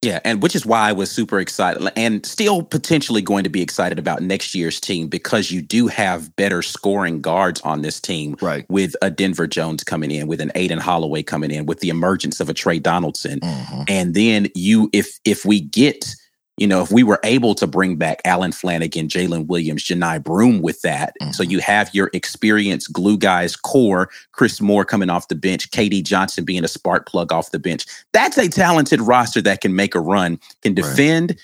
Yeah, 0.02 0.20
and 0.24 0.42
which 0.42 0.54
is 0.54 0.66
why 0.66 0.90
I 0.90 0.92
was 0.92 1.10
super 1.10 1.40
excited 1.40 1.90
and 1.96 2.24
still 2.26 2.62
potentially 2.62 3.22
going 3.22 3.44
to 3.44 3.50
be 3.50 3.62
excited 3.62 3.98
about 3.98 4.22
next 4.22 4.54
year's 4.54 4.78
team 4.78 5.08
because 5.08 5.50
you 5.50 5.62
do 5.62 5.86
have 5.86 6.34
better 6.36 6.60
scoring 6.60 7.22
guards 7.22 7.62
on 7.62 7.80
this 7.80 7.98
team. 7.98 8.36
Right. 8.42 8.66
With 8.68 8.94
a 9.00 9.10
Denver 9.10 9.46
Jones 9.46 9.82
coming 9.84 10.10
in, 10.10 10.26
with 10.26 10.40
an 10.40 10.52
Aden 10.54 10.78
Holloway 10.78 11.22
coming 11.22 11.50
in, 11.50 11.64
with 11.64 11.80
the 11.80 11.88
emergence 11.88 12.40
of 12.40 12.50
a 12.50 12.54
Tre 12.54 12.78
Donaldson. 12.78 13.40
Mm-hmm. 13.40 13.82
And 13.88 14.14
then 14.14 14.48
you 14.54 14.90
if 14.92 15.18
if 15.24 15.46
we 15.46 15.60
get 15.60 16.14
you 16.56 16.66
know, 16.66 16.82
if 16.82 16.90
we 16.90 17.02
were 17.02 17.20
able 17.22 17.54
to 17.54 17.66
bring 17.66 17.96
back 17.96 18.20
Allen 18.24 18.50
Flanigan, 18.50 19.08
Jaylin 19.08 19.46
Williams, 19.46 19.84
Johni 19.84 20.22
Broome 20.22 20.62
with 20.62 20.80
that, 20.82 21.14
mm-hmm. 21.20 21.32
so 21.32 21.42
you 21.42 21.60
have 21.60 21.94
your 21.94 22.10
experienced 22.14 22.92
glue 22.92 23.18
guys 23.18 23.56
core, 23.56 24.08
Chris 24.32 24.60
Moore 24.60 24.84
coming 24.84 25.10
off 25.10 25.28
the 25.28 25.34
bench, 25.34 25.70
K.D. 25.70 26.02
Johnson 26.02 26.44
being 26.44 26.64
a 26.64 26.68
spark 26.68 27.06
plug 27.06 27.32
off 27.32 27.50
the 27.50 27.58
bench. 27.58 27.84
That's 28.12 28.38
a 28.38 28.48
talented 28.48 29.00
roster 29.00 29.42
that 29.42 29.60
can 29.60 29.76
make 29.76 29.94
a 29.94 30.00
run, 30.00 30.40
can 30.62 30.74
defend, 30.74 31.30
right 31.30 31.40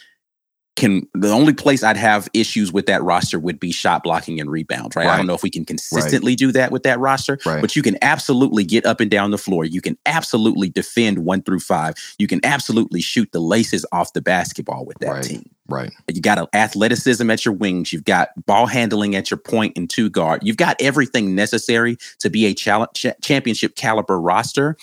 can 0.74 1.06
the 1.14 1.30
only 1.30 1.52
place 1.52 1.82
I'd 1.82 1.98
have 1.98 2.28
issues 2.32 2.72
with 2.72 2.86
that 2.86 3.02
roster 3.02 3.38
would 3.38 3.60
be 3.60 3.72
shot 3.72 4.02
blocking 4.02 4.40
and 4.40 4.50
rebounds, 4.50 4.96
right? 4.96 5.06
right. 5.06 5.12
I 5.12 5.16
don't 5.16 5.26
know 5.26 5.34
if 5.34 5.42
we 5.42 5.50
can 5.50 5.64
consistently 5.64 6.32
right. 6.32 6.38
do 6.38 6.52
that 6.52 6.72
with 6.72 6.82
that 6.84 6.98
roster, 6.98 7.38
right. 7.44 7.60
but 7.60 7.76
you 7.76 7.82
can 7.82 7.98
absolutely 8.00 8.64
get 8.64 8.86
up 8.86 9.00
and 9.00 9.10
down 9.10 9.32
the 9.32 9.38
floor. 9.38 9.64
You 9.64 9.82
can 9.82 9.98
absolutely 10.06 10.70
defend 10.70 11.18
one 11.18 11.42
through 11.42 11.60
five. 11.60 11.94
You 12.18 12.26
can 12.26 12.40
absolutely 12.42 13.02
shoot 13.02 13.30
the 13.32 13.40
laces 13.40 13.84
off 13.92 14.14
the 14.14 14.22
basketball 14.22 14.86
with 14.86 14.98
that 15.00 15.24
team. 15.24 15.50
Right. 15.68 15.92
You 16.12 16.20
got 16.20 16.48
athleticism 16.54 17.30
at 17.30 17.44
your 17.44 17.54
wings. 17.54 17.92
You've 17.92 18.04
got 18.04 18.30
ball 18.46 18.66
handling 18.66 19.14
at 19.14 19.30
your 19.30 19.38
point 19.38 19.76
and 19.76 19.88
two 19.88 20.10
guard. 20.10 20.40
You've 20.42 20.56
got 20.56 20.76
everything 20.80 21.34
necessary 21.34 21.98
to 22.20 22.30
be 22.30 22.46
a 22.46 22.54
challenge, 22.54 23.06
championship 23.22 23.76
caliber 23.76 24.18
roster. 24.20 24.76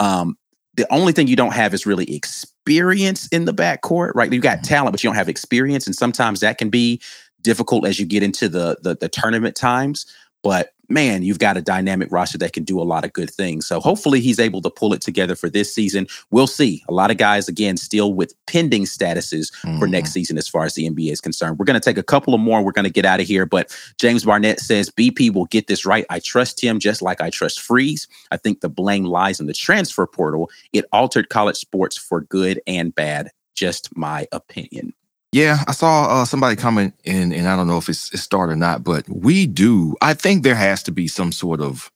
Um, 0.00 0.36
the 0.76 0.92
only 0.92 1.12
thing 1.12 1.26
you 1.28 1.36
don't 1.36 1.54
have 1.54 1.74
is 1.74 1.86
really 1.86 2.12
experience 2.14 3.28
in 3.28 3.44
the 3.44 3.54
backcourt, 3.54 4.12
right? 4.14 4.32
You 4.32 4.40
got 4.40 4.58
Mm-hmm. 4.58 4.64
talent, 4.64 4.92
but 4.92 5.04
you 5.04 5.08
don't 5.08 5.16
have 5.16 5.28
experience, 5.28 5.86
and 5.86 5.94
sometimes 5.94 6.40
that 6.40 6.58
can 6.58 6.70
be 6.70 7.00
difficult 7.42 7.86
as 7.86 8.00
you 8.00 8.06
get 8.06 8.22
into 8.22 8.48
the 8.48 8.78
the, 8.82 8.96
the 8.96 9.08
tournament 9.08 9.56
times. 9.56 10.06
But 10.44 10.74
man, 10.90 11.22
you've 11.22 11.38
got 11.38 11.56
a 11.56 11.62
dynamic 11.62 12.12
roster 12.12 12.36
that 12.36 12.52
can 12.52 12.62
do 12.62 12.78
a 12.78 12.84
lot 12.84 13.04
of 13.04 13.14
good 13.14 13.30
things. 13.30 13.66
So 13.66 13.80
hopefully 13.80 14.20
he's 14.20 14.38
able 14.38 14.60
to 14.60 14.68
pull 14.68 14.92
it 14.92 15.00
together 15.00 15.34
for 15.34 15.48
this 15.48 15.74
season. 15.74 16.06
We'll 16.30 16.46
see. 16.46 16.84
A 16.86 16.92
lot 16.92 17.10
of 17.10 17.16
guys 17.16 17.48
again 17.48 17.78
still 17.78 18.12
with 18.12 18.34
pending 18.46 18.84
statuses 18.84 19.52
for 19.78 19.88
next 19.88 20.10
mm-hmm. 20.10 20.12
season 20.12 20.38
as 20.38 20.46
far 20.46 20.66
as 20.66 20.74
the 20.74 20.88
NBA 20.88 21.10
is 21.10 21.22
concerned. 21.22 21.58
We're 21.58 21.64
going 21.64 21.80
to 21.80 21.84
take 21.84 21.96
a 21.96 22.02
couple 22.02 22.34
of 22.34 22.40
more. 22.40 22.62
We're 22.62 22.72
going 22.72 22.84
to 22.84 22.90
get 22.90 23.06
out 23.06 23.18
of 23.18 23.26
here. 23.26 23.46
But 23.46 23.74
James 23.98 24.24
Barnett 24.24 24.60
says 24.60 24.90
BP 24.90 25.32
will 25.32 25.46
get 25.46 25.66
this 25.66 25.86
right. 25.86 26.04
I 26.10 26.20
trust 26.20 26.62
him 26.62 26.78
just 26.78 27.00
like 27.00 27.22
I 27.22 27.30
trust 27.30 27.62
Freeze. 27.62 28.06
I 28.30 28.36
think 28.36 28.60
the 28.60 28.68
blame 28.68 29.04
lies 29.04 29.40
in 29.40 29.46
the 29.46 29.54
transfer 29.54 30.06
portal. 30.06 30.50
It 30.74 30.84
altered 30.92 31.30
college 31.30 31.56
sports 31.56 31.96
for 31.96 32.20
good 32.20 32.60
and 32.66 32.94
bad. 32.94 33.30
Just 33.54 33.96
my 33.96 34.28
opinion. 34.32 34.92
Yeah, 35.34 35.64
I 35.66 35.72
saw 35.72 36.22
uh, 36.22 36.24
somebody 36.26 36.54
comment 36.54 36.94
in, 37.02 37.32
and 37.32 37.48
I 37.48 37.56
don't 37.56 37.66
know 37.66 37.76
if 37.76 37.88
it's, 37.88 38.12
it's 38.14 38.22
start 38.22 38.50
or 38.50 38.54
not, 38.54 38.84
but 38.84 39.04
we 39.08 39.48
do. 39.48 39.96
I 40.00 40.14
think 40.14 40.44
there 40.44 40.54
has 40.54 40.84
to 40.84 40.92
be 40.92 41.08
some 41.08 41.32
sort 41.32 41.60
of 41.60 41.90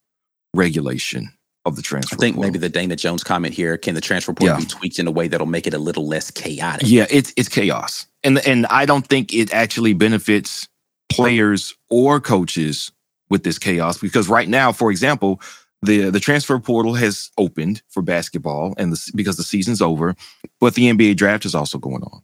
regulation 0.54 1.30
of 1.64 1.76
the 1.76 1.82
transfer. 1.82 2.16
I 2.16 2.18
think 2.18 2.34
portal. 2.34 2.50
maybe 2.50 2.58
the 2.58 2.68
Dana 2.68 2.96
Jones 2.96 3.22
comment 3.22 3.54
here 3.54 3.76
can 3.76 3.94
the 3.94 4.00
transfer 4.00 4.32
portal 4.32 4.56
Yeah. 4.56 4.64
be 4.64 4.66
tweaked 4.66 4.98
in 4.98 5.06
a 5.06 5.12
way 5.12 5.28
that'll 5.28 5.46
make 5.46 5.68
it 5.68 5.74
a 5.74 5.78
little 5.78 6.04
less 6.08 6.32
chaotic? 6.32 6.88
Yeah, 6.90 7.06
it's 7.10 7.32
it's 7.36 7.48
chaos, 7.48 8.08
and 8.24 8.44
and 8.44 8.66
I 8.66 8.86
don't 8.86 9.06
think 9.06 9.32
it 9.32 9.54
actually 9.54 9.92
benefits 9.92 10.66
players 11.08 11.76
or 11.90 12.20
coaches 12.20 12.90
with 13.30 13.44
this 13.44 13.60
chaos 13.60 13.98
because 13.98 14.28
right 14.28 14.48
now, 14.48 14.72
for 14.72 14.90
example, 14.90 15.40
the 15.82 16.10
the 16.10 16.18
transfer 16.18 16.58
portal 16.58 16.94
has 16.94 17.30
opened 17.38 17.82
for 17.88 18.02
basketball, 18.02 18.74
and 18.78 18.92
the, 18.92 19.12
because 19.14 19.36
the 19.36 19.44
season's 19.44 19.80
over, 19.80 20.16
but 20.58 20.74
the 20.74 20.90
NBA 20.90 21.16
draft 21.16 21.44
is 21.44 21.54
also 21.54 21.78
going 21.78 22.02
on. 22.02 22.22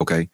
Okay. 0.00 0.30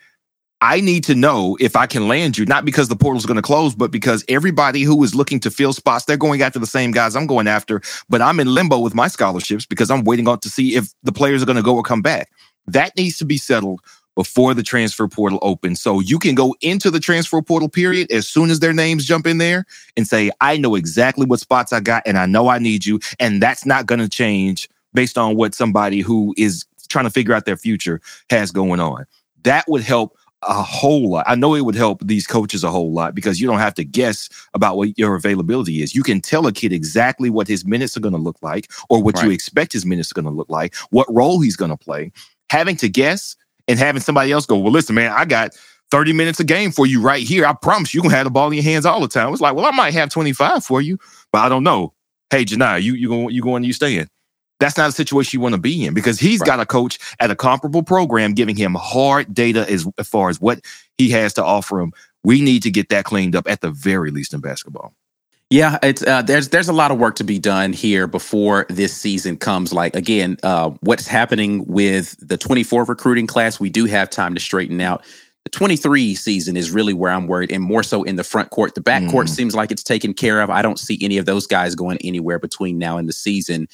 I 0.63 0.81
need 0.81 1.05
to 1.05 1.15
know 1.15 1.57
if 1.59 1.75
I 1.75 1.87
can 1.87 2.07
land 2.07 2.37
you, 2.37 2.45
not 2.45 2.67
because 2.67 2.89
the 2.89 2.97
portal's 2.97 3.25
going 3.25 3.37
to 3.37 3.43
close, 3.43 3.75
but 3.75 3.91
because 3.91 4.25
everybody 4.29 4.83
who 4.83 5.03
is 5.03 5.15
looking 5.15 5.41
to 5.41 5.51
fill 5.51 5.73
spots, 5.73 6.05
they're 6.05 6.19
going 6.19 6.43
after 6.43 6.59
the 6.59 6.67
same 6.67 6.91
guys 6.91 7.17
I'm 7.17 7.27
going 7.27 7.49
after. 7.49 7.81
But 8.11 8.21
I'm 8.21 8.39
in 8.41 8.53
limbo 8.53 8.79
with 8.79 8.95
my 8.95 9.09
scholarships 9.09 9.65
because 9.65 9.91
I'm 9.91 10.05
waiting 10.05 10.29
on 10.29 10.41
to 10.41 10.51
see 10.51 10.75
if 10.77 10.93
the 11.03 11.13
players 11.13 11.43
are 11.43 11.47
going 11.47 11.57
to 11.57 11.63
go 11.63 11.77
or 11.77 11.83
come 11.83 12.03
back. 12.03 12.31
That 12.67 12.95
needs 12.97 13.17
to 13.19 13.25
be 13.25 13.39
settled 13.39 13.81
before 14.17 14.53
the 14.53 14.63
transfer 14.63 15.09
portal 15.09 15.39
opens. 15.41 15.81
So 15.81 16.01
you 16.01 16.19
can 16.19 16.35
go 16.35 16.55
into 16.61 16.91
the 16.91 17.01
transfer 17.01 17.41
portal 17.41 17.71
period 17.71 18.13
as 18.13 18.29
soon 18.29 18.51
as 18.51 18.61
their 18.61 18.75
names 18.75 19.07
jump 19.07 19.27
in 19.27 19.39
there 19.39 19.65
and 19.97 20.07
say, 20.07 20.31
I 20.43 20.59
know 20.59 20.75
exactly 20.75 21.25
what 21.25 21.41
spots 21.41 21.73
I 21.73 21.81
got 21.81 22.03
and 22.05 22.19
I 22.19 22.27
know 22.27 22.49
I 22.49 22.59
need 22.59 22.85
you. 22.85 23.01
And 23.19 23.43
that's 23.43 23.65
not 23.65 23.87
going 23.87 24.01
to 24.01 24.11
change 24.11 24.69
based 24.93 25.17
on 25.17 25.37
what 25.37 25.55
somebody 25.55 26.01
who 26.01 26.35
is 26.37 26.67
trying 26.89 27.07
to 27.07 27.11
figure 27.11 27.33
out 27.33 27.47
their 27.47 27.57
future 27.57 28.03
has 28.29 28.51
going 28.51 28.81
on. 28.81 29.07
That 29.45 29.65
would 29.69 29.83
help 29.83 30.19
a 30.43 30.63
whole 30.63 31.11
lot. 31.11 31.25
I 31.29 31.35
know 31.35 31.55
it 31.55 31.65
would 31.65 31.75
help 31.75 32.07
these 32.07 32.27
coaches 32.27 32.65
a 32.65 32.71
whole 32.71 32.93
lot 32.93 33.15
because 33.15 33.41
you 33.41 33.47
don't 33.47 33.59
have 33.59 33.75
to 33.75 33.85
guess 33.85 34.29
about 34.55 34.77
what 34.77 34.99
your 34.99 35.15
availability 35.15 35.83
is. 35.83 35.95
You 35.95 36.03
can 36.03 36.21
tell 36.21 36.47
a 36.47 36.53
kid 36.53 36.73
exactly 36.73 37.29
what 37.29 37.47
his 37.47 37.65
minutes 37.67 37.97
are 37.97 38.01
going 38.01 38.15
to 38.15 38.21
look 38.21 38.39
like 38.41 38.71
or 38.89 39.03
what 39.03 39.23
you 39.23 39.31
expect 39.31 39.73
his 39.73 39.85
minutes 39.85 40.11
are 40.11 40.15
going 40.15 40.25
to 40.25 40.31
look 40.31 40.49
like, 40.49 40.75
what 40.91 41.13
role 41.13 41.41
he's 41.41 41.57
going 41.57 41.71
to 41.71 41.77
play. 41.77 42.11
Having 42.49 42.77
to 42.77 42.89
guess 42.89 43.37
and 43.69 43.79
having 43.79 44.01
somebody 44.01 44.33
else 44.33 44.47
go, 44.47 44.59
well, 44.59 44.73
listen, 44.73 44.95
man, 44.95 45.13
I 45.13 45.25
got 45.25 45.55
30 45.91 46.13
minutes 46.13 46.41
a 46.41 46.45
game 46.45 46.73
for 46.73 46.87
you 46.87 47.03
right 47.03 47.23
here. 47.23 47.45
I 47.45 47.53
promise 47.53 47.93
you 47.93 48.01
can 48.01 48.11
have 48.11 48.25
the 48.25 48.31
ball 48.31 48.49
in 48.49 48.55
your 48.55 48.65
hands 48.65 48.87
all 48.87 49.01
the 49.01 49.09
time. 49.09 49.33
It's 49.33 49.41
like, 49.41 49.55
well, 49.55 49.67
I 49.67 49.73
might 49.73 49.93
have 49.95 50.09
25 50.09 50.65
for 50.65 50.81
you, 50.81 50.99
but 51.33 51.41
I 51.41 51.49
don't 51.49 51.65
know. 51.65 51.93
Hey, 52.31 52.45
Janai, 52.45 52.83
you 52.83 52.95
you 52.95 53.09
going 53.09 53.35
you 53.35 53.43
going 53.43 53.65
you 53.65 53.73
staying? 53.73 54.09
That's 54.61 54.77
not 54.77 54.89
a 54.89 54.93
situation 54.93 55.39
you 55.39 55.43
want 55.43 55.55
to 55.57 55.61
be 55.61 55.85
in 55.85 55.95
because 55.95 56.21
he's 56.21 56.39
Right. 56.41 56.47
got 56.47 56.61
a 56.61 56.67
coach 56.67 56.99
at 57.19 57.31
a 57.31 57.35
comparable 57.35 57.83
program 57.83 58.35
giving 58.35 58.55
him 58.57 58.75
hard 58.79 59.35
data 59.35 59.69
as, 59.69 59.89
as 59.99 60.07
far 60.07 60.29
as 60.29 60.41
what 60.41 60.61
he 60.99 61.11
has 61.11 61.33
to 61.35 61.45
offer 61.45 61.81
him. 61.81 61.93
We 62.23 62.43
need 62.43 62.63
to 62.65 62.71
get 62.71 62.91
that 62.91 63.05
cleaned 63.07 63.35
up 63.35 63.49
at 63.49 63.63
the 63.63 63.71
very 63.71 64.11
least 64.11 64.35
in 64.35 64.41
basketball. 64.41 64.95
Yeah, 65.49 65.79
it's 65.83 66.07
uh, 66.07 66.23
there's 66.23 66.51
there's 66.51 66.69
a 66.69 66.73
lot 66.73 66.93
of 66.93 66.99
work 66.99 67.17
to 67.17 67.25
be 67.25 67.41
done 67.41 67.73
here 67.73 68.07
before 68.07 68.67
this 68.69 68.93
season 68.97 69.37
comes. 69.37 69.73
Like 69.73 69.97
again, 69.97 70.37
uh, 70.45 70.71
what's 70.83 71.09
happening 71.09 71.65
with 71.67 72.15
the 72.21 72.37
24 72.37 72.85
recruiting 72.85 73.27
class? 73.27 73.59
We 73.59 73.69
do 73.69 73.87
have 73.87 74.11
time 74.11 74.35
to 74.35 74.41
straighten 74.41 74.81
out. 74.81 75.03
The 75.45 75.51
23 75.51 76.15
season 76.15 76.57
is 76.57 76.71
really 76.71 76.93
where 76.93 77.11
I'm 77.11 77.27
worried, 77.27 77.51
and 77.51 77.65
more 77.65 77.83
so 77.83 78.05
in 78.05 78.15
the 78.15 78.23
front 78.23 78.51
court. 78.51 78.77
The 78.77 78.81
back 78.81 79.11
court 79.11 79.27
Mhm. 79.27 79.31
seems 79.31 79.55
like 79.57 79.73
it's 79.73 79.83
taken 79.83 80.15
care 80.15 80.41
of. 80.41 80.51
I 80.51 80.63
don't 80.63 80.79
see 80.79 80.99
any 81.03 81.17
of 81.19 81.27
those 81.27 81.49
guys 81.49 81.75
going 81.75 81.99
anywhere 82.05 82.39
between 82.39 82.79
now 82.79 82.99
and 82.99 83.09
the 83.09 83.13
season. 83.13 83.67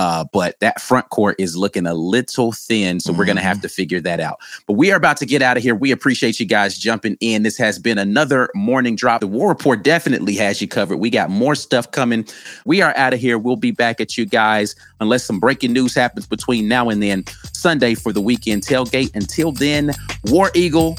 Uh, 0.00 0.24
but 0.32 0.58
that 0.60 0.80
front 0.80 1.10
court 1.10 1.36
is 1.38 1.58
looking 1.58 1.86
a 1.86 1.92
little 1.92 2.52
thin, 2.52 3.00
so 3.00 3.12
we're 3.12 3.26
going 3.26 3.36
to 3.36 3.42
have 3.42 3.60
to 3.60 3.68
figure 3.68 4.00
that 4.00 4.18
out. 4.18 4.40
But 4.66 4.72
we 4.72 4.90
are 4.90 4.96
about 4.96 5.18
to 5.18 5.26
get 5.26 5.42
out 5.42 5.58
of 5.58 5.62
here. 5.62 5.74
We 5.74 5.90
appreciate 5.90 6.40
you 6.40 6.46
guys 6.46 6.78
jumping 6.78 7.18
in. 7.20 7.42
This 7.42 7.58
has 7.58 7.78
been 7.78 7.98
another 7.98 8.48
morning 8.54 8.96
drop. 8.96 9.20
The 9.20 9.26
War 9.26 9.48
Rapport 9.48 9.76
definitely 9.76 10.36
has 10.36 10.62
you 10.62 10.68
covered. 10.68 10.96
We 10.96 11.10
got 11.10 11.28
more 11.28 11.54
stuff 11.54 11.90
coming. 11.90 12.26
We 12.64 12.80
are 12.80 12.96
out 12.96 13.12
of 13.12 13.20
here. 13.20 13.36
We'll 13.36 13.56
be 13.56 13.72
back 13.72 14.00
at 14.00 14.16
you 14.16 14.24
guys 14.24 14.74
unless 15.00 15.22
some 15.22 15.38
breaking 15.38 15.74
news 15.74 15.94
happens 15.94 16.26
between 16.26 16.66
now 16.66 16.88
and 16.88 17.02
then. 17.02 17.26
Sunday 17.52 17.94
for 17.94 18.10
the 18.10 18.22
weekend 18.22 18.62
tailgate. 18.62 19.14
Until 19.14 19.52
then, 19.52 19.90
War 20.24 20.50
Eagle. 20.54 20.96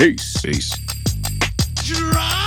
Peace. 0.00 0.42
Peace. 0.42 0.76
Drop. 1.84 2.10
Drop. 2.12 2.39